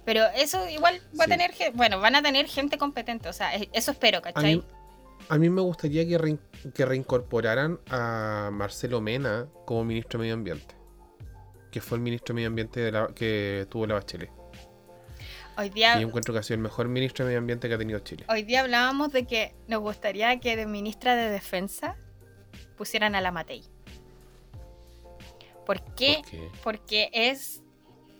Pero 0.06 0.26
eso 0.36 0.68
igual 0.70 1.00
va 1.20 1.26
a 1.26 1.28
tener, 1.28 1.52
bueno, 1.74 2.00
van 2.00 2.16
a 2.16 2.24
tener 2.24 2.48
gente 2.48 2.78
competente, 2.80 3.30
o 3.30 3.34
sea, 3.34 3.54
eso 3.56 3.92
espero, 3.92 4.20
A 4.20 4.22
¿cachai? 4.22 4.58
mí, 4.58 4.64
a 5.30 5.38
mí 5.38 5.50
me 5.50 5.62
gustaría 5.62 6.08
que, 6.08 6.18
rein- 6.20 6.40
que 6.74 6.86
reincorporaran 6.86 7.80
a 7.90 8.50
Marcelo 8.52 9.02
Mena 9.02 9.48
como 9.66 9.84
ministro 9.84 10.18
de 10.20 10.24
Medio 10.24 10.34
Ambiente. 10.36 10.76
Que 11.72 11.82
fue 11.82 11.98
el 11.98 12.04
ministro 12.04 12.34
de 12.34 12.36
Medio 12.36 12.48
Ambiente 12.50 12.80
de 12.82 12.92
la- 12.92 13.08
que 13.08 13.66
tuvo 13.70 13.88
la 13.88 13.96
Bachelet. 13.96 14.30
Hoy 15.58 15.68
Y 15.68 15.70
día, 15.70 16.00
yo 16.00 16.08
encuentro 16.08 16.34
que 16.34 16.40
ha 16.40 16.44
sido 16.44 16.56
el 16.56 16.62
mejor 16.62 16.88
ministro 16.88 17.26
de 17.26 17.30
Medio 17.30 17.40
Ambiente 17.40 17.68
que 17.68 17.74
ha 17.76 17.78
tenido 17.78 18.00
Chile. 18.00 18.26
hoy 18.30 18.44
día 18.44 18.62
hablábamos 18.62 19.12
de 19.12 19.26
que 19.26 19.54
nos 19.68 19.80
gustaría 19.82 20.40
que 20.40 20.56
de 20.56 20.66
ministra 20.66 21.16
de 21.16 21.30
Defensa 21.30 21.96
pusieran 22.78 23.16
a 23.16 23.22
la 23.22 23.32
Matei. 23.32 23.64
¿Por 25.66 25.82
qué? 25.96 26.22
¿Por 26.24 26.30
qué? 26.30 26.50
Porque 26.64 27.10
es 27.14 27.62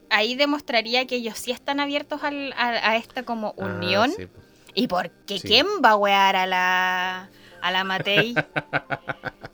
ahí 0.10 0.36
demostraría 0.36 1.08
que 1.08 1.16
ellos 1.16 1.38
sí 1.38 1.52
están 1.52 1.80
abiertos 1.80 2.24
al- 2.24 2.54
a, 2.54 2.70
a 2.92 2.98
esta 2.98 3.24
como 3.24 3.56
Ah, 3.60 3.66
unión. 3.66 4.12
sí. 4.12 4.28
¿Y 4.74 4.88
por 4.88 5.10
qué 5.26 5.40
Sí. 5.40 5.48
quién 5.48 5.66
va 5.84 5.92
a 5.92 5.96
wear 5.98 6.36
a 6.36 6.46
la, 6.46 7.30
a 7.62 7.72
la 7.72 7.84
Matei? 7.84 8.36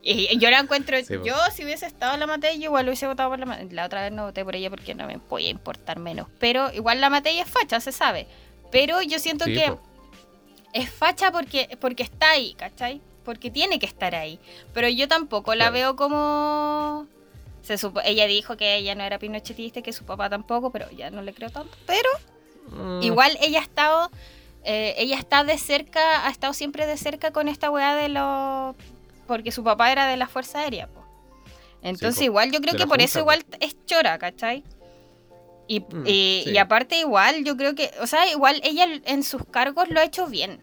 y 0.01 0.37
yo 0.39 0.49
la 0.49 0.59
encuentro, 0.59 0.97
Sí, 1.03 1.15
yo 1.25 1.35
si 1.53 1.63
hubiese 1.63 1.85
estado 1.85 2.13
en 2.13 2.19
la 2.21 2.27
Matei, 2.27 2.61
igual 2.63 2.85
hubiese 2.87 3.07
votado 3.07 3.29
por 3.29 3.39
la 3.39 3.45
Matei. 3.45 3.69
La 3.69 3.85
otra 3.85 4.01
vez 4.03 4.11
no 4.11 4.25
voté 4.25 4.43
por 4.45 4.55
ella 4.55 4.69
porque 4.69 4.95
no 4.95 5.05
me 5.07 5.19
podía 5.19 5.49
importar 5.49 5.99
menos. 5.99 6.27
Pero 6.39 6.71
igual 6.73 7.01
la 7.01 7.09
Matei 7.09 7.39
es 7.39 7.47
facha, 7.49 7.79
se 7.79 7.91
sabe. 7.91 8.27
Pero 8.71 9.01
yo 9.01 9.19
siento 9.19 9.45
Sí, 9.45 9.53
que 9.53 9.71
po. 9.71 9.79
es 10.73 10.89
facha 10.89 11.31
porque, 11.31 11.77
porque 11.79 12.03
está 12.03 12.31
ahí, 12.31 12.53
¿cachai? 12.53 13.01
Porque 13.25 13.51
tiene 13.51 13.79
que 13.79 13.85
estar 13.85 14.15
ahí. 14.15 14.39
Pero 14.73 14.87
yo 14.87 15.07
tampoco 15.07 15.53
la 15.55 15.65
Claro. 15.65 15.73
veo 15.73 15.95
como... 15.95 17.07
Se 17.61 17.77
supo- 17.77 18.01
ella 18.05 18.27
dijo 18.27 18.55
que 18.55 18.75
ella 18.77 18.95
no 18.95 19.03
era 19.03 19.19
pinochetista 19.19 19.81
que 19.81 19.91
su 19.91 20.05
papá 20.05 20.29
tampoco, 20.29 20.71
pero 20.71 20.89
ya 20.91 21.09
no 21.09 21.21
le 21.21 21.33
creo 21.33 21.49
tanto. 21.49 21.75
Pero 21.85 22.09
Mm, 22.69 23.01
Igual 23.01 23.37
ella 23.41 23.59
ha 23.59 23.61
estado, 23.61 24.11
eh, 24.63 24.95
ella 24.97 25.17
está 25.17 25.43
de 25.43 25.57
cerca, 25.57 26.25
ha 26.27 26.29
estado 26.29 26.53
siempre 26.53 26.85
de 26.85 26.97
cerca 26.97 27.31
con 27.31 27.47
esta 27.47 27.69
weá 27.71 27.95
de 27.95 28.09
los... 28.09 28.75
Porque 29.27 29.51
su 29.51 29.63
papá 29.63 29.91
era 29.91 30.07
de 30.07 30.17
la 30.17 30.27
Fuerza 30.27 30.59
Aérea, 30.59 30.87
po. 30.87 31.03
Entonces 31.81 32.23
igual 32.23 32.51
yo 32.51 32.59
creo 32.61 32.73
de 32.73 32.77
que 32.79 32.83
por 32.85 32.97
Junta, 32.97 33.05
eso 33.05 33.19
igual 33.19 33.45
es 33.59 33.75
chora, 33.85 34.17
¿cachai? 34.17 34.63
Y, 35.67 35.81
Mm, 35.81 36.03
y- 36.07 36.41
sí. 36.45 36.51
y 36.51 36.57
aparte 36.57 36.97
igual 36.97 37.43
yo 37.43 37.57
creo 37.57 37.75
que, 37.75 37.91
o 38.01 38.07
sea, 38.07 38.29
igual 38.31 38.59
ella 38.63 38.85
en 39.05 39.23
sus 39.23 39.43
cargos 39.45 39.89
lo 39.89 39.99
ha 39.99 40.03
hecho 40.05 40.27
bien. 40.27 40.61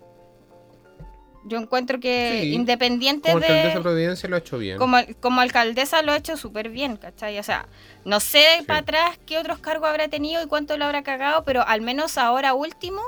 Yo 1.47 1.59
encuentro 1.59 2.01
que 2.01 2.41
Sí, 2.43 2.55
independiente 2.55 3.29
Como 3.29 3.37
alcaldesa 3.43 3.69
de 3.69 3.75
de... 3.75 3.81
Providencia 3.83 4.29
lo 4.31 4.37
ha 4.37 4.39
hecho 4.39 4.57
bien. 4.57 4.79
Como, 4.79 4.97
como 5.21 5.43
alcaldesa 5.43 6.01
lo 6.01 6.13
ha 6.13 6.17
hecho 6.17 6.39
súper 6.39 6.71
bien, 6.71 6.97
¿cachai? 6.97 7.39
O 7.39 7.43
sea, 7.43 7.69
no 8.07 8.19
sé 8.21 8.65
para 8.67 8.79
atrás 8.81 9.19
qué 9.27 9.37
otros 9.37 9.59
cargos 9.59 9.91
habrá 9.91 10.09
tenido 10.09 10.43
y 10.43 10.47
cuánto 10.47 10.79
lo 10.79 10.87
habrá 10.87 11.03
cagado, 11.03 11.45
pero 11.45 11.63
al 11.67 11.83
menos 11.83 12.17
ahora 12.17 12.55
último 12.55 13.03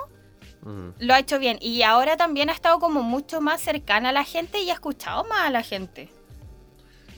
Mm. 0.66 0.88
lo 0.98 1.14
ha 1.14 1.18
hecho 1.20 1.38
bien. 1.38 1.58
Y 1.60 1.82
ahora 1.82 2.16
también 2.16 2.50
ha 2.50 2.52
estado 2.52 2.78
como 2.80 3.02
mucho 3.02 3.40
más 3.40 3.60
cercana 3.60 4.08
a 4.08 4.12
la 4.12 4.24
gente 4.24 4.60
y 4.60 4.70
ha 4.70 4.74
escuchado 4.74 5.24
más 5.24 5.40
a 5.46 5.50
la 5.50 5.62
gente. 5.62 6.08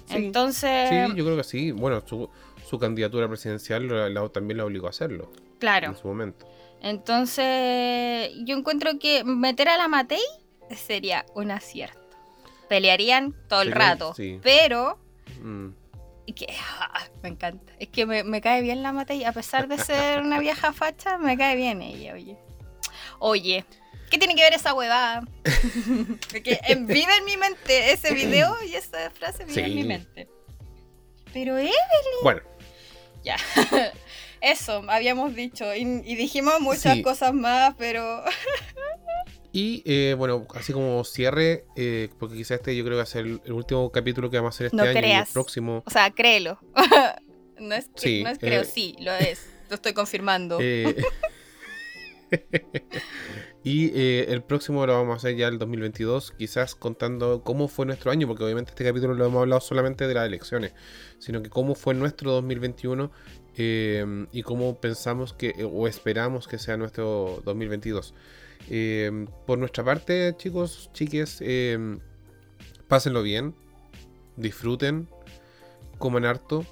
Sí. 0.06 0.16
Entonces, 0.16 0.88
Sí, 0.90 1.16
yo 1.16 1.24
creo 1.24 1.36
que 1.36 1.44
sí. 1.44 1.70
Bueno, 1.72 2.02
su, 2.06 2.28
su 2.68 2.78
candidatura 2.78 3.26
presidencial 3.28 3.88
la- 3.88 4.08
la- 4.08 4.28
también 4.28 4.58
la 4.58 4.64
obligó 4.64 4.86
a 4.86 4.90
hacerlo 4.90 5.30
claro. 5.58 5.88
en 5.88 5.96
su 5.96 6.06
momento. 6.08 6.46
Entonces, 6.82 8.30
yo 8.44 8.56
encuentro 8.56 8.98
que 8.98 9.24
meter 9.24 9.68
a 9.68 9.76
la 9.76 9.88
Matei 9.88 10.20
sería 10.76 11.24
un 11.34 11.50
acierto. 11.50 11.98
Pelearían 12.68 13.34
todo 13.48 13.62
el 13.62 13.68
Sería- 13.68 13.88
rato, 13.88 14.14
sí. 14.14 14.38
pero 14.42 14.98
Mm. 15.42 15.68
y 16.26 16.32
que 16.34 16.46
ah, 16.80 17.04
me 17.22 17.30
encanta. 17.30 17.72
Es 17.78 17.88
que 17.88 18.04
me, 18.06 18.24
me 18.24 18.40
cae 18.40 18.60
bien 18.62 18.82
la 18.82 18.92
Matei, 18.92 19.24
a 19.24 19.32
pesar 19.32 19.68
de 19.68 19.78
ser 19.78 20.20
una 20.22 20.38
vieja 20.38 20.72
facha, 20.72 21.16
me 21.18 21.36
cae 21.38 21.56
bien 21.56 21.80
ella, 21.82 22.14
oye. 22.14 22.36
Oye, 23.18 23.64
¿qué 24.10 24.18
tiene 24.18 24.34
que 24.34 24.42
ver 24.42 24.52
esa 24.54 24.74
huevada? 24.74 25.22
Porque 26.30 26.60
eh, 26.66 26.76
vive 26.76 27.16
en 27.18 27.24
mi 27.24 27.36
mente 27.36 27.92
ese 27.92 28.14
video 28.14 28.56
y 28.66 28.74
esa 28.74 29.10
frase 29.10 29.44
vive 29.44 29.60
en 29.62 29.68
Sí. 29.68 29.74
mi 29.74 29.84
mente. 29.84 30.28
Pero 31.32 31.58
eh, 31.58 31.70
Bueno, 32.22 32.42
ya. 33.24 33.36
Eso, 34.40 34.84
habíamos 34.88 35.34
dicho. 35.34 35.74
Y, 35.74 35.80
y 36.04 36.14
dijimos 36.14 36.60
muchas 36.60 36.94
Sí. 36.94 37.02
cosas 37.02 37.34
más, 37.34 37.74
pero. 37.76 38.22
y 39.52 39.82
eh, 39.84 40.14
bueno, 40.16 40.46
así 40.54 40.72
como 40.72 41.02
cierre, 41.04 41.64
eh, 41.76 42.08
porque 42.20 42.36
quizás 42.36 42.52
este 42.58 42.76
yo 42.76 42.84
creo 42.84 42.94
que 42.94 42.98
va 42.98 43.02
a 43.02 43.06
ser 43.06 43.26
el, 43.26 43.40
el 43.44 43.52
último 43.52 43.90
capítulo 43.90 44.30
que 44.30 44.36
vamos 44.36 44.54
a 44.54 44.56
hacer 44.56 44.66
este 44.66 44.76
No 44.76 44.84
año 44.84 44.92
y 44.92 44.96
el 44.96 45.02
creas. 45.02 45.30
próximo. 45.30 45.82
O 45.86 45.90
sea, 45.90 46.10
créelo. 46.12 46.58
no 47.58 47.74
es, 47.74 47.86
que- 47.88 48.00
Sí, 48.00 48.22
no 48.22 48.30
es 48.30 48.38
creo, 48.38 48.62
eh, 48.62 48.64
sí, 48.64 48.94
lo 49.00 49.12
es. 49.12 49.44
Lo 49.68 49.74
estoy 49.74 49.92
confirmando. 49.92 50.58
Eh, 52.30 52.62
y 53.64 53.86
eh, 53.98 54.26
el 54.28 54.42
próximo 54.42 54.86
lo 54.86 54.94
vamos 54.94 55.14
a 55.14 55.16
hacer 55.16 55.36
ya 55.36 55.48
el 55.48 55.58
2022, 55.58 56.32
quizás 56.32 56.74
contando 56.74 57.42
cómo 57.42 57.68
fue 57.68 57.86
nuestro 57.86 58.10
año, 58.10 58.26
porque 58.26 58.44
obviamente 58.44 58.70
este 58.70 58.84
capítulo 58.84 59.14
lo 59.14 59.26
hemos 59.26 59.40
hablado 59.40 59.60
solamente 59.60 60.06
de 60.06 60.14
las 60.14 60.26
elecciones, 60.26 60.72
sino 61.18 61.42
que 61.42 61.50
cómo 61.50 61.74
fue 61.74 61.94
nuestro 61.94 62.32
2021 62.32 63.10
eh, 63.56 64.26
y 64.32 64.42
cómo 64.42 64.80
pensamos 64.80 65.32
que 65.32 65.54
o 65.64 65.88
esperamos 65.88 66.46
que 66.48 66.58
sea 66.58 66.76
nuestro 66.76 67.42
2022. 67.44 68.14
Eh, 68.70 69.26
por 69.46 69.58
nuestra 69.58 69.84
parte, 69.84 70.34
chicos, 70.36 70.90
chiques, 70.92 71.38
eh, 71.40 71.98
pásenlo 72.86 73.22
bien, 73.22 73.54
disfruten, 74.36 75.08
coman 75.98 76.24
harto, 76.24 76.64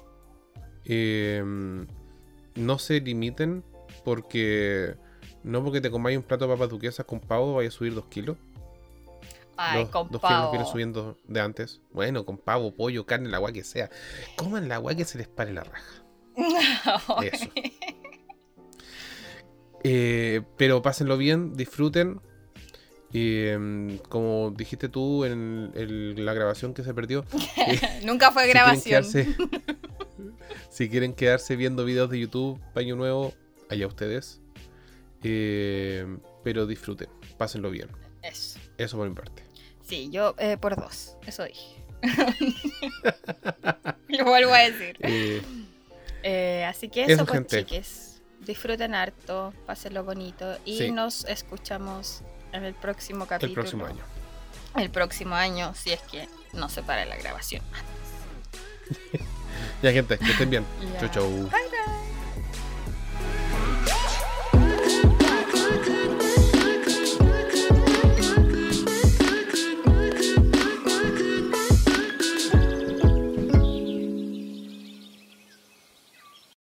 eh, 0.85 1.43
no 2.55 2.79
se 2.79 3.01
limiten 3.01 3.63
porque 4.03 4.95
no 5.43 5.63
porque 5.63 5.81
te 5.81 5.89
comáis 5.91 6.17
un 6.17 6.23
plato 6.23 6.45
de 6.47 6.53
papas 6.53 6.69
duquesas 6.69 7.05
con 7.05 7.19
pavo 7.19 7.55
vaya 7.55 7.69
a 7.69 7.71
subir 7.71 7.93
dos 7.93 8.05
kilos. 8.07 8.37
Ay, 9.59 9.81
dos, 9.81 9.89
con 9.89 10.03
dos 10.11 10.21
kilos 10.21 10.21
pavo. 10.21 10.51
vienen 10.51 10.67
subiendo 10.71 11.17
de 11.27 11.39
antes. 11.41 11.81
Bueno, 11.91 12.25
con 12.25 12.37
pavo, 12.37 12.75
pollo, 12.75 13.05
carne, 13.05 13.29
la 13.29 13.37
agua 13.37 13.51
que 13.51 13.63
sea. 13.63 13.89
Coman 14.35 14.67
la 14.67 14.75
agua 14.75 14.93
que 14.95 15.05
se 15.05 15.17
les 15.17 15.27
pare 15.27 15.51
la 15.53 15.63
raja. 15.63 16.03
Eso. 17.23 17.49
Eh, 19.83 20.41
pero 20.57 20.81
pásenlo 20.81 21.17
bien, 21.17 21.53
disfruten. 21.55 22.19
Eh, 23.13 23.99
como 24.09 24.51
dijiste 24.51 24.89
tú 24.89 25.23
en, 25.23 25.71
la 26.25 26.33
grabación 26.33 26.73
que 26.73 26.83
se 26.83 26.93
perdió, 26.93 27.25
eh, 27.67 28.01
Nunca 28.03 28.31
fue 28.31 28.43
si 28.45 28.51
quieren 28.51 28.63
grabación. 28.65 29.03
quedarse- 29.03 29.35
si 30.69 30.89
quieren 30.89 31.13
quedarse 31.13 31.55
viendo 31.55 31.85
videos 31.85 32.09
de 32.09 32.19
YouTube, 32.19 32.59
Paño 32.73 32.95
Nuevo, 32.95 33.33
allá 33.69 33.87
ustedes. 33.87 34.41
Eh, 35.23 36.05
pero 36.43 36.65
disfruten, 36.65 37.09
pásenlo 37.37 37.69
bien. 37.71 37.89
Eso. 38.21 38.59
Eso 38.77 38.97
por 38.97 39.09
mi 39.09 39.15
parte. 39.15 39.43
Sí, 39.85 40.09
yo 40.11 40.35
eh, 40.37 40.57
por 40.57 40.75
dos, 40.75 41.15
eso 41.25 41.43
dije. 41.43 41.83
Lo 44.09 44.25
vuelvo 44.25 44.53
a 44.53 44.59
decir. 44.59 44.97
Eh, 46.23 46.65
así 46.65 46.89
que 46.89 47.03
Eso, 47.03 47.13
eso, 47.13 47.25
pues, 47.25 47.33
gente. 47.37 47.65
chiques. 47.65 48.21
Disfruten 48.41 48.95
harto, 48.95 49.53
pásenlo 49.65 50.03
bonito 50.03 50.57
y 50.65 50.77
Sí. 50.77 50.91
nos 50.91 51.25
escuchamos 51.25 52.21
en 52.53 52.63
el 52.63 52.73
próximo 52.73 53.23
el 53.23 53.29
capítulo. 53.29 53.53
próximo 53.55 53.85
año. 53.85 54.03
El 54.75 54.89
próximo 54.91 55.35
año, 55.35 55.73
si 55.73 55.91
es 55.91 56.01
que 56.01 56.27
no 56.53 56.69
se 56.69 56.83
para 56.83 57.05
la 57.05 57.15
grabación. 57.17 57.63
Ya, 59.81 59.91
gente, 59.91 60.17
que 60.17 60.31
estén 60.31 60.49
bien. 60.49 60.65
Chau, 60.99 61.09
chau. 61.09 61.29
Bye. 61.49 61.96